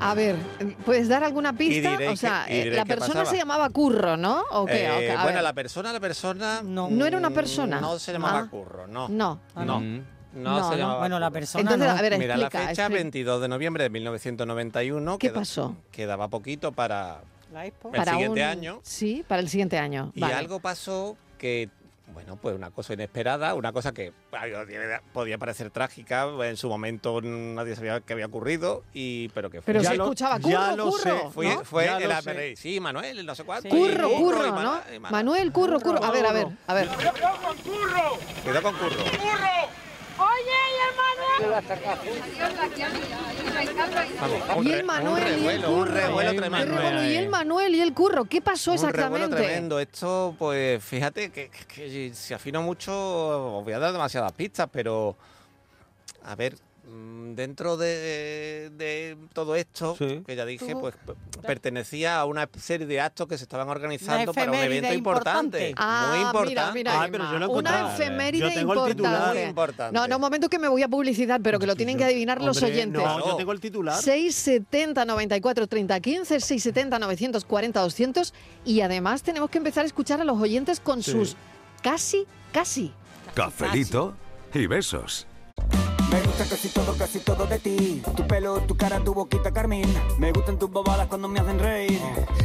A 0.00 0.14
ver, 0.14 0.36
¿puedes 0.84 1.08
dar 1.08 1.22
alguna 1.24 1.52
pista? 1.52 1.98
o 2.10 2.16
sea, 2.16 2.46
eh, 2.48 2.70
la 2.70 2.84
persona 2.84 3.08
pasaba. 3.20 3.30
se 3.30 3.36
llamaba 3.36 3.68
Curro, 3.70 4.16
¿no? 4.16 4.42
¿O 4.50 4.66
qué? 4.66 4.86
Eh, 4.86 5.12
bueno, 5.14 5.34
ver. 5.34 5.42
la 5.42 5.52
persona, 5.52 5.92
la 5.92 6.00
persona... 6.00 6.62
No. 6.64 6.88
¿No 6.90 7.06
era 7.06 7.18
una 7.18 7.30
persona? 7.30 7.80
No 7.80 7.98
se 7.98 8.12
llamaba 8.12 8.40
Ah. 8.40 8.48
Curro, 8.50 8.86
no. 8.86 9.08
No. 9.08 9.40
Ah, 9.54 9.64
No, 9.64 9.80
Mm. 9.80 9.96
no, 10.34 10.58
No, 10.58 10.64
se 10.64 10.70
no. 10.70 10.76
llamaba 10.78 10.98
Bueno, 11.00 11.18
la 11.18 11.30
persona 11.30 11.62
Entonces, 11.62 11.88
no. 11.92 11.98
a 11.98 12.02
ver, 12.02 12.18
Mira 12.18 12.36
la 12.36 12.50
fecha, 12.50 12.64
explica. 12.70 12.88
22 12.88 13.40
de 13.42 13.48
noviembre 13.48 13.84
de 13.84 13.90
1991. 13.90 15.18
¿Qué 15.18 15.28
queda- 15.28 15.34
pasó? 15.40 15.76
Quedaba 15.90 16.28
poquito 16.28 16.72
para 16.72 17.20
La 17.52 17.66
el 17.66 17.72
siguiente 18.04 18.40
un- 18.42 18.46
año. 18.48 18.80
Sí, 18.82 19.24
para 19.26 19.40
el 19.42 19.48
siguiente 19.48 19.78
año. 19.78 20.12
Y 20.14 20.20
Vale. 20.20 20.34
algo 20.34 20.60
pasó 20.60 21.16
que, 21.36 21.68
bueno, 22.12 22.36
pues 22.36 22.54
una 22.54 22.70
cosa 22.70 22.92
inesperada, 22.94 23.54
una 23.54 23.72
cosa 23.72 23.92
que 23.92 24.12
podía 25.12 25.38
parecer 25.38 25.70
trágica, 25.70 26.28
en 26.42 26.56
su 26.56 26.68
momento 26.68 27.20
nadie 27.22 27.76
sabía 27.76 28.00
que 28.00 28.12
había 28.12 28.26
ocurrido, 28.26 28.82
y 28.92 29.28
pero 29.30 29.50
que 29.50 29.60
fue. 29.62 29.66
Pero 29.72 29.82
Ya 29.82 29.90
se 29.90 29.96
lo- 29.96 30.04
escuchaba 30.04 30.38
ya 30.38 30.70
Curro, 30.70 30.76
lo 30.76 30.84
Curro. 30.90 30.98
sé. 31.02 31.20
fue, 31.32 31.54
¿no? 31.54 31.64
fue 31.64 31.84
Ya 31.86 31.96
el 31.98 32.08
lo 32.08 32.14
APRI. 32.16 32.56
Sí, 32.56 32.80
Manuel, 32.80 33.24
no 33.24 33.34
sé 33.34 33.44
cuánto. 33.44 33.68
Sí. 33.68 33.76
Curro, 33.76 34.08
Curro, 34.10 34.52
Mana- 34.52 34.82
¿no? 34.88 34.94
y 34.94 34.98
Mana- 34.98 35.12
Manuel 35.18 35.52
Curro, 35.52 35.80
Curro. 35.80 36.02
A 36.04 36.10
ver, 36.10 36.26
a 36.26 36.32
ver, 36.32 36.46
a 36.66 36.74
ver. 36.74 36.88
Cuidado 36.88 38.62
con 38.62 38.74
Curro. 38.76 39.04
Vamos, 44.50 44.66
Y 44.66 44.72
el 44.72 44.84
Manuel 44.84 45.22
un 45.38 45.44
y 45.44 45.48
el 45.48 45.64
un 45.64 45.74
Curro. 45.74 45.84
revuelo 45.94 46.34
tremendo. 46.34 47.02
Y 47.04 47.16
el 47.16 47.28
Manuel 47.28 47.74
y 47.74 47.80
el 47.80 47.94
Curro. 47.94 48.24
¿Qué 48.24 48.40
pasó 48.40 48.72
Un 48.72 48.76
revuelo 48.78 49.24
exactamente? 49.26 49.36
tremendo. 49.36 49.78
Esto, 49.80 50.34
pues 50.38 50.82
fíjate 50.84 51.30
que, 51.30 51.48
que- 51.50 51.66
que 51.66 52.14
se 52.14 52.34
afinó 52.34 52.62
mucho. 52.62 53.58
Os 53.58 53.64
voy 53.64 53.72
a 53.72 53.78
dar 53.78 53.92
demasiadas 53.92 54.32
pistas, 54.32 54.68
pero. 54.72 55.16
A 56.24 56.34
ver, 56.34 56.54
dentro 57.34 57.76
de, 57.76 58.70
de 58.76 59.16
todo 59.32 59.54
esto, 59.54 59.94
Sí. 59.96 60.22
que 60.26 60.34
ya 60.36 60.44
dije, 60.44 60.72
Tú- 60.72 60.80
pues 60.80 60.94
pertenecía 61.42 62.18
a 62.18 62.24
una 62.24 62.48
serie 62.58 62.86
de 62.86 63.00
actos 63.00 63.28
que 63.28 63.38
se 63.38 63.44
estaban 63.44 63.68
organizando 63.68 64.32
para 64.34 64.50
un 64.50 64.58
evento 64.58 64.92
importante. 64.92 65.70
importante. 65.70 65.74
Ah, 65.76 66.06
muy 66.10 66.18
mira, 66.18 66.28
importante. 66.30 66.78
mira, 66.78 67.00
Ay, 67.02 67.10
pero 67.12 67.24
yo 67.32 67.38
lo 67.38 67.50
una 67.52 67.78
encontré. 67.80 68.04
efeméride 68.04 68.48
Yo 68.48 68.54
tengo 68.54 68.86
el 68.86 68.92
titular. 68.92 69.12
importante. 69.12 69.38
Muy 69.40 69.48
importante. 69.48 69.98
No, 69.98 70.08
no, 70.08 70.16
un 70.16 70.20
momento 70.20 70.48
que 70.48 70.58
me 70.58 70.68
voy 70.68 70.82
a 70.82 70.88
publicidad, 70.88 71.40
pero 71.42 71.58
que 71.58 71.66
lo 71.66 71.76
tienen 71.76 71.96
que 71.96 72.04
adivinar 72.04 72.42
los 72.42 72.56
Hombre, 72.58 72.72
oyentes. 72.72 73.02
No, 73.02 73.24
yo 73.24 73.36
tengo 73.36 73.52
el 73.52 73.60
titular. 73.60 74.00
670 74.02 75.04
94 75.04 75.66
30 75.66 76.00
15, 76.00 76.40
670 76.40 76.98
940 76.98 77.80
200 77.80 78.34
y 78.64 78.80
además 78.80 79.22
tenemos 79.22 79.48
que 79.50 79.58
empezar 79.58 79.84
a 79.84 79.86
escuchar 79.86 80.20
a 80.20 80.24
los 80.24 80.38
oyentes 80.40 80.80
con 80.80 81.02
Sí. 81.02 81.12
sus 81.12 81.36
casi, 81.82 82.26
casi. 82.52 82.92
Cafelito 83.34 84.14
y 84.52 84.66
besos. 84.66 85.26
Me 86.40 86.46
gusta 86.46 86.56
casi 86.56 86.68
todo, 86.72 86.96
casi 86.96 87.18
todo 87.20 87.46
de 87.46 87.58
ti. 87.58 88.02
Tu 88.16 88.26
pelo, 88.26 88.60
tu 88.62 88.74
cara, 88.74 88.98
tu 89.00 89.12
boquita 89.12 89.52
carmín. 89.52 89.84
Me 90.18 90.32
gustan 90.32 90.58
tus 90.58 90.70
bobadas 90.70 91.06
cuando 91.06 91.28
me 91.28 91.38
hacen 91.38 91.58
reír. 91.58 92.00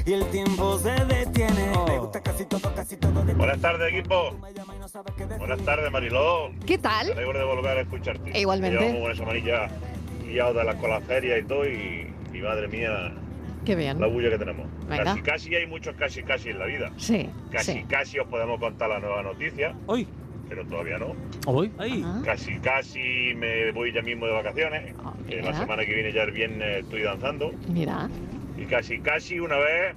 Y 0.06 0.12
el 0.12 0.26
tiempo 0.32 0.78
se 0.80 0.92
detiene. 1.06 1.72
Me 1.88 1.98
gusta 2.00 2.22
casi 2.22 2.44
todo, 2.46 2.76
casi 2.76 2.98
todo 2.98 3.24
de 3.24 3.32
ti. 3.32 3.38
Buenas 3.38 3.62
tardes, 3.62 3.94
equipo. 3.94 4.36
Me. 4.42 5.38
Buenas 5.38 5.62
tardes, 5.62 5.90
Mariló. 5.94 6.50
¿Qué 6.66 6.76
Me 6.76 6.84
tal? 6.84 7.12
alegro 7.14 7.40
de 7.40 7.46
volver 7.46 7.78
a 7.78 7.82
escucharte. 7.84 8.32
E 8.34 8.42
igualmente. 8.42 8.78
Llevamos 8.78 9.06
una 9.06 9.16
semanilla 9.16 9.70
liado 10.28 10.54
de 10.56 10.64
la 10.66 10.72
escuela 10.74 11.00
feria 11.00 11.38
y 11.38 11.44
todo 11.44 11.66
y, 11.66 12.14
y 12.34 12.38
madre 12.40 12.68
mía, 12.68 13.14
Qué 13.64 13.76
bien. 13.78 14.02
la 14.02 14.08
bulla 14.08 14.30
que 14.30 14.38
tenemos. 14.40 14.68
Venga. 14.90 15.06
Casi 15.06 15.22
casi 15.22 15.56
hay 15.56 15.68
muchos 15.68 15.96
casi 15.96 16.22
casi 16.22 16.50
en 16.50 16.60
la 16.60 16.66
vida. 16.66 16.92
Sí, 16.98 17.30
Casi 17.50 17.72
sí. 17.72 17.86
casi 17.88 18.20
os 18.20 18.28
podemos 18.28 18.60
contar 18.60 18.90
la 18.90 19.00
nueva 19.00 19.24
noticia, 19.24 19.74
Hoy, 19.86 20.06
pero 20.50 20.66
todavía 20.66 20.98
no. 20.98 21.16
hoy, 21.46 21.72
ahí. 21.78 22.04
Casi 22.24 22.58
casi 22.60 23.34
me 23.36 23.72
voy 23.72 23.92
ya 23.92 24.02
mismo 24.02 24.26
de 24.26 24.34
vacaciones. 24.34 24.94
Que 25.28 25.38
mira. 25.38 25.52
la 25.52 25.58
semana 25.58 25.86
que 25.86 25.94
viene 25.94 26.12
ya 26.14 26.24
el 26.24 26.32
viernes 26.32 26.84
estoy 26.84 27.02
danzando. 27.04 27.52
Mira, 27.68 28.10
Y 28.58 28.66
casi 28.66 29.00
casi 29.00 29.40
una 29.40 29.58
vez, 29.58 29.96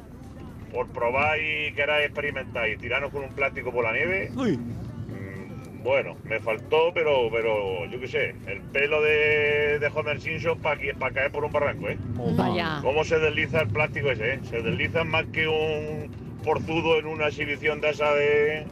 por 0.72 0.86
probar 0.88 1.38
y 1.40 1.72
queráis 1.74 2.06
experimentar 2.06 2.68
y 2.68 2.76
tirarnos 2.76 3.10
con 3.10 3.24
un 3.24 3.30
plástico 3.30 3.72
por 3.72 3.84
la 3.84 3.92
nieve, 3.92 4.30
Uy. 4.36 4.56
Mm, 4.58 5.82
Bueno, 5.82 6.16
me 6.24 6.40
faltó, 6.40 6.92
pero 6.92 7.30
pero 7.30 7.86
yo 7.86 8.00
qué 8.00 8.08
sé, 8.08 8.34
el 8.46 8.60
pelo 8.72 9.00
de, 9.02 9.78
de 9.78 9.86
Homer 9.94 10.20
Simpson 10.20 10.58
para 10.58 11.12
caer 11.14 11.30
por 11.30 11.44
un 11.44 11.52
barranco, 11.52 11.88
¿eh? 11.88 11.98
vaya. 12.36 12.80
¿Cómo 12.82 13.04
se 13.04 13.18
desliza 13.18 13.60
el 13.62 13.68
plástico 13.68 14.10
ese, 14.10 14.34
eh? 14.34 14.40
Se 14.50 14.60
desliza 14.62 15.04
más 15.04 15.24
que 15.26 15.46
un 15.48 16.10
porzudo 16.44 16.98
en 16.98 17.06
una 17.06 17.28
exhibición 17.28 17.80
de 17.80 17.90
esa 17.90 18.12
de, 18.14 18.66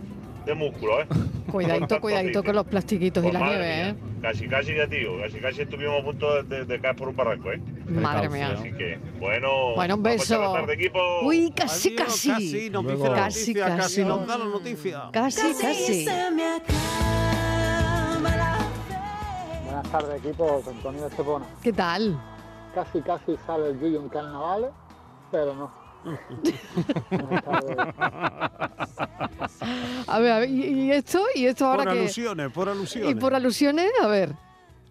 de 0.47 0.55
músculo, 0.55 1.01
¿eh? 1.03 1.07
Cuidadito, 1.51 2.01
cuidadito 2.01 2.43
con 2.43 2.55
los 2.57 2.67
plastiquitos 2.67 3.23
y 3.23 3.27
Pues 3.29 3.35
la 3.35 3.41
madre 3.41 3.59
nieve, 3.59 3.75
mía, 3.77 3.89
¿eh? 3.91 3.97
Casi, 4.21 4.49
casi 4.49 4.75
ya, 4.75 4.89
tío. 4.89 5.19
Casi, 5.23 5.39
casi 5.39 5.63
estuvimos 5.63 6.01
a 6.01 6.05
punto 6.05 6.43
de, 6.43 6.65
de 6.65 6.81
caer 6.81 6.97
por 6.97 7.09
un 7.09 7.17
barranco, 7.17 7.53
¿eh? 7.53 7.61
Madre 7.87 8.29
mía. 8.29 8.57
Así 8.59 8.73
que, 8.73 8.99
bueno. 9.21 9.75
Bueno, 9.77 9.95
un 9.95 10.03
vamos 10.03 10.31
a 10.31 10.35
beso. 10.35 10.39
tratar 10.53 10.67
de 10.67 10.75
equipo. 10.75 10.99
Uy, 11.23 11.53
casi, 11.55 11.89
Adiós, 11.91 12.03
casi. 12.07 12.29
casi 12.31 12.71
nos 12.71 12.87
dice 12.87 13.09
la 13.09 13.15
Casi, 13.15 13.39
noticia, 13.55 13.67
casi, 13.67 13.79
casi. 13.79 14.05
nos 14.05 14.27
da 14.27 14.39
la 14.39 14.45
noticia. 14.47 15.03
Casi, 15.13 15.55
casi. 15.61 16.07
Buenas 19.65 19.91
tardes, 19.93 20.25
equipo. 20.25 20.63
Antonio 20.67 21.07
Estepona. 21.07 21.47
¿Qué 21.63 21.73
tal? 21.73 22.19
Casi, 22.75 23.01
casi 23.03 23.37
sale 23.47 23.69
el 23.71 23.81
Yuyu 23.81 24.01
en 24.01 24.09
carnavales, 24.09 24.71
pero 25.31 25.55
no. 25.55 25.86
A 30.07 30.19
ver, 30.21 30.33
a 30.33 30.39
ver, 30.41 30.51
¿y, 30.51 30.93
esto? 30.93 31.23
¿Y 31.35 31.47
esto 31.47 31.67
ahora 31.67 31.85
Por 31.85 31.93
que 31.93 31.99
alusiones, 32.01 32.53
por 32.53 32.69
alusiones. 32.69 33.11
Y 33.11 33.15
por 33.15 33.35
alusiones, 33.35 33.91
a 34.01 34.07
ver. 34.07 34.35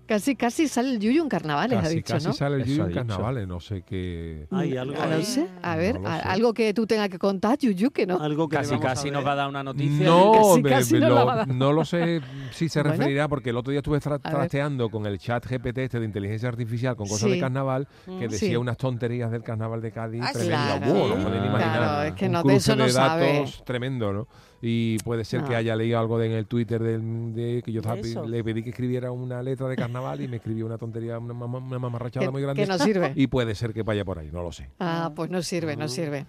Casi, 0.08 0.36
casi 0.36 0.68
sale 0.68 0.92
el 0.92 1.00
Yuyu 1.00 1.24
en 1.24 1.30
carnavales, 1.30 1.80
ha 1.80 1.82
Casi, 1.82 1.96
dicho, 1.96 2.14
casi 2.14 2.28
¿no? 2.28 2.34
sale 2.34 2.58
el 2.58 2.62
Eso 2.62 2.72
Yuyu 2.72 2.84
en 2.86 2.94
carnavales, 2.94 3.48
no 3.48 3.60
sé 3.60 3.82
qué. 3.82 4.48
Hay 4.52 4.78
algo 4.78 4.94
Ah, 5.02 5.08
no 5.08 5.16
ahí. 5.16 5.24
sé. 5.26 5.48
A 5.64 5.76
ver, 5.76 5.96
No 5.96 6.02
lo 6.02 6.08
a- 6.10 6.22
sé. 6.22 6.28
algo 6.28 6.54
que 6.54 6.74
tú 6.76 6.86
tengas 6.86 7.10
que 7.10 7.18
contar, 7.18 7.58
Yuyu, 7.58 7.90
que 7.90 8.06
no. 8.06 8.20
Algo 8.22 8.48
que 8.48 8.58
Casi, 8.58 8.78
casi 8.78 9.10
nos 9.10 9.26
va 9.26 9.32
a 9.32 9.36
dar 9.36 9.50
una 9.50 9.64
noticia. 9.64 10.06
No, 10.06 10.32
Casi, 10.34 10.62
me- 10.62 10.70
casi 10.70 10.94
me 10.94 11.10
lo- 11.10 11.46
no 11.48 11.74
lo 11.74 11.84
sé 11.86 12.22
si 12.52 12.70
se 12.70 12.82
Bueno. 12.84 12.98
referirá, 12.98 13.28
porque 13.28 13.50
el 13.50 13.58
otro 13.58 13.72
día 13.72 13.80
estuve 13.80 14.00
tra- 14.00 14.22
trasteando 14.22 14.90
con 14.90 15.08
el 15.08 15.18
chat 15.18 15.44
GPT 15.46 15.80
este 15.86 16.00
de 16.00 16.06
inteligencia 16.06 16.50
artificial 16.50 16.96
con 16.96 17.08
cosas 17.08 17.28
Sí. 17.30 17.36
de 17.36 17.40
carnaval, 17.40 17.88
que 18.06 18.28
Mm. 18.28 18.32
decía 18.32 18.50
Sí. 18.50 18.56
unas 18.58 18.78
tonterías 18.78 19.32
del 19.32 19.42
carnaval 19.42 19.82
de 19.82 19.92
Cádiz 19.92 20.22
Ah, 20.24 20.32
tremendas. 20.34 20.78
claro. 20.78 20.94
Wow, 20.94 21.08
no 21.10 21.16
imaginar. 21.16 21.78
Claro, 21.78 22.04
es 22.04 22.14
que 22.14 22.26
Un 22.28 22.32
no- 22.32 22.38
de 22.40 22.44
cruce 22.44 22.58
eso 22.58 22.76
no 22.76 22.84
de 22.86 22.90
sabe. 22.92 23.34
datos 23.40 23.64
tremendo, 23.66 24.14
¿no? 24.14 24.28
Y 24.68 24.98
puede 25.00 25.24
ser 25.26 25.44
que 25.44 25.52
No. 25.52 25.58
haya 25.58 25.76
leído 25.76 26.00
algo 26.00 26.18
de- 26.18 26.26
en 26.26 26.32
el 26.32 26.48
Twitter 26.48 26.82
del, 26.82 27.36
de 27.36 27.62
que 27.64 27.72
yo 27.72 27.82
estaba- 27.82 28.26
le 28.26 28.44
pedí 28.44 28.64
que 28.64 28.72
escribiera 28.72 29.12
una 29.12 29.44
letra 29.44 29.68
de 29.68 29.76
carnaval 29.76 30.22
y 30.22 30.28
me 30.28 30.38
escribió 30.38 30.66
una 30.66 30.80
tontería, 30.80 31.20
una, 31.20 31.34
una 31.36 31.78
mamarrachada 31.78 32.32
muy 32.32 32.42
grande. 32.42 32.64
que 32.64 32.68
no 32.68 32.80
sirve. 32.80 33.14
Y 33.16 33.28
puede 33.28 33.54
ser 33.54 33.74
que 33.74 33.84
vaya 33.84 34.04
por 34.04 34.18
ahí, 34.18 34.30
no 34.34 34.42
lo 34.42 34.52
sé. 34.52 34.68
Ah, 34.80 35.12
pues 35.16 35.30
no 35.30 35.44
sirve, 35.44 35.76
no 35.76 35.88
sirve. 35.88 36.26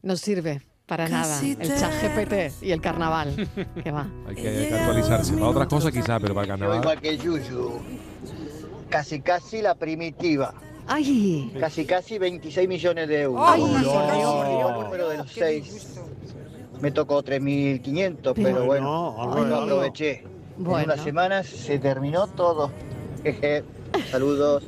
No 0.00 0.16
sirve 0.16 0.62
para 0.86 1.10
nada. 1.10 1.34
Casi 1.34 1.58
El 1.60 1.68
chat 1.78 1.92
GPT 2.02 2.52
y 2.64 2.70
el 2.70 2.80
carnaval. 2.80 3.34
que 3.84 3.90
va. 3.90 4.08
Hay 4.26 4.34
que, 4.34 4.72
actualizarse. 4.74 5.34
Para 5.34 5.48
otras 5.48 5.66
cosas 5.68 5.92
quizás, 5.92 6.18
pero 6.22 6.32
para 6.34 6.44
el 6.44 6.48
Yo 6.48 6.52
carnaval. 6.58 6.78
igual 6.80 7.00
que 7.02 7.18
Yuyu. 7.18 7.80
Casi 8.88 9.20
casi 9.20 9.60
la 9.60 9.74
primitiva. 9.74 10.54
¡Ay! 10.86 11.52
Casi 11.60 11.84
casi 11.84 12.16
26 12.18 12.66
millones 12.66 13.06
de 13.08 13.20
euros. 13.22 13.44
Ay, 13.46 13.60
Dios, 13.60 13.76
el 13.78 13.84
por 13.84 14.46
Dios. 14.48 14.84
número 14.84 15.08
de 15.10 15.16
los 15.18 15.30
seis 15.30 16.00
me 16.80 16.90
tocó 16.90 17.22
3.500, 17.22 18.16
pero 18.22 18.34
Pero 18.34 18.64
bueno, 18.64 19.16
algo. 19.20 19.54
aproveché. 19.56 20.24
Bueno. 20.56 20.78
En 20.78 20.84
unas 20.90 21.00
semanas 21.04 21.46
se 21.46 21.78
terminó 21.78 22.26
todo. 22.28 22.70
Jeje. 23.22 23.64
Saludos. 24.10 24.64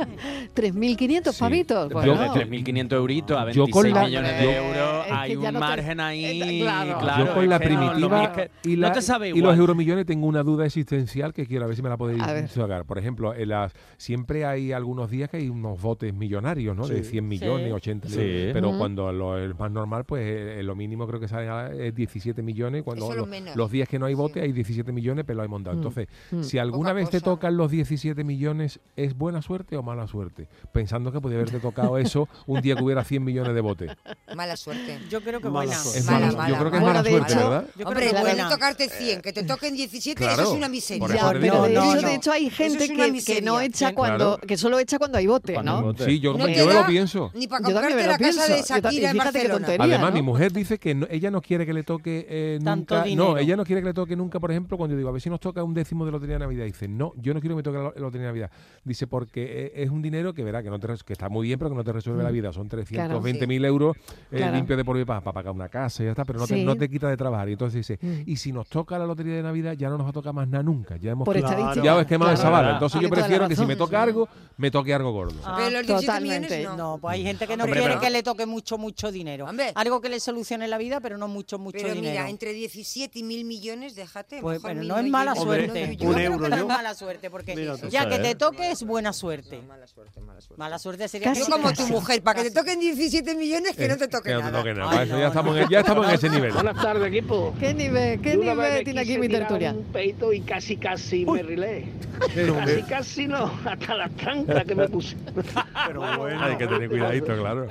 3.500 0.55 1.33
Sí. 1.35 1.41
pavitos. 1.41 1.89
Yo- 1.91 1.95
Bueno, 1.95 2.23
de 2.23 2.29
3.500 2.31 2.93
euritos 2.99 3.37
a 3.37 3.51
Yo 3.53 3.65
26 3.65 3.73
con 3.73 3.91
la- 3.93 4.05
millones 4.07 4.33
yo- 4.43 4.49
de 4.49 4.57
euros 4.57 5.01
Es 5.01 5.07
que 5.07 5.13
hay 5.13 5.37
un 5.37 5.43
no 5.45 5.53
te- 5.53 5.59
margen 5.59 6.01
ahí. 6.01 6.25
Eh, 6.43 6.61
claro. 6.63 6.99
claro, 7.01 7.27
yo 7.27 7.35
con 7.35 7.49
la 7.49 7.59
no, 7.59 7.65
primitiva 7.65 8.33
que 8.33 8.51
y, 8.65 8.77
la- 8.77 8.89
no 8.89 8.95
te 8.95 9.03
sabe 9.03 9.31
y 9.31 9.41
los 9.41 9.57
euromillones 9.57 10.07
tengo 10.07 10.27
una 10.27 10.43
duda 10.43 10.67
existencial 10.67 11.33
que 11.33 11.47
quiero 11.47 11.65
a 11.65 11.69
ver 11.69 11.77
si 11.77 11.83
me 11.83 11.89
la 11.89 11.97
podéis 11.97 12.23
sacar. 12.51 12.85
Por 12.85 12.99
ejemplo, 12.99 13.35
en 13.35 13.49
las, 13.49 13.73
siempre 13.97 14.45
hay 14.45 14.73
algunos 14.73 15.11
días 15.11 15.29
que 15.31 15.39
hay 15.39 15.49
unos 15.49 15.81
botes 15.81 16.13
millonarios, 16.15 16.77
¿no? 16.77 16.87
De 16.87 17.03
Sí. 17.05 17.11
100 17.11 17.29
millones, 17.29 17.67
Sí. 17.67 17.73
80 17.73 18.09
Sí. 18.09 18.19
millones. 18.19 18.53
Pero 18.53 18.77
cuando 18.79 19.13
lo 19.13 19.39
es 19.39 19.59
más 19.59 19.71
normal, 19.71 20.05
pues 20.05 20.23
eh, 20.27 20.63
lo 20.63 20.75
mínimo 20.75 21.07
creo 21.07 21.21
que 21.21 21.29
sale 21.29 21.49
a- 21.49 21.69
es 21.73 21.95
17 21.95 22.43
millones. 22.43 22.83
Cuando 22.83 23.09
lo 23.11 23.17
lo- 23.21 23.27
menos. 23.27 23.57
los 23.57 23.71
días 23.71 23.89
que 23.89 23.99
no 23.99 24.07
hay 24.07 24.15
bote 24.15 24.41
Sí. 24.41 24.47
hay 24.47 24.53
17 24.53 24.93
millones, 24.93 25.25
pero 25.27 25.39
lo 25.39 25.43
hay 25.43 25.49
montado. 25.49 25.77
Mm. 25.77 25.79
Entonces, 25.79 26.09
Mm. 26.31 26.43
si 26.43 26.59
alguna 26.59 26.91
Poca 26.91 26.93
vez 26.95 27.11
te 27.11 27.21
tocan 27.21 27.57
los 27.57 27.71
17 27.71 28.25
millones, 28.25 28.81
¿es 28.97 29.10
buena 29.17 29.43
suerte 29.43 29.77
o 29.77 29.83
mala 29.83 30.07
suerte? 30.07 30.49
Pensando 30.73 31.13
que 31.13 31.21
podía 31.21 31.39
haberte 31.39 31.61
tocado 31.61 31.99
eso 31.99 32.29
un 32.47 32.61
día 32.61 32.77
que 32.77 32.83
hubiera 32.83 33.05
100 33.05 33.25
millones 33.25 33.55
de 33.55 33.61
botes. 33.61 33.91
Mala 34.35 34.57
suerte. 34.57 34.99
Yo 35.11 35.21
creo 35.21 35.41
que 35.41 35.49
Mala 35.49 35.67
buena. 35.67 35.75
suerte. 35.83 35.99
Es 36.01 36.05
Mala, 36.07 36.27
mala- 36.27 36.39
mala, 36.39 36.49
yo 36.49 36.57
creo 36.59 36.71
que 36.71 36.77
es 36.77 36.83
mala. 36.83 36.93
mala 36.95 37.03
Bueno, 37.03 37.03
de 37.03 37.11
suerte, 37.11 37.33
hecho- 37.33 37.51
¿verdad? 37.51 37.69
Yo 37.77 37.87
Hombre, 37.87 38.01
creo 38.01 38.15
que 38.15 38.21
pueden 38.21 38.37
buena. 38.37 38.51
tocarte 38.51 38.89
100, 38.89 39.21
que 39.23 39.33
te 39.33 39.43
toquen 39.45 39.75
17, 39.75 40.17
Claro. 40.23 40.43
eso 40.43 40.51
es 40.53 40.57
una 40.59 40.69
miseria. 40.69 41.09
Ya, 41.09 41.31
pero 41.33 41.41
de 41.41 41.49
No, 41.49 41.67
hecho, 41.67 42.03
no. 42.03 42.09
de 42.09 42.15
hecho 42.15 42.33
hay 42.33 42.51
gente 42.51 42.85
es 42.85 42.91
que, 42.91 43.35
que 43.35 43.43
no 43.43 43.61
echa 43.61 43.79
Claro. 43.93 43.95
cuando, 43.97 44.39
que 44.47 44.57
solo 44.57 44.79
echa 44.79 44.99
cuando 44.99 45.19
hay 45.19 45.27
bote, 45.27 45.55
Cuando 45.55 45.73
hay 45.73 45.79
¿no? 45.81 45.83
bote. 45.87 46.05
Sí, 46.05 46.21
yo, 46.21 46.37
No 46.37 46.49
yo 46.49 46.71
lo 46.73 46.87
pienso. 46.87 47.31
Ni 47.35 47.47
para 47.47 47.65
comprarte 47.65 48.07
la 48.07 48.19
casa 48.19 48.43
de 48.47 48.55
pienso. 48.55 48.75
Ta- 48.75 48.79
y 48.79 48.83
Shakira 48.83 49.11
en 49.11 49.17
Barcelona. 49.17 49.55
tontería. 49.67 49.85
Además, 49.85 50.11
¿no? 50.11 50.17
mi 50.17 50.23
mujer 50.23 50.53
dice 50.53 50.79
que 50.79 50.95
no- 50.95 51.07
ella 51.11 51.31
no 51.31 51.41
quiere 51.41 51.67
que 51.67 51.73
le 51.73 51.83
toque 51.83 52.27
eh, 52.29 52.59
Tanto 52.63 52.95
nunca. 52.95 53.05
dinero. 53.07 53.31
No, 53.33 53.39
ella 53.39 53.57
no 53.57 53.65
quiere 53.65 53.83
que 53.83 53.89
le 53.89 53.95
toque 53.95 54.17
nunca, 54.17 54.39
por 54.41 54.51
ejemplo, 54.51 54.77
cuando 54.77 54.93
yo 54.95 54.99
digo, 54.99 55.09
a 55.09 55.13
ver 55.13 55.21
si 55.21 55.31
nos 55.31 55.41
toca 55.41 55.63
un 55.65 55.75
décimo 55.75 56.05
de 56.07 56.13
lotería 56.13 56.35
de 56.37 56.41
Navidad. 56.41 56.65
Dice, 56.65 56.89
no, 56.89 57.13
yo 57.17 57.35
no 57.35 57.41
quiero 57.41 57.55
que 57.55 57.57
me 57.59 57.63
toque 57.63 57.77
la 57.79 57.85
lo- 57.85 57.93
lotería 57.97 58.27
de 58.27 58.33
Navidad. 58.33 58.51
Dice, 58.85 59.00
porque 59.07 59.67
eh, 59.67 59.73
es 59.83 59.91
un 59.91 60.03
dinero 60.03 60.33
que 60.35 60.43
verá 60.45 60.63
que, 60.63 60.71
no 60.71 60.79
te 60.79 60.89
que 61.05 61.13
está 61.13 61.29
muy 61.29 61.47
bien, 61.47 61.59
pero 61.59 61.71
que 61.71 61.77
no 61.77 61.85
te 61.85 61.93
resuelve 61.93 62.23
la 62.23 62.31
vida. 62.31 62.53
Son 62.53 62.69
320 62.69 63.47
mil 63.47 63.65
euros 63.65 63.97
eh, 64.31 64.37
Claro. 64.39 64.57
limpios 64.57 64.77
de 64.77 64.85
por 64.85 64.97
vida 64.97 65.07
para, 65.07 65.21
pagar 65.21 65.53
una 65.53 65.69
casa 65.69 66.03
y 66.03 66.07
ya 66.07 66.11
está, 66.13 66.25
pero 66.25 66.39
no, 66.41 66.47
te, 66.47 66.65
no 66.65 66.77
te 66.77 66.89
quita 66.89 67.09
de 67.09 67.17
trabajar. 67.17 67.49
Y 67.49 67.53
entonces 67.53 67.87
dice, 67.87 67.99
Mm. 68.01 68.23
y 68.27 68.37
si 68.37 68.53
nos 68.53 68.69
toca 68.69 68.99
la 68.99 69.07
lotería 69.07 69.35
de 69.35 69.43
Navidad, 69.43 69.75
ya 69.75 69.89
no 69.89 69.97
nos 69.99 70.07
va 70.07 70.11
a 70.11 70.13
tocar 70.15 70.33
más 70.33 70.49
nada 70.49 70.63
nunca. 70.63 70.97
Ya 70.97 71.13
hemos 71.13 71.25
Por 71.27 71.37
estadística. 71.37 71.85
ya 71.85 71.93
hemos 71.93 72.07
quemado 72.07 72.31
Claro. 72.33 72.41
esa 72.41 72.51
bala. 72.51 72.73
Entonces 72.75 73.01
yo 73.01 73.09
prefiero 73.11 73.49
que 73.49 73.57
si 73.57 73.65
me 73.67 73.77
toca 73.77 74.03
algo, 74.03 74.29
me 74.57 74.71
toque 74.71 74.93
algo 74.95 75.13
gordo. 75.13 75.35
Ah, 75.45 75.55
Pero 75.59 75.71
los 75.79 75.87
17 75.87 76.07
Totalmente. 76.07 76.57
millones 76.59 76.77
no. 76.79 76.91
No, 76.93 76.99
pues 76.99 77.15
hay 77.15 77.23
gente 77.25 77.47
que 77.47 77.57
no 77.57 77.65
Hombre, 77.65 77.81
quiere 77.81 77.95
pero- 77.95 78.01
que 78.01 78.11
le 78.11 78.23
toque 78.23 78.47
mucho, 78.47 78.79
mucho 78.79 79.13
dinero. 79.13 79.47
Hombre. 79.47 79.73
Algo 79.75 80.01
que 80.01 80.09
le 80.09 80.19
solucione 80.21 80.67
la 80.69 80.79
vida, 80.79 81.01
pero 81.01 81.19
no 81.19 81.29
mucho, 81.29 81.59
mucho 81.59 81.79
Pero 81.81 81.95
dinero. 81.95 82.13
mira, 82.13 82.29
entre 82.31 82.53
17 82.53 83.19
y 83.19 83.23
1000 83.23 83.45
millones, 83.45 83.95
déjate. 83.95 84.41
Pues, 84.41 84.59
mejor 84.59 84.71
pero 84.71 84.81
mil 84.81 84.89
no 84.89 84.99
es 84.99 85.07
mala 85.07 85.35
suerte. 85.35 85.97
un 86.01 86.13
creo 86.15 86.33
euro 86.33 86.45
que 86.45 86.49
no 86.51 86.57
es 86.57 86.67
mala 86.67 86.95
suerte, 86.95 87.31
porque 87.31 87.55
ya 87.91 88.09
que 88.09 88.17
es. 88.17 88.23
te 88.23 88.35
toque 88.35 88.71
es 88.71 88.83
buena 88.91 89.13
suerte. 89.15 89.63
Mala 89.63 89.87
suerte, 89.87 90.21
mala 90.21 90.41
suerte. 90.41 90.59
Mala 90.59 90.79
suerte 90.79 91.09
sería 91.09 91.29
Casi, 91.29 91.41
Yo 91.41 91.47
que 91.47 91.53
como 91.53 91.69
casi. 91.71 91.83
tu 91.87 91.89
mujer, 91.89 92.23
para 92.23 92.43
que 92.43 92.51
te 92.51 92.55
toquen 92.55 92.79
17 92.81 93.35
millones, 93.35 93.75
que 93.77 93.89
no 93.89 93.97
te 93.97 94.09
toque 94.09 94.29
Que 94.29 94.35
no 94.35 94.41
te 94.41 94.45
nada. 94.47 94.59
toque 94.59 94.75
nada. 94.75 94.91
Ay, 94.91 95.07
eso 95.07 95.15
no, 95.15 95.21
ya, 95.21 95.27
estamos 95.29 95.55
no. 95.57 95.63
en, 95.63 95.69
ya 95.69 95.81
estamos 95.81 96.09
en 96.09 96.15
ese 96.15 96.29
nivel. 96.29 96.53
Buenas 96.53 96.77
tardes, 96.83 97.09
equipo. 97.09 97.55
¿Qué 97.59 97.73
nivel, 97.73 98.21
qué 98.21 98.37
una 98.37 98.53
nivel 98.55 98.85
tiene 98.85 99.01
aquí 99.01 99.19
mi 99.19 99.29
tertulia? 99.29 99.73
Un 99.73 99.85
peito 99.85 100.33
y 100.33 100.41
casi, 100.43 100.77
casi 100.77 101.25
me 101.25 101.43
rilé. 101.43 101.89
Casi, 102.21 102.83
casi 102.83 103.27
no, 103.27 103.51
hasta 103.65 103.95
la 103.95 104.09
tranca 104.11 104.63
que 104.65 104.75
me 104.75 104.87
puse. 104.91 105.17
Pero 105.87 106.19
bueno. 106.19 106.43
Hay 106.45 106.57
que 106.59 106.67
tener 106.67 106.89
cuidadito, 106.91 107.35
claro. 107.35 107.67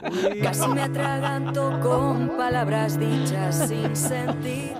Casi 0.42 0.68
me 0.68 0.80
atraganto 0.82 1.78
con 1.82 2.28
palabras 2.38 2.98
dichas 2.98 3.68
sin 3.68 3.94
sentir. 3.94 4.72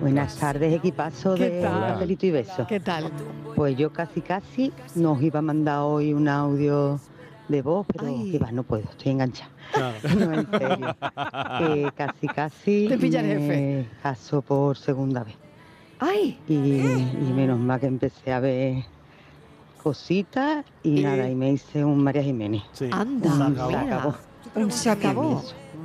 Buenas 0.00 0.36
tardes, 0.36 0.74
equipazo 0.74 1.34
¿Qué 1.34 1.48
de? 1.48 1.62
Cafelito 1.62 2.26
y 2.26 2.30
Besos. 2.32 2.66
¿Qué 2.68 2.80
tal? 2.80 3.10
Pues 3.56 3.76
yo 3.76 3.90
casi 3.92 4.20
casi 4.20 4.72
nos 4.94 5.20
iba 5.22 5.38
a 5.38 5.42
mandar 5.42 5.80
hoy 5.80 6.12
un 6.12 6.28
audio 6.28 7.00
de 7.48 7.62
voz, 7.62 7.86
pero 7.86 8.04
que 8.30 8.38
va, 8.38 8.52
no 8.52 8.62
puedo, 8.64 8.82
estoy 8.90 9.12
enganchada. 9.12 9.50
Claro. 9.72 9.96
No, 10.18 10.32
en 10.34 10.50
serio. 10.50 10.96
Que 11.58 11.90
casi 11.96 12.26
casi 12.28 12.86
Te 12.88 12.98
pilla 12.98 13.20
el 13.20 13.26
jefe. 13.26 13.88
casó 14.02 14.42
por 14.42 14.76
segunda 14.76 15.24
vez. 15.24 15.34
¡Ay! 15.98 16.38
Y, 16.46 16.54
y 16.54 17.32
menos 17.34 17.58
mal 17.58 17.80
que 17.80 17.86
empecé 17.86 18.32
a 18.32 18.40
ver 18.40 18.84
cositas 19.82 20.64
y 20.82 21.00
Y- 21.00 21.02
nada, 21.02 21.28
y 21.28 21.34
me 21.34 21.50
hice 21.52 21.84
un 21.84 22.02
María 22.04 22.22
Jiménez. 22.22 22.62
Sí. 22.72 22.88
Anda, 22.92 23.30
Se 23.30 23.48
mira. 23.50 23.80
acabó. 23.96 24.14
Un 24.54 24.70
se 24.70 24.90
acabó. 24.90 25.42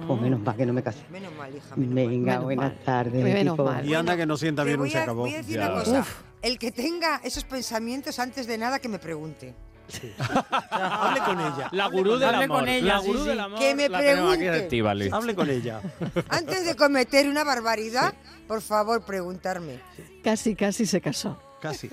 Pues 0.07 0.21
menos 0.21 0.39
mal 0.41 0.55
que 0.57 0.65
no 0.65 0.73
me 0.73 0.83
casé. 0.83 1.05
Menos 1.11 1.31
mal, 1.37 1.55
hija. 1.55 1.75
menos. 1.75 1.95
Venga, 1.95 2.31
Menos 2.31 2.43
buenas 2.43 2.73
tardes. 2.83 3.23
Menos 3.23 3.53
equipo. 3.53 3.63
mal. 3.63 3.85
Y 3.87 3.93
anda 3.93 4.17
que 4.17 4.25
no 4.25 4.35
sienta 4.35 4.63
bien 4.63 4.79
un 4.81 4.89
se 4.89 4.97
acabó. 4.97 5.21
voy 5.21 5.33
a 5.35 5.37
decir 5.37 5.57
Ya. 5.57 5.67
una 5.71 5.79
cosa. 5.83 5.99
Uf. 6.01 6.21
El 6.41 6.57
que 6.57 6.71
tenga 6.71 7.21
esos 7.23 7.43
pensamientos 7.43 8.17
antes 8.19 8.47
de 8.47 8.57
nada 8.57 8.79
que 8.79 8.89
me 8.89 8.99
pregunte. 8.99 9.53
Hable 10.71 11.19
con 11.21 11.39
ella. 11.39 11.69
La 11.71 11.87
gurú 11.87 12.17
del 12.17 12.29
Hable 12.29 12.45
amor. 12.45 12.59
con 12.59 12.69
ella, 12.69 12.95
la 12.95 13.01
sí, 13.01 13.07
gurú 13.07 13.19
sí. 13.23 13.27
del 13.29 13.39
amor. 13.39 13.59
Que 13.59 13.75
me 13.75 13.89
pregunte. 13.89 15.09
Hable 15.11 15.35
con 15.35 15.49
ella. 15.49 15.81
Antes 16.29 16.65
de 16.65 16.75
cometer 16.75 17.27
una 17.29 17.43
barbaridad, 17.43 18.13
por 18.47 18.61
favor, 18.61 19.03
preguntarme. 19.05 19.79
Casi, 20.23 20.55
casi 20.55 20.85
se 20.85 21.01
casó. 21.01 21.37
Casi. 21.61 21.89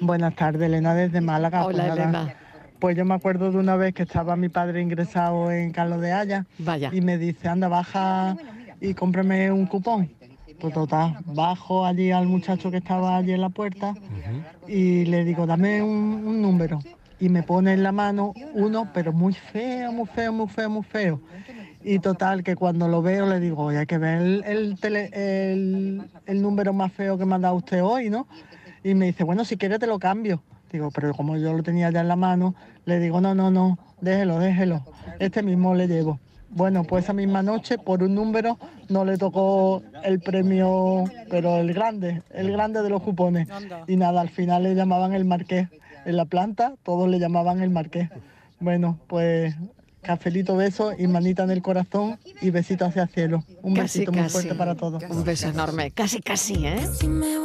Buenas 0.00 0.34
tardes, 0.36 0.62
Elena 0.62 0.94
desde 0.94 1.20
Málaga. 1.20 1.64
Hola, 1.64 1.84
Pues 1.84 1.88
nada, 1.88 2.02
Elena. 2.02 2.34
Pues 2.78 2.96
yo 2.96 3.04
me 3.04 3.14
acuerdo 3.14 3.50
de 3.50 3.58
una 3.58 3.76
vez 3.76 3.94
que 3.94 4.02
estaba 4.02 4.36
mi 4.36 4.48
padre 4.48 4.82
ingresado 4.82 5.50
en 5.50 5.72
Carlos 5.72 6.00
de 6.00 6.12
Haya 6.12 6.46
Vaya. 6.58 6.90
y 6.92 7.00
me 7.00 7.16
dice, 7.18 7.48
anda, 7.48 7.68
baja 7.68 8.36
y 8.80 8.94
cómprame 8.94 9.50
un 9.50 9.66
cupón. 9.66 10.14
Pues 10.60 10.72
total, 10.72 11.16
bajo 11.26 11.84
allí 11.84 12.10
al 12.10 12.26
muchacho 12.26 12.70
que 12.70 12.78
estaba 12.78 13.16
allí 13.16 13.32
en 13.32 13.40
la 13.40 13.50
puerta 13.50 13.94
y 14.66 15.04
le 15.04 15.24
digo, 15.24 15.46
dame 15.46 15.82
un, 15.82 16.40
número. 16.42 16.78
Y 17.18 17.28
me 17.30 17.42
pone 17.42 17.72
en 17.72 17.82
la 17.82 17.92
mano 17.92 18.34
uno, 18.54 18.90
pero 18.92 19.12
muy 19.12 19.32
feo, 19.32 19.90
muy 19.92 20.06
feo, 20.06 20.32
muy 20.32 20.48
feo, 20.48 20.68
muy 20.70 20.82
feo. 20.82 21.20
Y 21.82 21.98
total, 22.00 22.42
que 22.42 22.56
cuando 22.56 22.88
lo 22.88 23.00
veo 23.00 23.26
le 23.26 23.40
digo, 23.40 23.64
oye, 23.64 23.78
hay 23.78 23.86
que 23.86 23.98
ver 23.98 24.20
el, 24.20 24.44
el, 24.44 24.78
tele- 24.78 25.10
el- 25.12 26.10
el 26.26 26.42
número 26.42 26.72
más 26.72 26.92
feo 26.92 27.16
que 27.16 27.24
me 27.24 27.34
ha 27.36 27.38
dado 27.38 27.54
usted 27.56 27.82
hoy, 27.82 28.10
¿no? 28.10 28.26
Y 28.82 28.94
me 28.94 29.06
dice, 29.06 29.24
bueno, 29.24 29.44
si 29.44 29.56
quiere 29.56 29.78
te 29.78 29.86
lo 29.86 29.98
cambio. 29.98 30.42
Digo, 30.72 30.90
pero 30.90 31.14
como 31.14 31.36
yo 31.36 31.52
lo 31.52 31.62
tenía 31.62 31.90
ya 31.90 32.00
en 32.00 32.08
la 32.08 32.16
mano, 32.16 32.54
le 32.84 32.98
digo, 32.98 33.20
no, 33.20 33.34
no, 33.34 33.50
no, 33.50 33.78
déjelo, 34.00 34.38
déjelo. 34.38 34.82
Este 35.18 35.42
mismo 35.42 35.74
le 35.74 35.86
llevo. 35.86 36.18
Bueno, 36.50 36.84
pues 36.84 37.04
esa 37.04 37.12
misma 37.12 37.42
noche, 37.42 37.76
por 37.76 38.02
un 38.02 38.14
número, 38.14 38.58
no 38.88 39.04
le 39.04 39.18
tocó 39.18 39.82
el 40.04 40.20
premio, 40.20 41.04
pero 41.28 41.56
el 41.58 41.74
grande, 41.74 42.22
el 42.30 42.50
grande 42.52 42.82
de 42.82 42.88
los 42.88 43.02
cupones. 43.02 43.48
Y 43.86 43.96
nada, 43.96 44.20
al 44.20 44.30
final 44.30 44.62
le 44.62 44.74
llamaban 44.74 45.12
el 45.12 45.24
marqués. 45.24 45.68
En 46.04 46.16
la 46.16 46.24
planta 46.24 46.74
todos 46.82 47.08
le 47.08 47.18
llamaban 47.18 47.60
el 47.62 47.70
marqués. 47.70 48.08
Bueno, 48.60 48.98
pues 49.08 49.54
cafelito, 50.02 50.56
beso 50.56 50.92
y 50.96 51.08
manita 51.08 51.42
en 51.42 51.50
el 51.50 51.62
corazón 51.62 52.18
y 52.40 52.50
besito 52.50 52.84
hacia 52.84 53.02
el 53.02 53.08
cielo. 53.08 53.44
Un 53.62 53.74
Casi, 53.74 53.98
besito 53.98 54.12
muy 54.12 54.22
casi. 54.22 54.32
fuerte 54.32 54.54
para 54.54 54.76
todos. 54.76 55.02
Un 55.10 55.24
beso 55.24 55.48
enorme. 55.48 55.90
Casi, 55.90 56.20
casi, 56.22 56.64
¿eh? 56.64 56.86
Si 56.98 57.08
me 57.08 57.36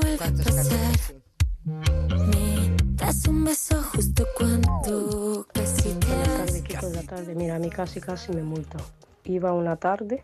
das 3.12 3.28
un 3.28 3.44
beso 3.44 3.76
justo 3.94 4.26
cuando 4.38 5.46
casi 5.52 5.92
te 5.96 6.08
Buenas 6.08 6.38
tardes, 6.38 6.62
Kiko 6.62 6.90
de 6.90 6.96
la 6.96 7.04
tarde. 7.04 7.36
Mira, 7.36 7.56
a 7.56 7.60
mí 7.60 7.70
casi 7.70 8.00
casi 8.00 8.32
me 8.32 8.42
multa. 8.42 8.78
Iba 9.26 9.52
una 9.52 9.76
tarde 9.76 10.24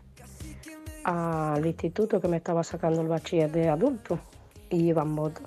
al 1.04 1.66
instituto 1.66 2.18
que 2.18 2.28
me 2.28 2.38
estaba 2.38 2.64
sacando 2.64 3.02
el 3.02 3.08
bachiller 3.08 3.52
de 3.52 3.68
adulto 3.68 4.18
y 4.70 4.88
iba 4.88 5.02
en 5.02 5.10
moto. 5.10 5.42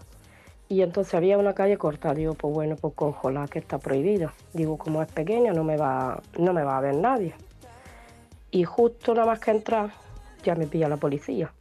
Y 0.69 0.83
entonces 0.83 1.15
había 1.15 1.39
una 1.39 1.53
calle 1.55 1.77
corta, 1.77 2.13
digo, 2.13 2.35
pues 2.35 2.53
bueno, 2.53 2.75
pues 2.75 2.93
cojo 2.93 3.31
la 3.31 3.47
que 3.47 3.57
está 3.57 3.79
prohibida. 3.79 4.33
Digo, 4.53 4.77
como 4.77 5.01
es 5.01 5.11
pequeña, 5.11 5.51
no 5.51 5.63
me 5.63 5.77
va, 5.77 6.21
no 6.37 6.53
me 6.53 6.63
va 6.63 6.77
a 6.77 6.81
ver 6.81 6.95
nadie. 6.95 7.33
Y 8.51 8.65
justo 8.65 9.15
nada 9.15 9.25
más 9.25 9.39
que 9.39 9.49
entrar, 9.49 9.91
ya 10.43 10.53
me 10.53 10.67
pilla 10.67 10.87
la 10.87 10.97
policía 10.97 11.51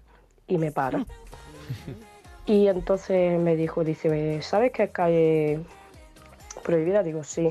y 0.46 0.58
me 0.58 0.72
para. 0.72 1.06
Y 2.47 2.66
entonces 2.66 3.38
me 3.38 3.55
dijo, 3.57 3.84
dice, 3.84 4.43
¿sabes 4.43 4.72
qué 4.72 4.88
calle 4.88 5.61
prohibida? 6.64 7.03
Digo, 7.03 7.22
sí, 7.22 7.49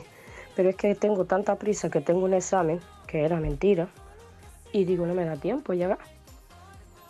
pero 0.55 0.69
es 0.69 0.75
que 0.75 0.95
tengo 0.95 1.25
tanta 1.25 1.55
prisa 1.55 1.89
que 1.89 2.01
tengo 2.01 2.25
un 2.25 2.33
examen, 2.33 2.79
que 3.07 3.23
era 3.23 3.39
mentira, 3.39 3.87
y 4.73 4.83
digo, 4.83 5.05
no 5.05 5.13
me 5.13 5.25
da 5.25 5.35
tiempo 5.35 5.73
llegar. 5.73 5.99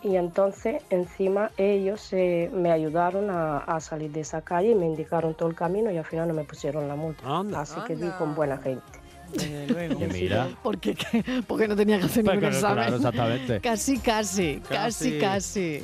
Y 0.02 0.16
entonces 0.16 0.82
encima 0.88 1.50
ellos 1.58 2.08
eh, 2.12 2.48
me 2.54 2.72
ayudaron 2.72 3.28
a, 3.28 3.58
a 3.58 3.80
salir 3.80 4.10
de 4.12 4.20
esa 4.20 4.40
calle 4.40 4.70
y 4.70 4.74
me 4.74 4.86
indicaron 4.86 5.34
todo 5.34 5.48
el 5.50 5.54
camino 5.54 5.90
y 5.90 5.98
al 5.98 6.06
final 6.06 6.26
no 6.28 6.32
me 6.32 6.44
pusieron 6.44 6.88
la 6.88 6.96
multa. 6.96 7.22
Así 7.54 7.78
que 7.86 7.96
di 7.96 8.08
con 8.12 8.34
buena 8.34 8.56
gente. 8.56 8.82
Oye, 9.38 10.08
mira. 10.08 10.48
¿Por 10.62 10.78
qué? 10.78 10.96
Porque 11.46 11.68
no 11.68 11.76
tenía 11.76 11.98
que 11.98 12.06
hacer 12.06 12.24
Pues 12.24 12.36
ningún 12.36 12.50
claro, 12.50 12.56
examen. 12.56 12.76
claro, 12.84 12.96
exactamente. 12.96 13.60
Casi, 13.60 13.98
casi, 13.98 14.62
casi, 14.66 15.18
casi. 15.18 15.82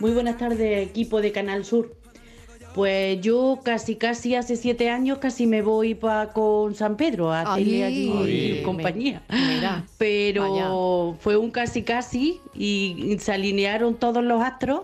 Muy 0.00 0.12
buenas 0.12 0.38
tardes, 0.38 0.86
equipo 0.86 1.20
de 1.20 1.32
Canal 1.32 1.64
Sur. 1.64 1.94
Pues 2.74 3.20
yo 3.20 3.60
casi, 3.62 3.94
casi 3.94 4.34
hace 4.34 4.56
siete 4.56 4.90
años 4.90 5.18
casi 5.18 5.46
me 5.46 5.62
voy 5.62 5.94
pa 5.94 6.32
con 6.32 6.74
San 6.74 6.96
Pedro 6.96 7.32
a 7.32 7.42
hacerle 7.42 7.84
Ay, 7.84 8.12
allí 8.12 8.52
Ay. 8.56 8.62
compañía. 8.64 9.22
Mira, 9.28 9.86
Pero 9.96 11.16
fue 11.20 11.36
un 11.36 11.52
casi, 11.52 11.82
casi 11.82 12.40
y 12.52 13.16
se 13.20 13.32
alinearon 13.32 13.94
todos 13.94 14.24
los 14.24 14.42
astros 14.42 14.80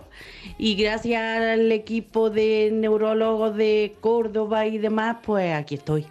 y 0.57 0.75
gracias 0.75 1.21
al 1.21 1.69
equipo 1.73 2.29
de 2.29 2.69
neurólogos 2.71 3.57
de 3.57 3.93
Córdoba 3.99 4.65
y 4.67 4.77
demás, 4.77 5.17
pues 5.25 5.53
aquí 5.53 5.75
estoy. 5.75 6.05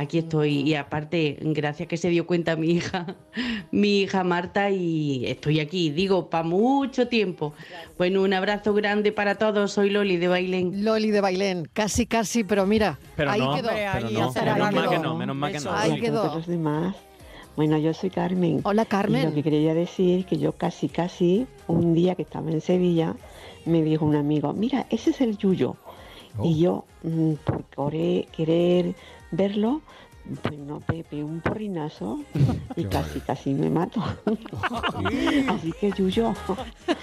Aquí 0.00 0.16
estoy 0.16 0.62
y 0.62 0.74
aparte, 0.76 1.36
gracias 1.42 1.86
que 1.86 1.98
se 1.98 2.08
dio 2.08 2.26
cuenta 2.26 2.56
mi 2.56 2.70
hija, 2.70 3.16
mi 3.70 4.00
hija 4.00 4.24
Marta 4.24 4.70
y 4.70 5.26
estoy 5.26 5.60
aquí, 5.60 5.90
digo, 5.90 6.30
para 6.30 6.42
mucho 6.42 7.06
tiempo. 7.06 7.52
Bueno, 7.98 8.22
un 8.22 8.32
abrazo 8.32 8.72
grande 8.72 9.12
para 9.12 9.34
todos, 9.34 9.72
soy 9.72 9.90
Loli 9.90 10.16
de 10.16 10.28
Bailén. 10.28 10.86
Loli 10.86 11.10
de 11.10 11.20
Bailén, 11.20 11.68
casi, 11.74 12.06
casi, 12.06 12.44
pero 12.44 12.64
mira, 12.64 12.98
Pero 13.14 13.30
ahí 13.30 13.40
no, 13.40 13.54
quedó. 13.54 13.68
pero 13.68 14.08
no, 14.08 14.32
Ahí 14.32 14.32
menos 14.54 14.72
mal 14.72 14.72
quedó. 14.72 14.90
que 14.90 14.98
no, 15.00 15.16
menos 15.18 15.36
mal 15.36 15.52
que 15.52 15.60
no. 15.60 15.72
Ahí 15.74 16.00
quedó. 16.00 16.34
los 16.34 16.46
demás. 16.46 16.96
Bueno, 17.56 17.76
yo 17.76 17.92
soy 17.92 18.08
Carmen. 18.08 18.60
Hola, 18.62 18.82
Y 18.84 18.86
Carmen. 18.86 19.24
lo 19.26 19.34
que 19.34 19.42
quería 19.42 19.74
decir 19.74 20.20
es 20.20 20.24
que 20.24 20.38
yo 20.38 20.52
casi, 20.52 20.88
casi, 20.88 21.46
un 21.66 21.92
día 21.92 22.14
que 22.14 22.22
estaba 22.22 22.50
en 22.50 22.62
Sevilla, 22.62 23.16
me 23.66 23.82
dijo 23.82 24.06
un 24.06 24.16
amigo, 24.16 24.54
mira, 24.54 24.86
ese 24.88 25.10
es 25.10 25.20
el 25.20 25.36
Yuyo. 25.36 25.76
Y 26.42 26.58
yo, 26.58 26.86
mm, 27.02 27.32
por 27.44 27.64
querer, 27.90 28.24
querer 28.28 28.94
verlo, 29.30 29.80
pues 30.42 30.58
no, 30.58 30.80
Pepe, 30.80 31.24
un 31.24 31.40
porrinazo 31.40 32.20
y 32.76 32.84
casi, 32.84 33.20
casi 33.20 33.54
me 33.54 33.70
mato. 33.70 34.02
Así 35.48 35.72
que 35.80 35.90
Yuyo, 35.92 36.34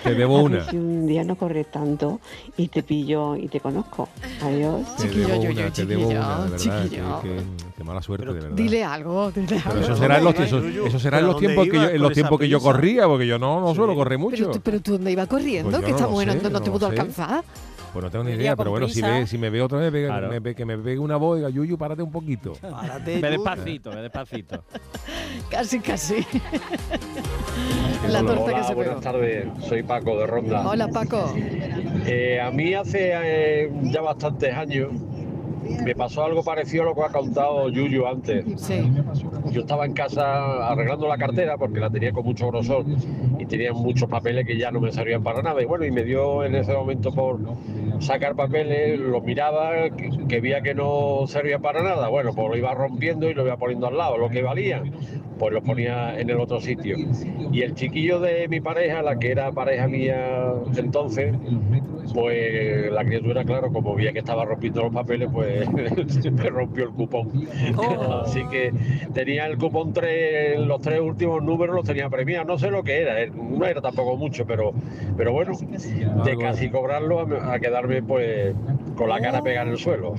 Te 0.03 0.13
debo 0.13 0.41
una. 0.43 0.63
si 0.69 0.77
un 0.77 1.07
día 1.07 1.23
no 1.23 1.35
corres 1.35 1.67
tanto 1.71 2.19
y 2.57 2.67
te 2.67 2.83
pillo 2.83 3.35
y 3.35 3.47
te 3.47 3.59
conozco. 3.59 4.07
Adiós. 4.41 4.95
Te 4.97 5.07
debo 5.09 5.39
una, 5.41 5.71
te 5.71 5.85
debo 5.85 6.07
una, 6.07 6.45
de 6.45 6.49
verdad. 6.51 7.21
que- 7.21 7.29
que- 7.29 7.41
Qué 7.77 7.83
mala 7.83 8.01
suerte, 8.01 8.25
de 8.27 8.33
verdad. 8.33 8.49
Dile 8.51 8.83
algo, 8.83 9.31
dile 9.31 9.47
Pero 9.63 9.69
algo. 9.71 9.81
eso 9.85 9.95
será 9.95 10.17
en 10.17 10.23
los, 10.23 10.39
eso, 10.39 10.59
eso 10.65 10.99
será 10.99 11.19
en 11.19 11.27
los 11.27 11.37
tiempos 11.37 11.65
que 11.67 11.75
yo, 11.77 11.89
en 11.89 12.01
los 12.01 12.11
tiempos 12.13 12.39
que 12.39 12.49
yo 12.49 12.59
corría, 12.59 13.07
porque 13.07 13.27
yo 13.27 13.37
no, 13.39 13.59
no 13.61 13.75
suelo 13.75 13.93
correr 13.95 14.17
mucho. 14.19 14.37
Pero, 14.37 14.51
tú- 14.51 14.61
pero 14.61 14.79
tú 14.81 14.91
dónde 14.93 15.11
ibas 15.11 15.27
corriendo, 15.27 15.69
Pues 15.71 15.81
que 15.83 15.89
no 15.91 15.95
esta 15.95 16.05
lo 16.07 16.11
mujer 16.11 16.51
no, 16.51 16.61
te 16.61 16.71
pudo 16.71 16.87
alcanzar. 16.87 17.43
Pues 17.97 18.03
no 18.05 18.11
tengo 18.11 18.25
ni 18.25 18.33
idea, 18.33 18.55
pero 18.55 18.69
bueno, 18.69 18.87
si, 18.87 19.01
prisa. 19.01 19.17
ve, 19.17 19.25
si 19.25 19.39
me 19.39 19.49
ve 19.49 19.59
otra 19.59 19.79
vez, 19.89 20.05
Claro. 20.05 20.29
me 20.39 20.53
que 20.53 20.65
me 20.65 20.77
pegue 20.77 20.99
una 20.99 21.15
voz, 21.17 21.37
diga, 21.37 21.49
Yuyu, 21.49 21.79
párate 21.79 22.03
un 22.03 22.11
poquito. 22.11 22.53
Ve 23.05 23.19
despacito, 23.31 23.89
ve 23.89 24.03
despacito. 24.03 24.63
Casi, 25.49 25.79
casi. 25.79 26.17
La 28.07 28.19
torta 28.21 28.43
Hola, 28.43 28.57
que 28.57 28.63
se 28.65 28.73
buenas 28.75 28.95
pegó. 28.99 29.01
tardes, 29.01 29.47
soy 29.67 29.81
Paco 29.81 30.15
de 30.19 30.27
Ronda. 30.27 30.69
Hola, 30.69 30.87
Paco. 30.89 31.33
Eh, 32.05 32.39
a 32.39 32.51
mí 32.51 32.75
hace 32.75 33.13
eh, 33.15 33.71
ya 33.85 34.01
bastantes 34.01 34.53
años 34.53 34.91
me 35.83 35.95
pasó 35.95 36.23
algo 36.23 36.43
parecido 36.43 36.83
a 36.83 36.85
lo 36.87 36.95
que 36.95 37.01
ha 37.01 37.09
contado 37.09 37.69
Yuyu 37.69 38.05
antes. 38.07 38.45
Sí. 38.57 38.91
Yo 39.51 39.61
estaba 39.61 39.85
en 39.85 39.93
casa 39.93 40.67
arreglando 40.69 41.07
la 41.07 41.17
cartera 41.17 41.57
porque 41.57 41.79
la 41.79 41.89
tenía 41.89 42.11
con 42.11 42.25
mucho 42.25 42.47
grosor 42.47 42.85
y 43.39 43.45
tenía 43.45 43.73
muchos 43.73 44.09
papeles 44.09 44.45
que 44.45 44.57
ya 44.57 44.71
no 44.71 44.79
me 44.79 44.91
servían 44.91 45.23
para 45.23 45.41
nada. 45.41 45.61
Y 45.61 45.65
bueno, 45.65 45.85
y 45.85 45.91
me 45.91 46.03
dio 46.03 46.43
en 46.43 46.55
ese 46.55 46.73
momento 46.73 47.11
por 47.13 47.39
sacar 47.99 48.35
papeles, 48.35 48.99
los 48.99 49.23
miraba, 49.23 49.89
que, 49.89 50.09
que 50.27 50.41
veía 50.41 50.61
que 50.61 50.73
no 50.73 51.25
servía 51.27 51.59
para 51.59 51.83
nada. 51.83 52.07
Bueno, 52.09 52.33
pues 52.33 52.49
lo 52.49 52.57
iba 52.57 52.73
rompiendo 52.73 53.29
y 53.29 53.33
lo 53.33 53.45
iba 53.45 53.57
poniendo 53.57 53.87
al 53.87 53.97
lado, 53.97 54.17
lo 54.17 54.29
que 54.29 54.41
valía, 54.41 54.83
pues 55.39 55.53
lo 55.53 55.61
ponía 55.61 56.19
en 56.19 56.29
el 56.29 56.39
otro 56.39 56.59
sitio. 56.59 56.97
Y 57.51 57.61
el 57.61 57.73
chiquillo 57.75 58.19
de 58.19 58.47
mi 58.47 58.59
pareja, 58.59 59.01
la 59.01 59.17
que 59.17 59.31
era 59.31 59.51
pareja 59.51 59.87
mía 59.87 60.53
entonces, 60.77 61.33
pues 62.17 62.91
la 62.91 63.05
criatura, 63.05 63.43
claro, 63.43 63.71
como 63.71 63.93
veía 63.93 64.11
que 64.11 64.17
estaba 64.19 64.43
rompiendo 64.43 64.81
los 64.81 64.91
papeles, 64.91 65.29
pues 65.31 65.69
me 66.31 66.49
rompió 66.49 66.85
el 66.85 66.89
cupón. 66.89 67.47
Así 68.25 68.43
que 68.49 68.73
tenía 69.13 69.45
el 69.45 69.55
cupón 69.59 69.93
tres, 69.93 70.59
los 70.59 70.81
tres 70.81 70.99
últimos 70.99 71.43
números 71.43 71.75
los 71.75 71.85
tenía 71.85 72.09
premiados. 72.09 72.47
No 72.47 72.57
sé 72.57 72.71
lo 72.71 72.83
que 72.83 73.01
era, 73.03 73.21
eh, 73.21 73.31
no 73.35 73.63
era 73.67 73.81
tampoco 73.81 74.17
mucho, 74.17 74.47
pero, 74.47 74.73
pero 75.15 75.31
bueno, 75.31 75.51
de 76.25 76.37
casi 76.39 76.71
cobrarlo 76.71 77.19
a, 77.19 77.53
a 77.53 77.59
quedarme 77.59 78.01
pues 78.01 78.55
con 78.95 79.09
la 79.09 79.19
cara 79.19 79.43
pegada 79.43 79.67
en 79.67 79.73
el 79.73 79.77
suelo. 79.77 80.15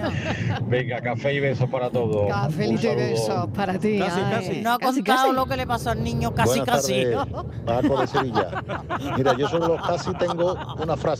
Venga, 0.66 1.00
café 1.02 1.34
y 1.34 1.40
besos 1.40 1.68
para 1.68 1.90
todos. 1.90 2.26
Cafelito 2.28 2.90
y 2.92 2.96
besos 2.96 3.48
para 3.54 3.78
ti. 3.78 4.00
ay. 4.00 4.62
No 4.62 4.72
ha 4.72 4.78
Casi, 4.78 5.00
contado 5.02 5.24
casi. 5.24 5.34
lo 5.34 5.44
que 5.46 5.56
le 5.58 5.66
pasó 5.66 5.90
al 5.90 6.02
niño 6.02 6.32
casi 6.34 6.60
Buenas 6.60 6.76
casi. 6.76 7.04
tardes, 7.04 7.44
Paco 7.66 8.00
de 8.00 8.06
Sevilla. 8.06 8.64
Mira, 9.16 9.36
yo 9.36 9.46
sobre 9.48 9.68
los 9.68 9.86
casi 9.86 10.10
tengo 10.14 10.56
una 10.82 10.96
frase 10.96 11.17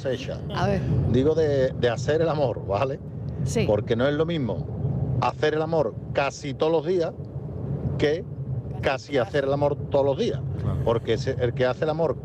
A 0.55 0.66
ver. 0.66 0.80
Digo 1.12 1.34
de, 1.34 1.72
de 1.72 1.88
hacer 1.88 2.22
el 2.22 2.28
amor, 2.28 2.66
¿vale? 2.66 2.99
Sí. 3.44 3.64
Porque 3.66 3.96
no 3.96 4.07
es 4.07 4.14
lo 4.14 4.26
mismo 4.26 4.66
hacer 5.20 5.55
el 5.55 5.62
amor 5.62 5.94
casi 6.12 6.55
todos 6.55 6.72
los 6.72 6.86
días 6.86 7.12
que 7.99 8.24
casi 8.80 9.18
hacer 9.18 9.44
el 9.44 9.53
amor 9.53 9.76
todos 9.90 10.05
los 10.05 10.18
días. 10.18 10.40
Porque 10.84 11.14
el 11.14 11.55
que 11.55 11.66
hace 11.66 11.84
el 11.84 11.90
amor 11.90 12.16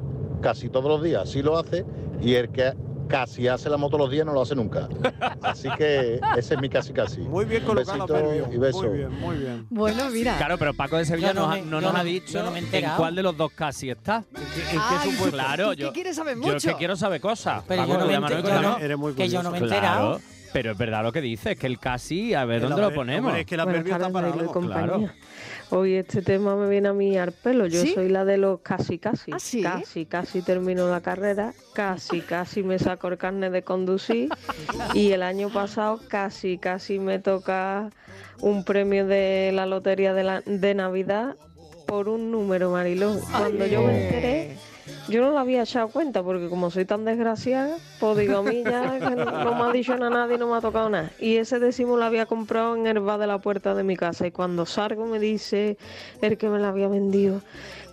casi 0.42 0.70
todos 0.70 0.86
los 0.86 1.02
días 1.02 1.30
sí 1.30 1.42
lo 1.42 1.58
hace 1.58 1.86
y 2.22 2.36
el 2.36 2.50
que 2.50 2.74
casi 3.08 3.48
hace 3.48 3.68
el 3.68 3.74
amor 3.76 3.90
todos 3.90 4.02
los 4.02 4.12
días 4.12 4.26
no 4.26 4.34
lo 4.34 4.42
hace 4.42 4.56
nunca. 4.56 4.88
Así 5.42 5.70
que 5.78 6.20
ese 6.38 6.54
es 6.56 6.62
mi 6.62 6.70
casi 6.70 6.94
casi. 6.94 7.22
Muy 7.22 7.46
bien 7.46 7.64
colocado, 7.64 8.08
y 8.52 8.58
beso. 8.58 8.84
Muy 8.84 8.98
bien, 8.98 9.20
muy 9.20 9.38
bien. 9.38 9.68
Bueno, 9.70 10.10
mira. 10.10 10.38
Claro, 10.38 10.58
pero 10.58 10.74
Paco 10.74 10.98
de 10.98 11.06
Sevilla 11.06 11.34
no 11.34 11.42
nos 11.48 11.52
ha- 11.52 11.56
me- 11.56 11.62
no, 11.64 11.82
nos 11.82 11.94
no- 11.94 12.00
ha 12.00 12.04
dicho 12.04 12.44
no 12.44 12.52
me 12.52 12.58
he 12.58 12.60
en 12.60 12.66
enterado. 12.66 12.98
cuál 12.98 13.16
de 13.16 13.24
los 13.24 13.38
dos 13.38 13.52
casi 13.54 13.90
está. 13.90 14.24
Ay, 14.80 15.10
tú- 15.18 15.30
Claro, 15.32 15.72
tú 15.72 15.74
yo, 15.76 15.88
que 15.90 15.94
quieres 15.94 16.16
saber 16.16 16.36
yo 16.38 16.42
es 16.48 16.54
mucho. 16.54 16.68
que 16.70 16.76
quiero 16.76 16.96
saber 16.96 17.22
cosas. 17.22 17.64
Pero 17.68 17.82
Paco, 17.84 17.94
yo 17.94 18.00
no 18.00 18.08
que 18.08 18.20
me 18.20 18.44
yo 18.44 18.62
no- 18.62 18.78
Eres 18.78 18.98
muy 18.98 19.14
que 19.14 19.30
yo 19.30 19.44
no 19.44 19.52
me 19.52 19.58
he 19.58 19.62
Claro, 19.62 19.76
enterado. 19.76 20.22
Pero 20.54 20.72
es 20.72 20.78
verdad 20.78 21.04
lo 21.04 21.12
que 21.12 21.20
dices, 21.20 21.58
que 21.58 21.66
el 21.66 21.80
casi, 21.80 22.36
a 22.36 22.46
ver 22.46 22.62
dónde 22.62 22.82
lo 22.82 22.94
ponemos. 22.94 23.26
hombre, 23.26 23.42
es 23.42 23.48
que 23.48 23.58
la 23.58 23.66
Buenas 23.66 23.86
está 23.86 24.10
para 24.10 24.32
algo. 24.32 24.54
Claro. 24.62 25.10
Hoy 25.72 25.96
este 25.96 26.22
tema 26.22 26.56
me 26.56 26.70
viene 26.70 26.90
a 26.90 26.94
mí 26.94 27.18
al 27.18 27.32
pelo. 27.32 27.66
Yo 27.66 27.82
¿Sí? 27.82 27.94
soy 27.96 28.10
la 28.10 28.24
de 28.24 28.38
los 28.38 28.60
casi 28.60 29.00
casi. 29.00 29.32
¿Ah, 29.34 29.40
sí? 29.40 29.64
Casi 29.64 30.06
casi 30.06 30.44
termino 30.44 30.88
la 30.88 31.02
carrera, 31.02 31.54
casi 31.74 32.22
casi 32.22 32.62
me 32.62 32.78
saco 32.78 33.08
el 33.08 33.18
carnet 33.18 33.52
de 33.52 33.64
conducir 33.64 34.30
y 34.94 35.12
el 35.12 35.24
año 35.24 35.50
pasado 35.50 36.00
casi 36.08 36.60
casi 36.60 37.00
me 37.00 37.18
toca 37.18 37.90
un 38.40 38.64
premio 38.64 39.08
de 39.08 39.52
la 39.54 39.66
lotería 39.66 40.14
de, 40.14 40.24
la, 40.24 40.42
de 40.42 40.76
Navidad 40.76 41.36
por 41.88 42.08
un 42.08 42.32
número, 42.32 42.72
Mariló. 42.72 43.20
Cuando 43.32 43.66
yo 43.66 43.82
me 43.82 44.04
enteré 44.04 44.58
Yo 45.08 45.22
no 45.22 45.32
la 45.32 45.42
había 45.42 45.64
echado 45.64 45.88
cuenta 45.90 46.24
porque 46.24 46.50
como 46.50 46.72
soy 46.72 46.86
tan 46.86 47.06
desgraciada, 47.06 47.78
pues 48.00 48.18
digo, 48.18 48.38
a 48.38 48.44
mí 48.44 48.64
ya 48.64 49.00
que 49.10 49.16
no, 49.16 49.44
no 49.44 49.56
me 49.56 49.70
ha 49.70 49.72
dicho 49.72 49.96
nada 49.98 50.10
nadie, 50.10 50.38
no 50.38 50.50
me 50.50 50.58
ha 50.58 50.62
tocado 50.62 50.90
nada. 50.90 51.12
Y 51.20 51.38
ese 51.38 51.60
décimo 51.60 51.98
lo 51.98 52.04
había 52.06 52.26
comprado 52.26 52.76
en 52.76 52.88
el 52.88 53.00
bar 53.00 53.20
de 53.20 53.28
la 53.28 53.40
puerta 53.40 53.74
de 53.76 53.84
mi 53.84 53.96
casa 53.96 54.28
y 54.28 54.32
cuando 54.32 54.66
salgo 54.66 55.06
me 55.06 55.20
dice 55.20 55.78
el 56.22 56.38
que 56.38 56.50
me 56.50 56.60
la 56.60 56.70
había 56.70 56.88
vendido, 56.88 57.42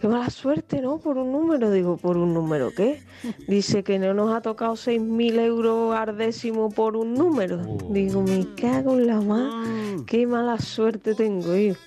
qué 0.01 0.09
mala 0.09 0.31
suerte, 0.31 0.81
¿no? 0.81 0.99
Por 0.99 1.19
un 1.19 1.33
número. 1.33 1.71
Digo, 1.71 1.97
¿por 1.97 2.17
un 2.17 2.35
número 2.35 2.71
qué? 2.75 3.03
Dice 3.47 3.83
que 3.83 3.99
no 3.99 4.15
nos 4.15 4.35
ha 4.35 4.41
tocado 4.41 4.75
6.000 4.75 5.41
euros 5.41 5.95
al 5.95 6.17
décimo 6.17 6.71
por 6.71 6.97
un 6.97 7.15
número. 7.15 7.59
Digo, 7.91 8.23
me 8.23 8.47
cago 8.55 8.99
en 8.99 9.07
la 9.07 9.21
mar, 9.21 9.51
qué 10.07 10.27
mala 10.27 10.59
suerte 10.59 11.15
tengo, 11.15 11.55
hijo. 11.55 11.79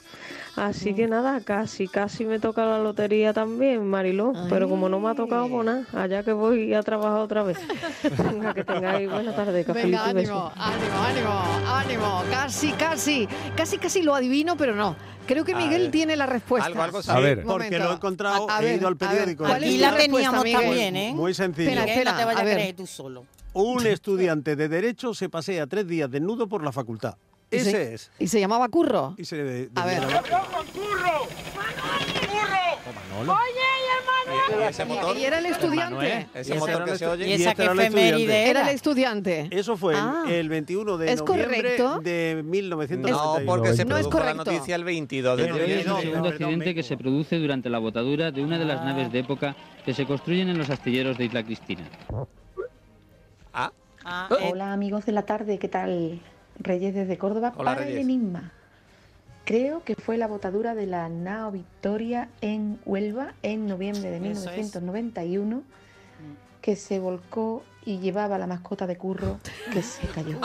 Así 0.56 0.94
que 0.94 1.08
nada, 1.08 1.42
casi, 1.42 1.88
casi 1.88 2.26
me 2.26 2.40
toca 2.40 2.64
la 2.66 2.78
lotería 2.78 3.34
también, 3.34 3.88
Mariló. 3.88 4.34
Pero 4.50 4.70
como 4.70 4.88
no 4.88 5.00
me 5.00 5.10
ha 5.10 5.16
tocado, 5.16 5.50
pues 5.50 5.66
nada, 5.66 5.84
allá 5.94 6.22
que 6.24 6.32
voy 6.32 6.74
a 6.76 6.84
trabajar 6.84 7.20
otra 7.22 7.42
vez. 7.44 7.58
Venga, 8.32 8.54
que 8.54 8.64
tengáis 8.64 9.10
buena 9.10 9.36
tarde, 9.36 9.64
Venga, 9.64 10.06
ánimo, 10.06 10.52
ánimo, 10.56 10.98
ánimo, 11.02 11.44
ánimo. 11.68 12.24
Casi, 12.30 12.72
casi, 12.74 13.28
casi, 13.56 13.78
casi 13.80 14.04
lo 14.04 14.14
adivino, 14.14 14.56
pero 14.56 14.76
no. 14.76 14.96
Creo 15.26 15.44
que 15.46 15.56
Miguel 15.56 15.90
tiene 15.90 16.16
la 16.16 16.26
respuesta. 16.26 16.68
Algo, 16.68 16.82
algo 16.84 17.02
sí. 17.02 17.10
A 17.10 17.20
ver. 17.20 17.44
Porque 17.44 17.80
lo 17.80 17.92
he 17.92 17.94
encontrado, 17.96 18.48
A- 18.50 18.58
a 18.58 18.62
he 18.62 18.66
ver, 18.66 18.76
ido 18.80 18.88
al 18.90 18.98
periódico. 18.98 19.46
¿cuál 19.46 19.64
es 19.64 19.70
Aquí 19.70 19.78
la 19.80 19.96
teníamos 19.96 20.44
Miguel? 20.44 20.62
también, 20.62 20.96
¿eh? 20.98 21.14
Muy 21.16 21.34
sencillo. 21.34 21.70
Espera, 21.70 21.86
Miguel, 21.86 22.06
no 22.06 22.12
te 22.12 22.22
espera, 22.22 22.26
vayas 22.36 22.42
a 22.42 22.56
creer 22.56 22.76
tú 22.76 22.86
solo. 22.86 23.26
Un 23.54 23.88
estudiante 23.88 24.56
de 24.56 24.68
Derecho 24.68 25.14
se 25.14 25.30
pasea 25.30 25.66
tres 25.66 25.88
días 25.88 26.12
desnudo 26.12 26.48
por 26.48 26.64
la 26.64 26.72
facultad. 26.72 27.16
¿Y 27.54 27.58
Ese 27.58 27.72
se- 27.72 27.94
es. 27.94 28.12
¿Y 28.20 28.28
se 28.28 28.40
llamaba 28.40 28.68
Curro? 28.70 29.14
Y 29.18 29.26
se 29.26 29.36
de- 29.44 29.70
A 29.76 29.86
ver. 29.86 30.02
Y 34.60 34.64
ese 34.70 34.86
motor. 34.86 35.18
¿Y 35.18 35.26
era 35.26 35.40
el 35.40 35.46
estudiante? 35.46 36.28
Ese 36.34 36.56
motor 36.56 36.86
que 36.86 36.98
se 36.98 37.08
oye. 37.08 37.28
¿Y 37.28 37.34
esa 37.34 37.52
el 37.52 37.80
efeméride? 37.80 38.50
Era 38.50 38.62
el 38.70 38.76
estudiante. 38.76 39.48
Eso 39.52 39.78
fue 39.78 39.94
el- 39.94 40.00
Ah. 40.02 40.24
el 40.30 40.50
21 40.50 40.98
de 40.98 41.12
¿Es 41.12 41.22
noviembre 41.24 41.56
correcto? 41.58 42.00
de 42.02 42.42
1991. 42.44 43.40
No, 43.40 43.46
porque 43.46 43.74
se 43.74 43.86
No 43.86 43.98
es 43.98 44.08
produjo 44.08 44.26
la 44.26 44.34
noticia 44.34 44.76
el 44.76 44.84
22 44.84 45.38
de 45.38 45.44
El 45.48 45.54
de 45.56 45.64
hoy 45.64 45.72
es 45.72 45.82
el 45.82 45.88
noviembre. 45.88 46.12
segundo 46.12 46.30
accidente 46.30 46.76
que 46.76 46.84
se 46.84 46.98
produce 46.98 47.38
durante 47.38 47.70
la 47.70 47.80
botadura 47.80 48.32
de 48.32 48.44
una 48.44 48.58
de 48.58 48.66
las 48.66 48.84
naves 48.84 49.12
de 49.12 49.20
época 49.20 49.56
que 49.86 49.94
se 49.94 50.06
construyen 50.06 50.50
en 50.50 50.58
los 50.58 50.70
astilleros 50.70 51.18
de 51.18 51.26
Isla 51.26 51.44
Cristina. 51.44 51.84
Ah. 53.54 53.72
Hola 54.52 54.74
amigos 54.74 55.06
de 55.06 55.12
la 55.14 55.22
tarde, 55.26 55.58
¿qué 55.60 55.70
tal? 55.70 56.20
Reyes 56.60 56.94
desde 56.94 57.18
Córdoba 57.18 57.54
Hola, 57.56 57.72
para 57.72 57.82
el 57.84 57.88
Reyes. 57.90 58.04
enigma. 58.06 58.52
Creo 59.46 59.84
que 59.84 59.96
fue 59.96 60.18
la 60.18 60.28
botadura 60.28 60.74
de 60.74 60.86
la 60.86 61.10
Nao 61.10 61.52
Victoria 61.52 62.30
en 62.42 62.80
Huelva 62.86 63.34
en 63.44 63.68
noviembre 63.68 64.10
de 64.10 64.18
Eso 64.32 64.50
es. 64.50 64.56
1991 64.58 65.64
que 66.62 66.78
se 66.78 66.98
volcó 67.00 67.62
y 67.84 68.00
llevaba 68.00 68.38
la 68.38 68.48
mascota 68.48 68.88
de 68.88 68.96
curro 68.98 69.40
que 69.74 69.82
se 69.82 70.08
cayó. 70.16 70.40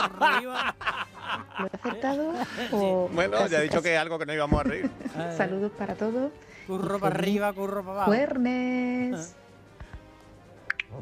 ¿Lo 1.59 1.65
he 1.65 1.69
acertado? 1.73 2.33
o 2.73 3.09
Bueno, 3.13 3.37
casi, 3.37 3.51
ya 3.51 3.59
he 3.59 3.63
dicho 3.63 3.75
casi? 3.75 3.83
que 3.85 3.93
es 3.95 3.99
algo 4.01 4.19
que 4.19 4.25
no 4.25 4.33
íbamos 4.33 4.59
a 4.59 4.63
reír. 4.63 4.89
Saludos 5.37 5.71
para 5.77 5.95
todos. 5.95 6.31
Curro 6.67 6.99
para 6.99 7.15
arriba, 7.15 7.53
curro 7.53 7.81
para 7.83 8.03
abajo. 8.03 8.11
Jueves. 8.11 9.33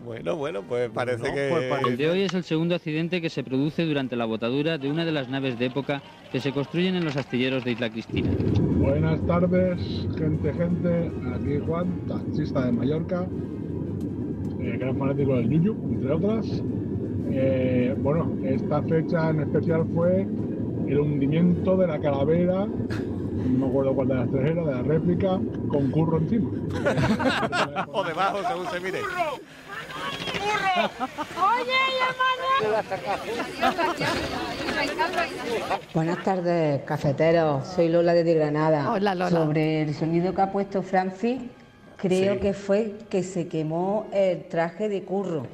Bueno, 0.04 0.36
bueno, 0.36 0.62
pues 0.64 0.90
parece 0.90 1.30
No, 1.30 1.34
que. 1.36 1.48
pues 1.50 1.88
El 1.88 1.98
de 1.98 2.10
hoy 2.10 2.22
es 2.22 2.34
el 2.34 2.44
segundo 2.44 2.76
accidente 2.76 3.22
que 3.22 3.30
se 3.30 3.44
produce 3.44 3.86
durante 3.86 4.16
la 4.16 4.26
botadura 4.26 4.78
de 4.78 4.90
una 4.90 5.06
de 5.06 5.12
las 5.12 5.30
naves 5.30 5.58
de 5.58 5.66
época 5.68 6.02
que 6.32 6.40
se 6.40 6.52
construyen 6.52 6.96
en 6.96 7.06
los 7.06 7.16
astilleros 7.16 7.64
de 7.64 7.72
Isla 7.72 7.90
Cristina. 7.90 8.30
Buenas 8.60 9.26
tardes, 9.26 9.80
gente, 10.18 10.54
gente. 10.54 11.12
Aquí 11.34 11.60
Juan, 11.66 11.88
taxista 12.08 12.66
de 12.66 12.72
Mallorca, 12.74 13.28
eh, 14.60 14.78
gran 14.78 14.98
fanático 14.98 15.36
del 15.36 15.50
Yuyu, 15.50 15.74
entre 15.92 16.12
otras. 16.12 16.64
Eh, 17.32 17.96
bueno, 18.00 18.32
esta 18.44 18.82
fecha 18.84 19.30
en 19.30 19.42
especial 19.42 19.86
fue 19.94 20.28
el 20.88 21.00
hundimiento 21.00 21.76
de 21.78 21.88
la 21.88 22.00
calavera, 22.00 22.66
no 22.66 23.58
me 23.60 23.68
acuerdo 23.68 23.94
cuál 23.94 24.08
de 24.10 24.16
las 24.16 24.32
tres 24.32 24.52
era, 24.52 24.64
de 24.66 24.72
la 24.72 24.84
réplica, 24.84 25.40
con 25.70 25.92
curro 25.92 26.18
encima. 26.20 26.50
o 27.92 28.04
debajo, 28.04 28.38
según 28.48 28.68
se 28.68 28.80
mire. 28.80 29.00
Buenas 35.94 36.24
tardes, 36.24 36.82
cafeteros. 36.84 37.68
Soy 37.68 37.90
Lola 37.90 38.14
de 38.14 38.34
Granada. 38.34 38.92
Hola, 38.92 39.16
Lola. 39.16 39.30
Sobre 39.30 39.82
el 39.82 39.96
sonido 39.96 40.34
que 40.34 40.42
ha 40.42 40.52
puesto 40.52 40.82
Francis, 40.82 41.42
creo 41.98 42.36
Sí. 42.36 42.40
que 42.40 42.54
fue 42.54 42.94
que 43.10 43.24
se 43.24 43.48
quemó 43.48 44.08
el 44.14 44.44
traje 44.48 44.88
de 44.88 45.04
curro. 45.04 45.48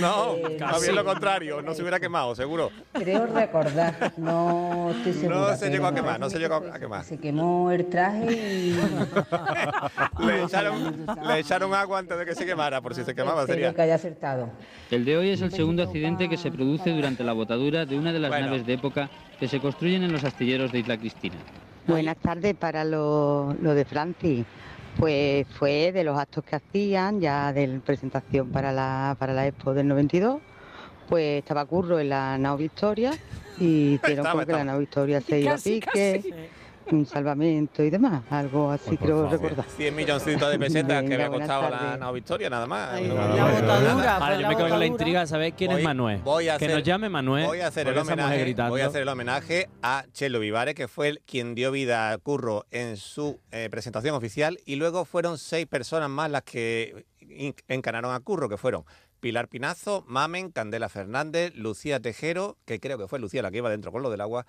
No, 0.00 0.34
Eh, 0.36 0.56
más 0.60 0.80
bien 0.82 0.94
lo 0.96 1.04
contrario, 1.04 1.60
no 1.62 1.74
se 1.74 1.82
hubiera 1.82 2.00
quemado, 2.00 2.34
seguro. 2.34 2.70
Creo 2.92 3.26
recordar, 3.26 4.12
no 4.16 4.90
estoy 4.90 5.12
segura. 5.12 5.36
No 5.50 5.56
se 5.56 5.70
llegó 5.70 5.86
a 5.86 5.94
quemar, 5.94 6.18
no 6.20 6.30
se 6.30 6.38
llegó 6.38 6.54
a 6.56 6.78
quemar. 6.78 7.04
Se 7.04 7.18
quemó 7.18 7.70
el 7.70 7.86
traje 7.86 8.32
y 8.32 8.72
Le 10.26 10.42
echaron, 10.44 11.06
le 11.28 11.38
echaron 11.38 11.74
agua 11.74 11.98
antes 11.98 12.18
de 12.18 12.24
que 12.26 12.34
se 12.34 12.46
quemara, 12.46 12.80
por 12.80 12.94
si 12.94 13.04
se 13.04 13.14
quemaba 13.14 13.42
espero 13.42 13.54
sería. 13.56 13.74
que 13.74 13.82
haya 13.82 13.94
acertado. 13.96 14.50
El 14.90 15.04
de 15.04 15.16
hoy 15.16 15.30
es 15.30 15.40
el 15.42 15.52
segundo 15.52 15.82
accidente 15.82 16.28
que 16.28 16.36
se 16.36 16.50
produce 16.50 16.90
durante 16.90 17.22
la 17.24 17.32
botadura 17.32 17.84
de 17.86 17.96
una 17.98 18.12
de 18.12 18.18
las 18.18 18.30
Bueno. 18.30 18.46
naves 18.46 18.66
de 18.66 18.74
época 18.74 19.10
que 19.38 19.48
se 19.48 19.60
construyen 19.60 20.02
en 20.02 20.12
los 20.12 20.24
astilleros 20.24 20.72
de 20.72 20.78
Isla 20.80 20.96
Cristina. 20.96 21.36
Buenas 21.86 22.16
tardes 22.18 22.54
para 22.54 22.84
lo, 22.84 23.54
lo 23.60 23.74
de 23.74 23.84
Francis. 23.84 24.44
Pues 24.98 25.46
fue 25.58 25.90
de 25.92 26.04
los 26.04 26.18
actos 26.18 26.44
que 26.44 26.56
hacían 26.56 27.20
ya 27.20 27.52
de 27.52 27.80
presentación 27.84 28.50
para 28.50 28.72
la, 28.72 29.16
para 29.18 29.32
la 29.32 29.46
Expo 29.46 29.74
del 29.74 29.88
92. 29.88 30.40
Pues 31.08 31.38
estaba 31.38 31.64
Curro 31.64 31.98
en 31.98 32.10
la 32.10 32.38
nao 32.38 32.56
Victoria 32.56 33.12
y 33.58 33.94
hicieron 33.94 34.26
como 34.26 34.46
que 34.46 34.52
la 34.52 34.64
nao 34.64 34.78
Victoria 34.78 35.20
se 35.20 35.40
iba 35.40 35.52
a 35.52 35.54
Casi, 35.54 35.80
pique, 35.80 36.48
un 36.90 37.06
salvamento 37.06 37.82
y 37.82 37.90
demás. 37.90 38.22
Algo 38.30 38.70
así 38.70 38.96
creo 38.96 39.28
recordar. 39.28 39.64
100 39.76 39.94
milloncitos 39.94 40.50
de 40.50 40.58
pesetas 40.58 41.04
que 41.04 41.14
había 41.14 41.28
costado 41.28 41.70
la. 41.70 41.96
Nao 41.96 42.12
Victoria, 42.12 42.50
nada 42.50 42.66
más. 42.66 43.00
la 43.00 43.44
botadura, 43.60 44.18
Vale, 44.18 44.34
fue 44.34 44.42
yo 44.42 44.48
me 44.48 44.56
quedo 44.56 44.68
con 44.68 44.78
la 44.78 44.86
intriga 44.86 45.20
de 45.20 45.26
saber 45.26 45.52
quién 45.54 45.70
Voy- 45.70 45.80
es 45.80 45.84
Manuel. 45.84 46.20
voy 46.24 46.48
a 46.48 46.58
que 46.58 46.68
nos 46.68 46.82
llame 46.82 47.08
Manuel. 47.08 47.46
Voy 47.46 47.60
a 47.60 47.68
hacer 47.68 47.86
el 47.88 47.96
homenaje. 47.98 48.54
Voy 48.68 48.80
a 48.80 48.86
hacer 48.86 49.02
el 49.02 49.08
homenaje 49.08 49.68
a 49.82 50.04
Chelo 50.12 50.40
Vivares, 50.40 50.74
que 50.74 50.88
fue 50.88 51.08
el 51.08 51.20
quien 51.20 51.54
dio 51.54 51.70
vida 51.70 52.10
a 52.12 52.18
Curro 52.18 52.64
en 52.70 52.96
su 52.96 53.38
eh, 53.50 53.68
presentación 53.70 54.14
oficial, 54.14 54.58
y 54.64 54.76
luego 54.76 55.04
fueron 55.04 55.38
seis 55.38 55.66
personas 55.66 56.10
más 56.10 56.30
las 56.30 56.42
que 56.42 57.04
in- 57.20 57.54
encanaron 57.68 58.14
a 58.14 58.20
Curro, 58.20 58.48
que 58.48 58.56
fueron 58.56 58.84
Pilar 59.20 59.46
Pinazo, 59.48 60.04
Mamen, 60.08 60.50
Candela 60.50 60.88
Fernández, 60.88 61.52
Lucía 61.54 62.00
Tejero, 62.00 62.56
que 62.64 62.80
creo 62.80 62.98
que 62.98 63.06
fue 63.06 63.20
Lucía 63.20 63.40
la 63.42 63.50
que 63.52 63.58
iba 63.58 63.70
dentro 63.70 63.92
con 63.92 64.02
lo 64.02 64.10
del 64.10 64.20
agua, 64.20 64.46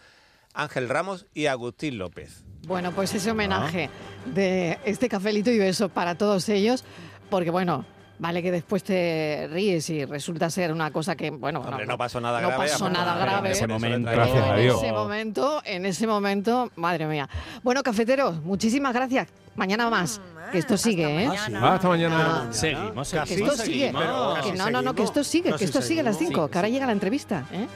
Ángel 0.54 0.89
Ramos 0.89 1.26
y 1.34 1.47
Agustín 1.47 1.97
López. 1.97 2.43
Bueno, 2.68 2.91
pues 2.91 3.14
ese 3.14 3.32
homenaje 3.32 3.89
de 4.34 4.80
este 4.86 5.10
cafelito 5.10 5.51
y 5.51 5.58
beso 5.58 5.89
para 5.89 6.16
todos 6.16 6.47
ellos, 6.49 6.84
porque 7.30 7.49
bueno, 7.49 7.86
vale 8.20 8.41
que 8.41 8.51
después 8.51 8.84
te 8.84 9.49
ríes 9.51 9.89
y 9.89 10.06
resulta 10.06 10.49
ser 10.49 10.72
una 10.72 10.91
cosa 10.91 11.16
que, 11.18 11.30
bueno, 11.30 11.60
Hombre, 11.60 11.86
no 11.86 11.97
pasó 11.97 12.22
nada 12.22 12.39
no 12.39 12.47
grave. 12.49 12.70
pasó 12.70 12.89
nada 12.89 13.18
grave. 13.18 13.49
en 13.49 13.51
ese 13.54 13.68
momento, 13.68 14.10
Gracias 14.12 14.43
a 14.45 14.56
en 14.56 14.62
Dios. 14.64 14.78
ese 14.82 14.93
momento, 14.93 15.62
en 15.66 15.86
ese 15.86 16.08
momento, 16.08 16.72
madre 16.78 17.06
mía. 17.08 17.28
Bueno, 17.64 17.84
cafeteros, 17.84 18.41
muchísimas 18.43 18.93
gracias. 18.93 19.28
Mañana 19.56 19.88
más, 19.89 20.20
que 20.51 20.58
esto 20.60 20.78
sigue, 20.78 21.26
¿eh? 21.26 21.30
Ah, 21.56 21.74
hasta 21.76 21.88
mañana. 21.89 22.47
Seguimos, 22.51 23.12
Que 23.12 23.20
seguimos. 23.26 23.51
esto 23.54 23.64
sigue. 23.66 23.91
seguimos. 23.91 24.39
Que 24.45 24.54
no, 24.54 24.70
no, 24.72 24.82
no, 24.82 24.95
que 24.95 25.04
esto 25.04 25.24
sigue, 25.24 25.54
que 25.54 25.66
esto 25.66 25.82
sigue 25.82 25.99
a 25.99 26.04
las 26.04 26.16
seguimos. 26.16 26.36
5, 26.45 26.49
que 26.49 26.58
ahora 26.58 26.70
llega 26.70 26.86
la 26.88 26.91
entrevista, 26.93 27.45
¿eh? 27.51 27.68